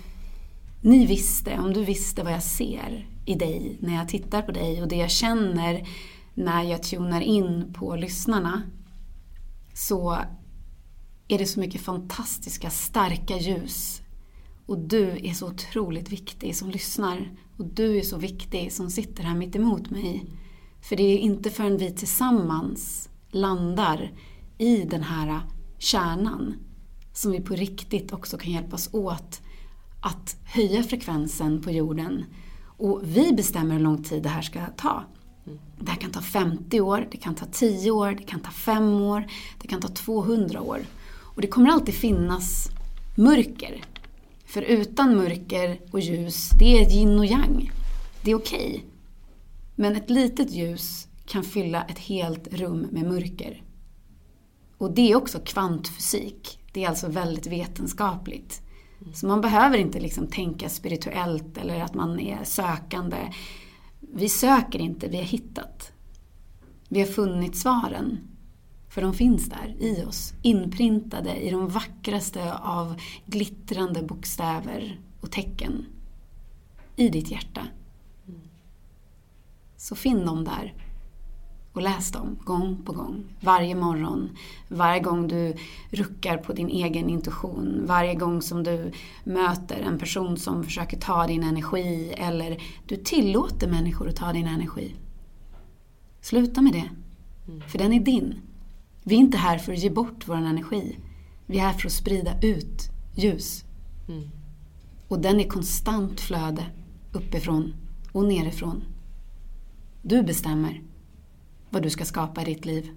ni 0.82 1.06
visste, 1.06 1.58
om 1.60 1.74
du 1.74 1.84
visste 1.84 2.24
vad 2.24 2.34
jag 2.34 2.44
ser 2.44 3.06
i 3.32 3.36
dig 3.36 3.78
när 3.80 3.96
jag 3.96 4.10
tittar 4.10 4.42
på 4.42 4.52
dig 4.52 4.82
och 4.82 4.88
det 4.88 4.96
jag 4.96 5.12
känner 5.12 5.88
när 6.34 6.64
jag 6.64 6.84
tunar 6.84 7.22
in 7.22 7.74
på 7.74 7.96
lyssnarna 7.96 8.62
så 9.74 10.18
är 11.28 11.38
det 11.38 11.46
så 11.46 11.60
mycket 11.60 11.82
fantastiska, 11.82 12.70
starka 12.70 13.38
ljus. 13.38 14.02
Och 14.66 14.78
du 14.78 15.28
är 15.28 15.34
så 15.34 15.48
otroligt 15.48 16.10
viktig 16.12 16.56
som 16.56 16.70
lyssnar. 16.70 17.32
Och 17.58 17.66
du 17.66 17.98
är 17.98 18.02
så 18.02 18.18
viktig 18.18 18.72
som 18.72 18.90
sitter 18.90 19.24
här 19.24 19.36
mitt 19.36 19.56
emot 19.56 19.90
mig. 19.90 20.26
För 20.82 20.96
det 20.96 21.04
är 21.04 21.18
inte 21.18 21.50
förrän 21.50 21.78
vi 21.78 21.92
tillsammans 21.92 23.10
landar 23.30 24.12
i 24.58 24.84
den 24.84 25.04
här 25.04 25.42
kärnan 25.78 26.54
som 27.14 27.32
vi 27.32 27.42
på 27.42 27.54
riktigt 27.54 28.14
också 28.14 28.38
kan 28.38 28.52
hjälpas 28.52 28.94
åt 28.94 29.42
att 30.02 30.38
höja 30.44 30.84
frekvensen 30.84 31.62
på 31.62 31.72
jorden. 31.72 32.26
Och 32.82 33.02
vi 33.04 33.34
bestämmer 33.34 33.74
hur 33.74 33.82
lång 33.82 34.04
tid 34.04 34.24
det 34.24 34.30
här 34.30 34.42
ska 34.42 34.66
ta. 34.78 35.04
Det 35.80 35.92
här 35.92 35.98
kan 35.98 36.12
ta 36.12 36.22
50 36.22 36.82
år, 36.82 37.08
det 37.12 37.18
kan 37.18 37.36
ta 37.36 37.46
10 37.46 37.92
år, 37.92 38.16
det 38.18 38.24
kan 38.24 38.40
ta 38.40 38.52
5 38.52 39.02
år, 39.02 39.28
det 39.62 39.68
kan 39.68 39.82
ta 39.82 39.88
200 39.88 40.62
år. 40.62 40.80
Och 41.36 41.42
det 41.42 41.48
kommer 41.48 41.70
alltid 41.70 41.96
finnas 41.96 42.68
mörker. 43.16 43.82
För 44.46 44.62
utan 44.62 45.16
mörker 45.16 45.80
och 45.92 46.00
ljus, 46.00 46.50
det 46.60 46.80
är 46.80 46.92
yin 46.92 47.20
och 47.20 47.26
yang. 47.26 47.72
Det 48.24 48.32
är 48.32 48.36
okej. 48.36 48.86
Men 49.76 49.96
ett 49.96 50.10
litet 50.10 50.52
ljus 50.52 51.08
kan 51.26 51.44
fylla 51.44 51.84
ett 51.84 52.00
helt 52.00 52.54
rum 52.54 52.88
med 52.92 53.04
mörker. 53.04 53.64
Och 54.78 54.92
det 54.92 55.12
är 55.12 55.16
också 55.16 55.40
kvantfysik. 55.40 56.60
Det 56.74 56.84
är 56.84 56.90
alltså 56.90 57.08
väldigt 57.08 57.48
vetenskapligt. 57.48 58.62
Så 59.14 59.28
man 59.28 59.42
behöver 59.42 59.78
inte 59.78 60.00
liksom 60.00 60.28
tänka 60.28 60.70
spirituellt 60.70 61.58
eller 61.58 61.84
att 61.84 61.94
man 61.94 62.20
är 62.20 62.44
sökande. 62.44 63.34
Vi 64.00 64.30
söker 64.30 64.80
inte, 64.80 65.08
vi 65.08 65.18
har 65.18 65.24
hittat. 65.24 65.92
Vi 66.90 67.00
har 67.00 67.08
funnit 67.08 67.56
svaren. 67.56 68.20
För 68.90 69.02
de 69.02 69.14
finns 69.14 69.50
där 69.50 69.76
i 69.80 70.06
oss, 70.06 70.34
inprintade 70.42 71.36
i 71.36 71.50
de 71.50 71.68
vackraste 71.68 72.54
av 72.54 72.96
glittrande 73.26 74.04
bokstäver 74.04 75.00
och 75.22 75.32
tecken. 75.32 75.86
I 76.96 77.10
ditt 77.10 77.32
hjärta. 77.32 77.68
Så 79.78 79.96
finn 79.96 80.26
dem 80.26 80.44
där. 80.44 80.74
Och 81.74 81.82
läs 81.82 82.12
dem 82.12 82.38
gång 82.44 82.78
på 82.86 82.92
gång. 82.92 83.24
Varje 83.40 83.76
morgon. 83.76 84.30
Varje 84.68 85.00
gång 85.00 85.28
du 85.28 85.56
ruckar 85.90 86.38
på 86.38 86.54
din 86.54 86.70
egen 86.70 87.10
intuition. 87.10 87.84
Varje 87.86 88.16
gång 88.16 88.42
som 88.42 88.64
du 88.64 88.92
möter 89.24 89.82
en 89.82 90.00
person 90.00 90.38
som 90.38 90.64
försöker 90.64 90.98
ta 90.98 91.28
din 91.28 91.44
energi. 91.44 92.14
Eller 92.18 92.58
du 92.88 92.96
tillåter 92.96 93.68
människor 93.68 94.10
att 94.10 94.16
ta 94.16 94.34
din 94.34 94.48
energi. 94.48 94.96
Sluta 96.22 96.62
med 96.62 96.74
det. 96.74 96.90
För 97.68 97.78
den 97.78 97.94
är 97.94 98.00
din. 98.00 98.36
Vi 99.04 99.16
är 99.16 99.20
inte 99.20 99.38
här 99.38 99.58
för 99.58 99.74
att 99.74 99.80
ge 99.80 99.90
bort 99.90 100.28
vår 100.28 100.36
energi. 100.36 100.98
Vi 101.46 101.58
är 101.60 101.62
här 101.62 101.74
för 101.74 101.88
att 101.88 101.94
sprida 101.94 102.42
ut 102.42 102.90
ljus. 103.16 103.64
Och 105.08 105.20
den 105.20 105.40
är 105.40 105.48
konstant 105.48 106.20
flöde 106.20 106.66
uppifrån 107.12 107.74
och 108.12 108.26
nerifrån. 108.26 108.84
Du 110.02 110.24
bestämmer 110.24 110.82
vad 111.72 111.84
du 111.84 111.90
ska 111.90 112.06
skapa 112.06 112.42
i 112.42 112.46
ditt 112.46 112.66
liv. 112.66 112.90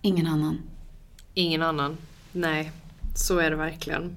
Ingen 0.00 0.26
annan. 0.26 0.58
Ingen 1.34 1.62
annan. 1.62 1.96
Nej, 2.32 2.72
så 3.16 3.38
är 3.38 3.50
det 3.50 3.56
verkligen. 3.56 4.16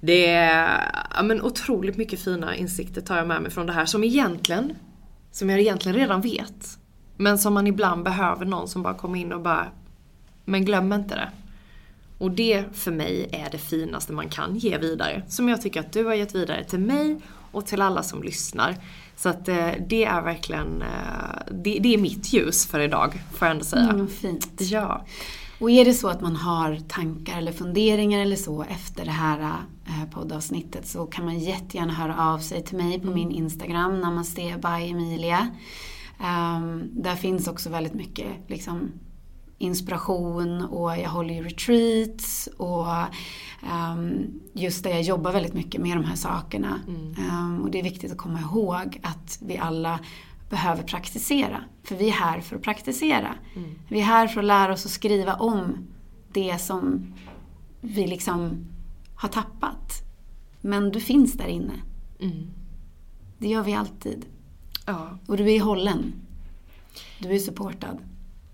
Det 0.00 0.26
är 0.26 0.92
ja, 1.14 1.22
men 1.22 1.42
otroligt 1.42 1.96
mycket 1.96 2.20
fina 2.20 2.56
insikter 2.56 3.00
tar 3.00 3.16
jag 3.16 3.28
med 3.28 3.42
mig 3.42 3.50
från 3.50 3.66
det 3.66 3.72
här 3.72 3.86
som 3.86 4.04
egentligen, 4.04 4.72
som 5.30 5.50
jag 5.50 5.60
egentligen 5.60 5.98
redan 5.98 6.20
vet. 6.20 6.78
Men 7.16 7.38
som 7.38 7.54
man 7.54 7.66
ibland 7.66 8.04
behöver 8.04 8.44
någon 8.44 8.68
som 8.68 8.82
bara 8.82 8.94
kommer 8.94 9.18
in 9.18 9.32
och 9.32 9.40
bara, 9.40 9.68
men 10.44 10.64
glöm 10.64 10.92
inte 10.92 11.14
det. 11.14 11.30
Och 12.18 12.30
det 12.30 12.64
för 12.72 12.92
mig 12.92 13.28
är 13.32 13.50
det 13.50 13.58
finaste 13.58 14.12
man 14.12 14.28
kan 14.28 14.56
ge 14.56 14.78
vidare. 14.78 15.22
Som 15.28 15.48
jag 15.48 15.62
tycker 15.62 15.80
att 15.80 15.92
du 15.92 16.04
har 16.04 16.14
gett 16.14 16.34
vidare 16.34 16.64
till 16.64 16.78
mig 16.78 17.20
och 17.52 17.66
till 17.66 17.82
alla 17.82 18.02
som 18.02 18.22
lyssnar. 18.22 18.76
Så 19.16 19.28
att 19.28 19.48
eh, 19.48 19.68
det 19.88 20.04
är 20.04 20.22
verkligen, 20.22 20.82
eh, 20.82 20.88
det, 21.50 21.78
det 21.78 21.94
är 21.94 21.98
mitt 21.98 22.32
ljus 22.32 22.66
för 22.66 22.80
idag, 22.80 23.22
får 23.32 23.46
jag 23.46 23.52
ändå 23.52 23.64
säga. 23.64 23.90
Mm, 23.90 24.08
fint. 24.08 24.60
Ja. 24.60 25.04
Och 25.60 25.70
är 25.70 25.84
det 25.84 25.94
så 25.94 26.08
att 26.08 26.20
man 26.20 26.36
har 26.36 26.78
tankar 26.88 27.38
eller 27.38 27.52
funderingar 27.52 28.20
eller 28.20 28.36
så 28.36 28.62
efter 28.62 29.04
det 29.04 29.10
här 29.10 29.40
eh, 29.86 30.10
poddavsnittet 30.14 30.86
så 30.86 31.06
kan 31.06 31.24
man 31.24 31.38
jättegärna 31.38 31.92
höra 31.92 32.32
av 32.32 32.38
sig 32.38 32.64
till 32.64 32.76
mig 32.76 33.00
på 33.00 33.10
min 33.10 33.30
Instagram, 33.30 34.00
namaste 34.00 34.42
by 34.42 34.90
Emilia. 34.90 35.48
Ehm, 36.20 36.82
där 36.92 37.14
finns 37.14 37.48
också 37.48 37.70
väldigt 37.70 37.94
mycket 37.94 38.26
liksom, 38.46 38.92
inspiration 39.58 40.62
och 40.62 40.98
jag 40.98 41.08
håller 41.10 41.34
ju 41.34 41.42
retreats 41.42 42.48
och 42.56 42.86
ehm, 43.72 44.40
just 44.52 44.84
där 44.84 44.90
jag 44.90 45.02
jobbar 45.02 45.32
väldigt 45.32 45.54
mycket 45.54 45.80
med 45.80 45.96
de 45.96 46.04
här 46.04 46.16
sakerna. 46.16 46.80
Ehm, 47.18 47.62
och 47.62 47.70
det 47.70 47.78
är 47.78 47.82
viktigt 47.82 48.12
att 48.12 48.18
komma 48.18 48.40
ihåg 48.40 49.00
att 49.02 49.38
vi 49.42 49.58
alla 49.58 50.00
behöver 50.50 50.82
praktisera. 50.82 51.64
För 51.82 51.94
vi 51.96 52.08
är 52.08 52.12
här 52.12 52.40
för 52.40 52.56
att 52.56 52.62
praktisera. 52.62 53.34
Vi 53.88 54.00
är 54.00 54.04
här 54.04 54.26
för 54.28 54.40
att 54.40 54.46
lära 54.46 54.72
oss 54.72 54.86
att 54.86 54.92
skriva 54.92 55.34
om 55.34 55.86
det 56.32 56.58
som 56.58 57.14
vi 57.80 58.06
liksom 58.06 58.66
har 59.14 59.28
tappat. 59.28 59.92
Men 60.60 60.90
du 60.90 61.00
finns 61.00 61.32
där 61.32 61.46
inne. 61.48 61.72
Det 63.38 63.48
gör 63.48 63.62
vi 63.62 63.74
alltid. 63.74 64.26
ja. 64.86 65.18
Och 65.26 65.36
du 65.36 65.52
är 65.54 65.60
hållen. 65.60 66.12
Du 67.18 67.34
är 67.34 67.38
supportad. 67.38 67.98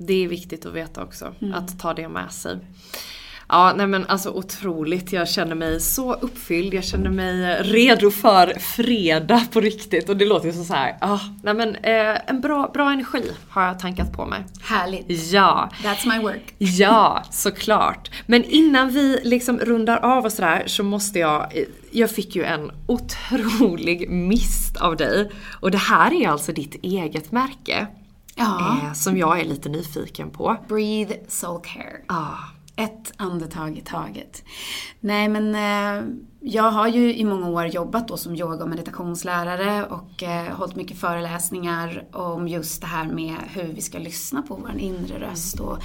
Det 0.06 0.24
är 0.24 0.28
viktigt 0.28 0.66
att 0.66 0.72
veta 0.72 1.02
också, 1.02 1.34
att 1.54 1.78
ta 1.78 1.94
det 1.94 2.08
med 2.08 2.32
sig. 2.32 2.58
Ja, 3.52 3.72
nej 3.76 3.86
men 3.86 4.06
alltså 4.06 4.30
otroligt. 4.30 5.12
Jag 5.12 5.28
känner 5.28 5.54
mig 5.54 5.80
så 5.80 6.14
uppfylld. 6.14 6.74
Jag 6.74 6.84
känner 6.84 7.10
mig 7.10 7.62
redo 7.62 8.10
för 8.10 8.58
fredag 8.58 9.46
på 9.52 9.60
riktigt. 9.60 10.08
Och 10.08 10.16
det 10.16 10.24
låter 10.24 10.46
ju 10.46 10.52
så 10.52 10.64
så 10.64 10.74
här. 10.74 10.96
Ah, 11.00 11.18
nej 11.42 11.54
men 11.54 11.76
eh, 11.76 12.20
en 12.26 12.40
bra, 12.40 12.70
bra 12.74 12.92
energi 12.92 13.22
har 13.48 13.62
jag 13.62 13.78
tankat 13.78 14.12
på 14.12 14.26
mig. 14.26 14.44
Härligt. 14.62 15.32
Ja. 15.32 15.70
That's 15.82 16.08
my 16.08 16.22
work. 16.22 16.54
Ja, 16.58 17.22
såklart. 17.30 18.10
Men 18.26 18.44
innan 18.44 18.90
vi 18.90 19.20
liksom 19.24 19.58
rundar 19.58 19.96
av 19.96 20.24
och 20.24 20.32
sådär 20.32 20.62
så 20.66 20.82
måste 20.82 21.18
jag, 21.18 21.52
jag 21.90 22.10
fick 22.10 22.36
ju 22.36 22.44
en 22.44 22.70
otrolig 22.86 24.10
mist 24.10 24.76
av 24.76 24.96
dig. 24.96 25.30
Och 25.60 25.70
det 25.70 25.78
här 25.78 26.22
är 26.22 26.28
alltså 26.28 26.52
ditt 26.52 26.84
eget 26.84 27.32
märke. 27.32 27.86
Ja. 28.34 28.78
Eh, 28.82 28.92
som 28.92 29.16
jag 29.16 29.40
är 29.40 29.44
lite 29.44 29.68
nyfiken 29.68 30.30
på. 30.30 30.56
Breathe 30.68 31.14
Soul 31.28 31.60
Care. 31.64 31.96
Ah, 32.06 32.38
Ett 32.76 33.12
andetag 33.16 33.78
i 33.78 33.80
taget. 33.80 34.42
Nej 35.00 35.28
men 35.28 35.54
eh, 35.54 36.04
jag 36.40 36.70
har 36.70 36.88
ju 36.88 37.14
i 37.14 37.24
många 37.24 37.48
år 37.48 37.66
jobbat 37.66 38.08
då 38.08 38.16
som 38.16 38.34
yoga 38.36 38.64
och 38.64 38.70
meditationslärare 38.70 39.86
och 39.86 40.22
eh, 40.22 40.52
hållit 40.56 40.76
mycket 40.76 40.98
föreläsningar 40.98 42.04
om 42.12 42.48
just 42.48 42.80
det 42.80 42.86
här 42.86 43.04
med 43.04 43.36
hur 43.48 43.72
vi 43.72 43.80
ska 43.80 43.98
lyssna 43.98 44.42
på 44.42 44.54
vår 44.54 44.78
inre 44.78 45.20
röst 45.30 45.60
och 45.60 45.78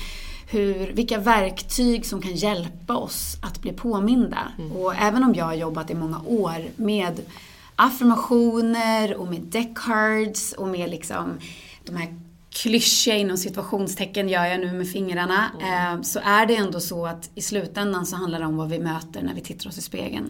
hur, 0.50 0.94
vilka 0.94 1.18
verktyg 1.20 2.06
som 2.06 2.22
kan 2.22 2.36
hjälpa 2.36 2.96
oss 2.96 3.38
att 3.42 3.62
bli 3.62 3.74
påminda. 3.74 4.52
Och 4.76 4.96
även 4.96 5.24
om 5.24 5.34
jag 5.36 5.46
har 5.46 5.54
jobbat 5.54 5.90
i 5.92 5.96
många 5.96 6.22
år 6.26 6.66
med 6.76 7.22
affirmationer 7.76 9.16
och 9.16 9.28
med 9.28 9.42
deck 9.42 9.78
cards 9.78 10.54
och 10.54 10.68
med 10.68 10.90
liksom 10.90 11.34
de 11.86 11.96
här 11.96 12.20
klyschiga 12.62 13.16
inom 13.16 13.38
situationstecken 13.38 14.30
gör 14.30 14.46
jag 14.46 14.60
nu 14.60 14.74
med 14.74 14.90
fingrarna. 14.90 15.52
Eh, 15.62 16.02
så 16.02 16.20
är 16.24 16.46
det 16.46 16.56
ändå 16.56 16.80
så 16.80 17.06
att 17.06 17.30
i 17.36 17.42
slutändan 17.42 18.06
så 18.06 18.16
handlar 18.16 18.40
det 18.40 18.46
om 18.46 18.58
vad 18.58 18.70
vi 18.70 18.80
möter 18.80 19.22
när 19.22 19.34
vi 19.34 19.42
tittar 19.42 19.70
oss 19.70 19.78
i 19.78 19.82
spegeln. 19.82 20.30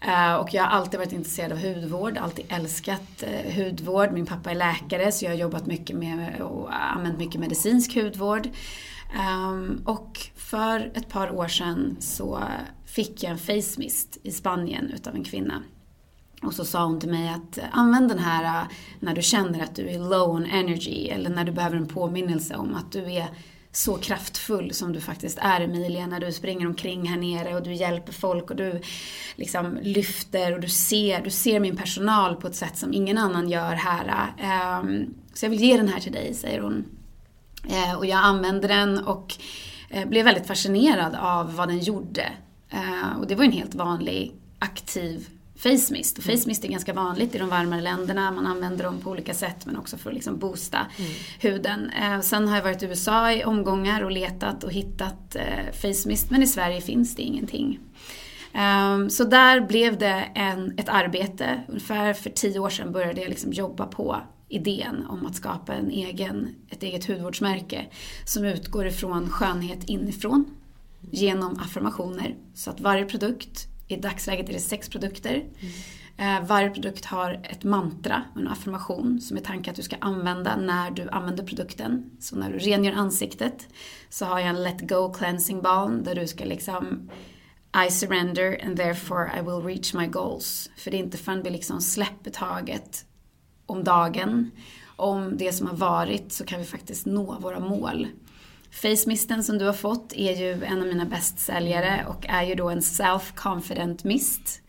Eh, 0.00 0.34
och 0.34 0.54
jag 0.54 0.62
har 0.62 0.70
alltid 0.70 1.00
varit 1.00 1.12
intresserad 1.12 1.52
av 1.52 1.58
hudvård, 1.58 2.18
alltid 2.18 2.44
älskat 2.48 3.22
eh, 3.22 3.54
hudvård. 3.54 4.12
Min 4.12 4.26
pappa 4.26 4.50
är 4.50 4.54
läkare 4.54 5.12
så 5.12 5.24
jag 5.24 5.30
har 5.30 5.36
jobbat 5.36 5.66
mycket 5.66 5.96
med 5.96 6.40
och 6.40 6.68
använt 6.96 7.18
mycket 7.18 7.40
medicinsk 7.40 7.94
hudvård. 7.94 8.48
Um, 9.14 9.82
och 9.86 10.18
för 10.36 10.92
ett 10.94 11.08
par 11.08 11.30
år 11.30 11.48
sedan 11.48 11.96
så 12.00 12.42
fick 12.86 13.22
jag 13.22 13.32
en 13.32 13.38
face 13.38 13.78
mist 13.78 14.18
i 14.22 14.30
Spanien 14.30 14.90
utav 14.90 15.14
en 15.14 15.24
kvinna. 15.24 15.62
Och 16.42 16.54
så 16.54 16.64
sa 16.64 16.84
hon 16.84 17.00
till 17.00 17.10
mig 17.10 17.28
att 17.28 17.58
eh, 17.58 17.64
använd 17.72 18.08
den 18.08 18.18
här 18.18 18.44
eh, 18.44 18.68
när 19.00 19.14
du 19.14 19.22
känner 19.22 19.62
att 19.62 19.74
du 19.74 19.90
är 19.90 19.98
low 19.98 20.30
on 20.30 20.46
energy 20.46 21.08
eller 21.08 21.30
när 21.30 21.44
du 21.44 21.52
behöver 21.52 21.76
en 21.76 21.86
påminnelse 21.86 22.56
om 22.56 22.74
att 22.74 22.92
du 22.92 23.12
är 23.12 23.28
så 23.72 23.96
kraftfull 23.96 24.74
som 24.74 24.92
du 24.92 25.00
faktiskt 25.00 25.38
är 25.38 25.60
Emilia 25.60 26.06
när 26.06 26.20
du 26.20 26.32
springer 26.32 26.66
omkring 26.66 27.08
här 27.08 27.16
nere 27.16 27.56
och 27.56 27.62
du 27.62 27.74
hjälper 27.74 28.12
folk 28.12 28.50
och 28.50 28.56
du 28.56 28.80
liksom 29.36 29.78
lyfter 29.82 30.54
och 30.54 30.60
du 30.60 30.68
ser, 30.68 31.22
du 31.22 31.30
ser 31.30 31.60
min 31.60 31.76
personal 31.76 32.36
på 32.36 32.46
ett 32.46 32.54
sätt 32.54 32.76
som 32.76 32.92
ingen 32.92 33.18
annan 33.18 33.48
gör 33.48 33.74
här. 33.74 34.32
Eh, 34.38 34.50
ehm, 34.50 35.14
så 35.34 35.44
jag 35.44 35.50
vill 35.50 35.60
ge 35.60 35.76
den 35.76 35.88
här 35.88 36.00
till 36.00 36.12
dig, 36.12 36.34
säger 36.34 36.60
hon. 36.60 36.84
Och 37.98 38.06
jag 38.06 38.18
använde 38.18 38.68
den 38.68 38.98
och 38.98 39.34
blev 40.06 40.24
väldigt 40.24 40.46
fascinerad 40.46 41.14
av 41.14 41.56
vad 41.56 41.68
den 41.68 41.78
gjorde. 41.78 42.32
Och 43.18 43.26
det 43.26 43.34
var 43.34 43.44
en 43.44 43.52
helt 43.52 43.74
vanlig 43.74 44.34
aktiv 44.58 45.28
face 45.62 45.92
mist. 45.92 46.18
Och 46.18 46.24
face 46.24 46.46
mist 46.46 46.64
är 46.64 46.68
ganska 46.68 46.92
vanligt 46.92 47.34
i 47.34 47.38
de 47.38 47.48
varmare 47.48 47.80
länderna. 47.80 48.30
Man 48.30 48.46
använder 48.46 48.84
dem 48.84 49.00
på 49.00 49.10
olika 49.10 49.34
sätt 49.34 49.66
men 49.66 49.76
också 49.76 49.96
för 49.96 50.10
att 50.10 50.14
liksom 50.14 50.38
boosta 50.38 50.86
mm. 50.98 51.10
huden. 51.40 51.90
Eh, 51.90 52.20
sen 52.20 52.48
har 52.48 52.56
jag 52.56 52.62
varit 52.62 52.82
i 52.82 52.86
USA 52.86 53.32
i 53.32 53.44
omgångar 53.44 54.02
och 54.02 54.10
letat 54.10 54.64
och 54.64 54.72
hittat 54.72 55.36
eh, 55.36 55.72
face 55.72 56.08
mist 56.08 56.30
men 56.30 56.42
i 56.42 56.46
Sverige 56.46 56.80
finns 56.80 57.14
det 57.14 57.22
ingenting. 57.22 57.78
Um, 58.54 59.10
så 59.10 59.24
där 59.24 59.60
blev 59.60 59.98
det 59.98 60.28
en, 60.34 60.74
ett 60.78 60.88
arbete. 60.88 61.62
Ungefär 61.68 62.12
för 62.12 62.30
tio 62.30 62.58
år 62.58 62.70
sedan 62.70 62.92
började 62.92 63.20
jag 63.20 63.28
liksom 63.28 63.52
jobba 63.52 63.86
på 63.86 64.16
idén 64.48 65.06
om 65.08 65.26
att 65.26 65.34
skapa 65.34 65.74
en 65.74 65.90
egen, 65.90 66.48
ett 66.68 66.82
eget 66.82 67.08
hudvårdsmärke 67.08 67.86
som 68.24 68.44
utgår 68.44 68.86
ifrån 68.86 69.28
skönhet 69.28 69.84
inifrån 69.84 70.44
genom 71.10 71.58
affirmationer. 71.58 72.34
Så 72.54 72.70
att 72.70 72.80
varje 72.80 73.04
produkt 73.04 73.69
i 73.90 74.00
dagsläget 74.00 74.48
är 74.48 74.52
det 74.52 74.60
sex 74.60 74.88
produkter. 74.88 75.44
Mm. 76.16 76.46
varje 76.46 76.70
produkt 76.70 77.04
har 77.04 77.40
ett 77.44 77.64
mantra, 77.64 78.22
en 78.36 78.48
affirmation 78.48 79.20
som 79.20 79.36
är 79.36 79.40
tanken 79.40 79.70
att 79.70 79.76
du 79.76 79.82
ska 79.82 79.96
använda 80.00 80.56
när 80.56 80.90
du 80.90 81.08
använder 81.08 81.44
produkten. 81.44 82.10
Så 82.20 82.36
när 82.36 82.52
du 82.52 82.58
rengör 82.58 82.92
ansiktet 82.92 83.68
så 84.08 84.24
har 84.24 84.38
jag 84.38 84.48
en 84.48 84.62
Let 84.62 84.88
Go 84.88 85.12
Cleansing 85.12 85.62
Balm 85.62 86.04
där 86.04 86.14
du 86.14 86.26
ska 86.26 86.44
liksom 86.44 87.10
I 87.86 87.90
surrender 87.90 88.64
and 88.64 88.76
therefore 88.76 89.30
I 89.38 89.42
will 89.42 89.74
reach 89.74 89.94
my 89.94 90.06
goals. 90.06 90.70
För 90.76 90.90
det 90.90 90.96
är 90.96 90.98
inte 90.98 91.18
förrän 91.18 91.42
vi 91.42 91.50
liksom 91.50 91.80
släpper 91.80 92.30
taget 92.30 93.04
om 93.66 93.84
dagen, 93.84 94.50
om 94.96 95.36
det 95.36 95.52
som 95.52 95.66
har 95.66 95.76
varit, 95.76 96.32
så 96.32 96.44
kan 96.44 96.58
vi 96.58 96.64
faktiskt 96.64 97.06
nå 97.06 97.36
våra 97.40 97.60
mål. 97.60 98.06
Face 98.70 99.06
Misten 99.06 99.44
som 99.44 99.58
du 99.58 99.64
har 99.64 99.72
fått 99.72 100.12
är 100.12 100.36
ju 100.36 100.64
en 100.64 100.80
av 100.80 100.86
mina 100.86 101.04
bästsäljare 101.04 102.06
och 102.08 102.26
är 102.28 102.42
ju 102.42 102.54
då 102.54 102.70
en 102.70 102.80
self-confident 102.80 104.06
mist 104.06 104.62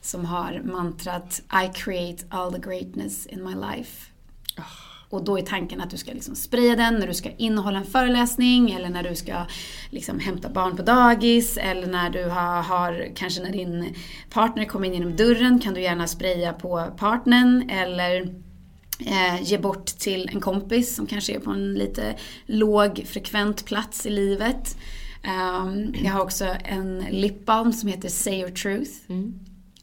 som 0.00 0.24
har 0.24 0.60
mantrat 0.64 1.42
I 1.64 1.72
create 1.74 2.24
all 2.28 2.52
the 2.52 2.58
greatness 2.58 3.26
in 3.26 3.44
my 3.44 3.54
life. 3.54 4.10
Oh. 4.58 4.92
Och 5.12 5.24
då 5.24 5.38
är 5.38 5.42
tanken 5.42 5.80
att 5.80 5.90
du 5.90 5.96
ska 5.96 6.12
liksom 6.12 6.34
spraya 6.34 6.76
den 6.76 6.94
när 6.94 7.06
du 7.06 7.14
ska 7.14 7.30
innehålla 7.30 7.78
en 7.78 7.84
föreläsning 7.84 8.70
eller 8.70 8.88
när 8.88 9.02
du 9.02 9.14
ska 9.14 9.46
liksom 9.90 10.18
hämta 10.18 10.48
barn 10.48 10.76
på 10.76 10.82
dagis 10.82 11.56
eller 11.56 11.86
när 11.86 12.10
du 12.10 12.24
har, 12.24 12.62
har, 12.62 13.08
kanske 13.14 13.42
när 13.42 13.52
din 13.52 13.94
partner 14.30 14.64
kommer 14.64 14.86
in 14.86 14.94
genom 14.94 15.16
dörren 15.16 15.58
kan 15.58 15.74
du 15.74 15.80
gärna 15.80 16.06
spraya 16.06 16.52
på 16.52 16.86
partnern 16.96 17.70
eller 17.70 18.34
eh, 19.06 19.42
ge 19.42 19.58
bort 19.58 19.86
till 19.86 20.28
en 20.32 20.40
kompis 20.40 20.96
som 20.96 21.06
kanske 21.06 21.34
är 21.34 21.40
på 21.40 21.50
en 21.50 21.74
lite 21.74 22.14
låg 22.46 23.04
frekvent 23.06 23.64
plats 23.64 24.06
i 24.06 24.10
livet. 24.10 24.76
Um, 25.24 25.94
jag 26.04 26.12
har 26.12 26.20
också 26.20 26.46
en 26.64 26.98
lipbalm 27.10 27.72
som 27.72 27.88
heter 27.88 28.08
Say 28.08 28.40
your 28.40 28.50
truth. 28.50 28.90
Mm. 29.08 29.34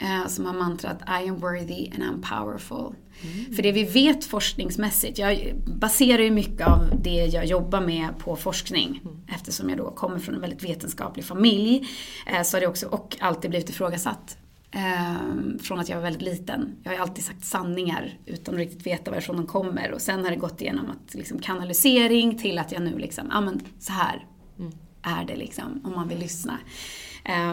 Uh, 0.02 0.28
som 0.28 0.46
har 0.46 0.54
mantrat 0.54 1.02
I 1.02 1.30
am 1.30 1.40
worthy 1.40 1.90
and 1.92 2.04
I'm 2.04 2.40
powerful. 2.40 2.96
Mm. 3.22 3.56
För 3.56 3.64
det 3.64 3.72
vi 3.72 3.84
vet 3.84 4.26
forskningsmässigt, 4.26 5.18
jag 5.18 5.54
baserar 5.66 6.22
ju 6.24 6.32
mycket 6.32 6.68
av 6.68 7.02
det 7.04 7.26
jag 7.26 7.46
jobbar 7.46 7.82
med 7.82 8.18
på 8.20 8.36
forskning. 8.36 9.02
Mm. 9.04 9.18
Eftersom 9.36 9.70
jag 9.70 9.78
då 9.78 9.92
kommer 9.92 10.20
från 10.20 10.36
en 10.36 10.42
väldigt 10.42 10.64
vetenskaplig 10.64 11.26
familj. 11.26 11.88
Uh, 12.34 12.44
så 12.44 12.58
har 12.58 12.62
det 12.62 12.68
också 12.68 12.88
och 12.88 13.18
alltid 13.20 13.50
blivit 13.50 13.70
ifrågasatt. 13.70 14.38
Um, 14.76 15.60
från 15.60 15.80
att 15.80 15.90
jag 15.90 15.96
var 15.96 16.04
väldigt 16.04 16.22
liten. 16.22 16.76
Jag 16.84 16.92
har 16.92 16.98
alltid 17.00 17.26
sagt 17.26 17.46
sanningar 17.46 18.18
utan 18.26 18.54
att 18.54 18.60
riktigt 18.60 18.88
veta 18.88 19.12
varifrån 19.12 19.36
de 19.36 19.48
kommer. 19.48 19.92
Och 19.92 20.02
sen 20.02 20.24
har 20.24 20.30
det 20.32 20.36
gått 20.36 20.62
igenom 20.62 20.86
att, 20.90 21.16
liksom, 21.16 21.40
kanalisering 21.40 22.38
till 22.38 22.60
att 22.60 22.72
jag 22.72 22.82
nu 22.82 22.98
liksom, 22.98 23.28
ja 23.32 23.42
men 23.42 23.62
så 23.80 23.94
här 23.94 24.26
mm. 24.60 24.72
är 25.02 25.26
det 25.26 25.36
liksom 25.36 25.82
om 25.86 25.92
man 25.92 26.08
vill 26.08 26.20
lyssna. 26.20 26.58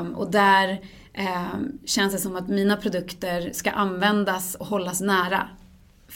Um, 0.01 0.15
och 0.15 0.31
där 0.31 0.81
um, 1.55 1.79
känns 1.85 2.13
det 2.13 2.19
som 2.19 2.37
att 2.37 2.49
mina 2.49 2.77
produkter 2.77 3.51
ska 3.53 3.71
användas 3.71 4.55
och 4.55 4.67
hållas 4.67 5.01
nära 5.01 5.49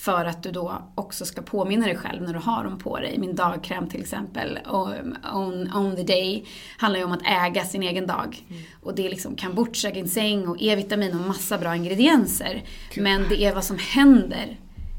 för 0.00 0.24
att 0.24 0.42
du 0.42 0.50
då 0.50 0.82
också 0.94 1.24
ska 1.24 1.42
påminna 1.42 1.86
dig 1.86 1.96
själv 1.96 2.22
när 2.22 2.32
du 2.32 2.38
har 2.38 2.64
dem 2.64 2.78
på 2.78 2.98
dig. 2.98 3.18
Min 3.18 3.36
dagkräm 3.36 3.88
till 3.88 4.00
exempel, 4.00 4.58
own, 4.72 5.72
own 5.74 5.96
the 5.96 6.02
day, 6.02 6.46
handlar 6.78 7.00
ju 7.00 7.04
om 7.04 7.12
att 7.12 7.26
äga 7.26 7.64
sin 7.64 7.82
egen 7.82 8.06
dag. 8.06 8.44
Mm. 8.48 8.62
Och 8.82 8.94
det 8.94 9.06
är 9.06 9.10
liksom 9.10 9.36
kombucha, 9.36 9.90
ginseng 9.90 10.48
och 10.48 10.56
E-vitamin 10.60 11.14
och 11.14 11.26
massa 11.26 11.58
bra 11.58 11.76
ingredienser. 11.76 12.64
Cool. 12.94 13.02
Men 13.02 13.28
det 13.28 13.44
är 13.44 13.54
vad 13.54 13.64
som 13.64 13.78
händer 13.78 14.58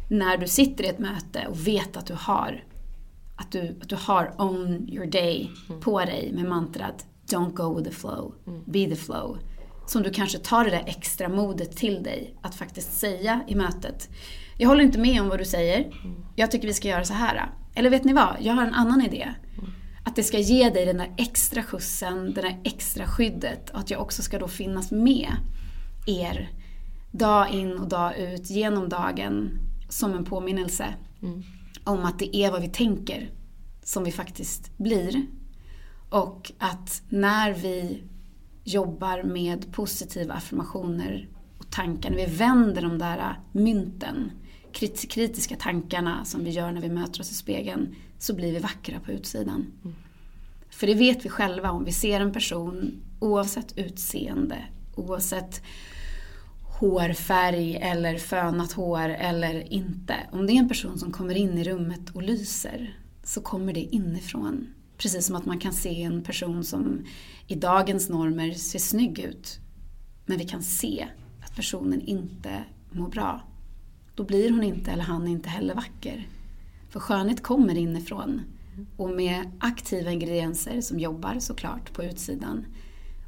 när 0.10 0.38
du 0.38 0.48
sitter 0.48 0.84
i 0.84 0.88
ett 0.88 1.00
möte 1.00 1.48
och 1.50 1.68
vet 1.68 1.98
att 1.98 2.06
du 2.06 2.14
har 2.14 2.64
att 3.36 3.52
du, 3.52 3.78
att 3.82 3.90
du 3.90 3.96
har 3.96 4.34
own 4.38 4.90
your 4.90 5.06
day 5.06 5.52
mm. 5.70 5.82
på 5.82 6.00
dig 6.00 6.32
med 6.34 6.46
mantrat 6.46 7.06
Don't 7.30 7.54
go 7.54 7.78
with 7.78 7.90
the 7.90 7.96
flow, 7.96 8.34
mm. 8.48 8.64
be 8.66 8.86
the 8.86 8.96
flow. 8.96 9.38
Som 9.88 10.04
du 10.04 10.10
kanske 10.10 10.38
tar 10.38 10.66
det 10.66 10.72
där 10.72 10.84
extra 10.86 11.30
modet 11.30 11.78
till 11.78 12.04
dig 12.04 12.36
att 12.42 12.56
faktiskt 12.56 13.00
säga 13.00 13.42
i 13.48 13.56
mötet. 13.56 14.10
Jag 14.58 14.70
håller 14.70 14.84
inte 14.84 15.00
med 15.00 15.22
om 15.22 15.30
vad 15.30 15.40
du 15.40 15.46
säger. 15.46 15.94
Jag 16.36 16.52
tycker 16.52 16.68
vi 16.68 16.74
ska 16.74 16.88
göra 16.88 17.04
så 17.04 17.14
här. 17.14 17.52
Eller 17.76 17.90
vet 17.90 18.04
ni 18.04 18.14
vad? 18.14 18.38
Jag 18.40 18.54
har 18.54 18.66
en 18.66 18.74
annan 18.74 19.02
idé. 19.02 19.30
Att 20.04 20.16
det 20.16 20.24
ska 20.24 20.40
ge 20.40 20.70
dig 20.70 20.86
den 20.86 20.98
där 20.98 21.14
extra 21.18 21.64
skjutsen, 21.64 22.34
det 22.34 22.42
där 22.42 22.60
extra 22.64 23.06
skyddet. 23.06 23.70
Och 23.70 23.80
att 23.80 23.92
jag 23.92 24.02
också 24.02 24.22
ska 24.22 24.40
då 24.40 24.48
finnas 24.48 24.92
med 24.92 25.30
er 26.08 26.50
dag 27.12 27.50
in 27.50 27.78
och 27.78 27.88
dag 27.88 28.18
ut 28.18 28.50
genom 28.50 28.90
dagen 28.90 29.60
som 29.90 30.14
en 30.14 30.26
påminnelse 30.26 30.86
mm. 31.22 31.44
om 31.84 32.06
att 32.06 32.20
det 32.20 32.36
är 32.36 32.52
vad 32.52 32.62
vi 32.62 32.68
tänker 32.68 33.30
som 33.84 34.04
vi 34.04 34.12
faktiskt 34.12 34.78
blir. 34.78 35.26
Och 36.10 36.52
att 36.58 37.02
när 37.10 37.54
vi 37.54 38.04
jobbar 38.64 39.24
med 39.24 39.72
positiva 39.72 40.34
affirmationer 40.34 41.30
och 41.58 41.72
tankar, 41.72 42.10
när 42.10 42.18
vi 42.18 42.36
vänder 42.36 42.82
de 42.82 42.98
där 42.98 43.40
mynten 43.52 44.32
kritiska 44.74 45.56
tankarna 45.56 46.26
som 46.26 46.44
vi 46.44 46.50
gör 46.50 46.72
när 46.72 46.82
vi 46.82 46.90
möter 46.90 47.22
oss 47.22 47.32
i 47.32 47.36
spegeln 47.36 47.96
så 48.20 48.36
blir 48.36 48.52
vi 48.52 48.60
vackra 48.60 49.00
på 49.00 49.12
utsidan. 49.12 49.66
Mm. 49.84 49.96
För 50.70 50.88
det 50.88 50.94
vet 50.94 51.26
vi 51.26 51.30
själva 51.30 51.72
om 51.72 51.86
vi 51.86 51.92
ser 51.92 52.22
en 52.22 52.34
person 52.34 53.02
oavsett 53.20 53.78
utseende, 53.78 54.66
oavsett 54.96 55.62
hårfärg 56.80 57.76
eller 57.76 58.18
fönat 58.18 58.72
hår 58.72 59.10
eller 59.10 59.74
inte. 59.74 60.16
Om 60.32 60.48
det 60.48 60.54
är 60.54 60.58
en 60.58 60.70
person 60.70 61.00
som 61.00 61.12
kommer 61.12 61.36
in 61.36 61.58
i 61.58 61.64
rummet 61.64 62.10
och 62.14 62.24
lyser 62.24 62.98
så 63.24 63.42
kommer 63.42 63.74
det 63.74 63.80
inifrån. 63.80 64.68
Precis 64.98 65.26
som 65.26 65.36
att 65.36 65.46
man 65.46 65.60
kan 65.60 65.74
se 65.74 66.04
en 66.04 66.24
person 66.24 66.64
som 66.64 67.06
i 67.48 67.56
dagens 67.56 68.10
normer 68.10 68.52
ser 68.52 68.80
snygg 68.80 69.20
ut. 69.20 69.60
Men 70.26 70.38
vi 70.38 70.46
kan 70.46 70.64
se 70.64 71.08
att 71.44 71.56
personen 71.56 72.02
inte 72.02 72.64
mår 72.92 73.10
bra 73.10 73.42
då 74.22 74.26
blir 74.26 74.52
hon 74.52 74.64
inte, 74.64 74.92
eller 74.92 75.04
han 75.04 75.28
inte 75.28 75.50
heller 75.50 75.76
vacker. 75.76 76.28
För 76.90 77.00
skönhet 77.00 77.44
kommer 77.44 77.76
inifrån. 77.76 78.42
Och 78.98 79.10
med 79.10 79.52
aktiva 79.60 80.12
ingredienser 80.12 80.82
som 80.82 81.00
jobbar 81.00 81.40
såklart 81.40 81.94
på 81.94 82.04
utsidan 82.04 82.66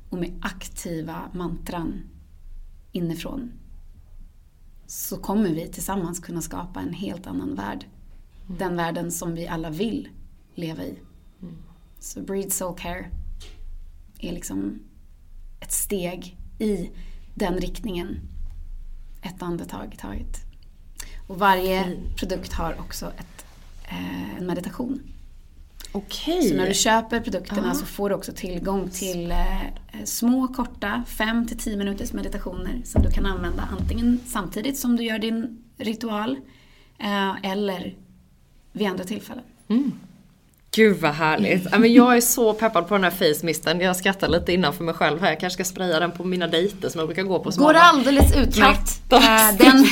och 0.10 0.18
med 0.18 0.40
aktiva 0.42 1.22
mantran 1.34 2.02
inifrån 2.92 3.52
så 4.88 5.18
kommer 5.18 5.50
vi 5.50 5.68
tillsammans 5.68 6.20
kunna 6.20 6.42
skapa 6.42 6.80
en 6.80 6.94
helt 6.94 7.28
annan 7.28 7.56
värld. 7.56 7.86
Den 8.48 8.76
världen 8.76 9.12
som 9.12 9.36
vi 9.36 9.48
alla 9.48 9.70
vill 9.70 10.10
leva 10.56 10.84
i. 10.84 11.00
Så 12.00 12.22
Breed 12.22 12.54
Soul 12.54 12.78
Care 12.78 13.10
är 14.20 14.32
liksom 14.32 14.80
ett 15.60 15.72
steg 15.72 16.38
i 16.60 16.90
den 17.36 17.54
riktningen 17.54 18.20
ett 19.22 19.42
andetag 19.42 19.94
i 19.94 19.98
taget. 19.98 20.53
Och 21.28 21.40
varje 21.40 21.98
produkt 22.16 22.54
har 22.54 22.76
också 22.80 23.06
ett, 23.06 23.46
eh, 23.84 24.38
en 24.38 24.46
meditation. 24.46 25.02
Okej. 25.92 26.50
Så 26.50 26.56
när 26.56 26.68
du 26.68 26.74
köper 26.74 27.20
produkterna 27.20 27.68
Ja. 27.68 27.74
så 27.74 27.86
får 27.86 28.10
du 28.10 28.16
också 28.16 28.32
tillgång 28.36 28.90
till 28.90 29.32
eh, 29.32 29.38
små 30.06 30.48
korta 30.48 31.04
5-10 31.08 31.78
minuters 31.78 32.14
meditationer 32.14 32.82
som 32.86 33.02
du 33.02 33.12
kan 33.12 33.26
använda 33.26 33.68
antingen 33.80 34.20
samtidigt 34.28 34.78
som 34.78 34.96
du 34.96 35.04
gör 35.04 35.20
din 35.20 35.64
ritual 35.78 36.38
eh, 37.00 37.52
eller 37.52 37.96
vid 38.72 38.88
andra 38.88 39.04
tillfällen. 39.04 39.44
Gud 40.76 40.98
vad 40.98 41.12
härligt. 41.12 41.80
Men 41.80 41.94
jag 41.94 42.18
är 42.18 42.22
så 42.22 42.54
peppad 42.54 42.88
på 42.88 42.94
den 42.94 43.04
här 43.04 43.12
face 43.12 43.46
misten. 43.46 43.80
Jag 43.82 43.96
skrattar 43.96 44.28
lite 44.28 44.54
innan 44.54 44.74
för 44.74 44.84
mig 44.84 44.94
själv 44.94 45.22
här. 45.22 45.30
Jag 45.30 45.40
kanske 45.40 45.64
ska 45.64 45.72
spraya 45.72 46.00
den 46.00 46.12
på 46.12 46.24
mina 46.24 46.48
dejter 46.48 46.90
som 46.90 47.00
jag 47.00 47.08
brukar 47.08 47.24
gå 47.24 47.40
på. 47.40 47.52
som 47.52 47.64
Går 47.64 47.74
alldeles 47.74 48.36
utmärkt. 48.38 49.02
Eh, 49.12 49.58
den, 49.58 49.86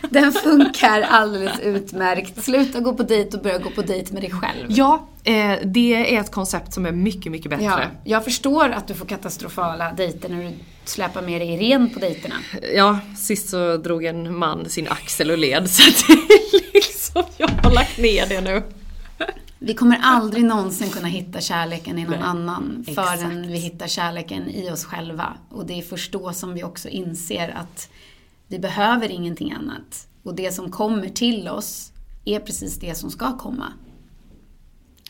den 0.10 0.32
funkar 0.32 1.00
alldeles 1.00 1.60
utmärkt. 1.60 2.44
Sluta 2.44 2.80
gå 2.80 2.94
på 2.94 3.02
dejt 3.02 3.36
och 3.36 3.42
börja 3.42 3.58
gå 3.58 3.70
på 3.70 3.82
dejt 3.82 4.12
med 4.14 4.22
dig 4.22 4.30
själv. 4.30 4.66
Ja, 4.68 5.08
eh, 5.24 5.52
det 5.64 6.14
är 6.16 6.20
ett 6.20 6.30
koncept 6.30 6.72
som 6.72 6.86
är 6.86 6.92
mycket, 6.92 7.32
mycket 7.32 7.50
bättre. 7.50 7.64
Ja, 7.64 7.80
jag 8.04 8.24
förstår 8.24 8.70
att 8.70 8.88
du 8.88 8.94
får 8.94 9.06
katastrofala 9.06 9.92
dejter 9.92 10.28
när 10.28 10.42
du 10.42 10.50
släpar 10.84 11.22
med 11.22 11.40
dig 11.40 11.58
ren 11.58 11.90
på 11.90 11.98
dejterna. 11.98 12.34
Ja, 12.74 12.98
sist 13.16 13.48
så 13.48 13.76
drog 13.76 14.04
en 14.04 14.38
man 14.38 14.68
sin 14.68 14.88
axel 14.88 15.30
och 15.30 15.38
led 15.38 15.70
så 15.70 15.82
det 15.82 16.12
är 16.12 16.72
liksom, 16.74 17.22
jag 17.36 17.48
har 17.48 17.70
lagt 17.70 17.98
ner 17.98 18.26
det 18.26 18.40
nu. 18.40 18.62
Vi 19.66 19.74
kommer 19.74 19.98
aldrig 20.02 20.44
någonsin 20.44 20.90
kunna 20.90 21.08
hitta 21.08 21.40
kärleken 21.40 21.98
i 21.98 22.02
någon 22.04 22.10
Nej, 22.10 22.22
annan 22.22 22.84
exakt. 22.88 23.20
förrän 23.20 23.42
vi 23.48 23.58
hittar 23.58 23.86
kärleken 23.86 24.48
i 24.48 24.70
oss 24.70 24.84
själva. 24.84 25.34
Och 25.50 25.66
det 25.66 25.78
är 25.78 25.82
först 25.82 26.12
då 26.12 26.32
som 26.32 26.54
vi 26.54 26.64
också 26.64 26.88
inser 26.88 27.48
att 27.48 27.90
vi 28.48 28.58
behöver 28.58 29.08
ingenting 29.10 29.52
annat. 29.52 30.08
Och 30.22 30.34
det 30.34 30.52
som 30.52 30.70
kommer 30.70 31.08
till 31.08 31.48
oss 31.48 31.92
är 32.24 32.40
precis 32.40 32.78
det 32.78 32.94
som 32.94 33.10
ska 33.10 33.38
komma. 33.38 33.72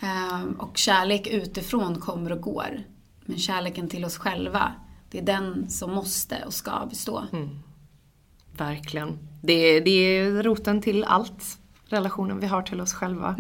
Ehm, 0.01 0.53
Och 0.53 0.77
kärlek 0.77 1.27
utifrån 1.27 2.01
kommer 2.01 2.33
och 2.33 2.41
går. 2.41 2.81
Men 3.25 3.39
kärleken 3.39 3.89
till 3.89 4.05
oss 4.05 4.17
själva, 4.17 4.73
det 5.11 5.19
är 5.19 5.23
den 5.23 5.71
som 5.71 5.91
måste 5.95 6.43
och 6.47 6.55
ska 6.55 6.87
bestå. 6.91 7.25
Verkligen. 8.57 9.19
Det, 9.43 9.81
det 9.81 9.91
är 9.91 10.43
roten 10.43 10.83
till 10.83 11.05
allt. 11.05 11.59
Relationen 11.87 12.41
vi 12.41 12.47
har 12.47 12.63
till 12.63 12.81
oss 12.81 12.93
själva. 12.95 13.37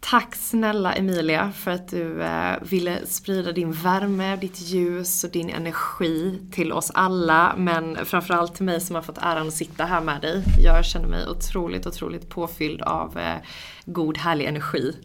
Tack 0.00 0.34
snälla 0.34 0.92
Emilia 0.92 1.52
för 1.52 1.70
att 1.70 1.88
du 1.88 2.22
eh, 2.22 2.56
ville 2.62 3.06
sprida 3.06 3.52
din 3.52 3.72
värme, 3.72 4.36
ditt 4.36 4.60
ljus 4.60 5.24
och 5.24 5.30
din 5.30 5.50
energi 5.50 6.38
till 6.52 6.72
oss 6.72 6.90
alla. 6.94 7.54
Men 7.56 8.06
framförallt 8.06 8.54
till 8.54 8.64
mig 8.64 8.80
som 8.80 8.94
har 8.94 9.02
fått 9.02 9.18
äran 9.18 9.48
att 9.48 9.54
sitta 9.54 9.84
här 9.84 10.00
med 10.00 10.20
dig. 10.20 10.42
Jag 10.58 10.84
känner 10.84 11.08
mig 11.08 11.28
otroligt, 11.28 11.86
otroligt 11.86 12.28
påfylld 12.28 12.82
av 12.82 13.18
eh, 13.18 13.36
god, 13.84 14.18
härlig 14.18 14.44
energi. 14.44 14.96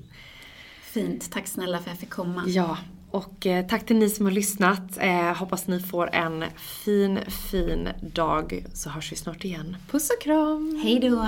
Fint, 0.84 1.32
tack 1.32 1.48
snälla 1.48 1.78
för 1.78 1.84
att 1.84 1.92
jag 1.96 2.00
fick 2.00 2.10
komma. 2.10 2.44
Ja, 2.48 2.78
och 3.12 3.46
eh, 3.46 3.66
tack 3.68 3.86
till 3.86 3.96
ni 3.96 4.10
som 4.10 4.26
har 4.26 4.34
lyssnat. 4.34 4.98
Hoppas 5.38 5.68
ni 5.68 5.80
får 5.80 6.16
en 6.16 6.44
fin, 6.58 7.20
fin 7.52 7.90
dag 8.02 8.66
så 8.74 8.90
hörs 8.90 9.12
vi 9.12 9.16
snart 9.16 9.44
igen. 9.44 9.78
Puss 9.92 10.10
och 10.10 10.24
kram! 10.24 10.82
Hej 10.84 11.00
då! 11.00 11.28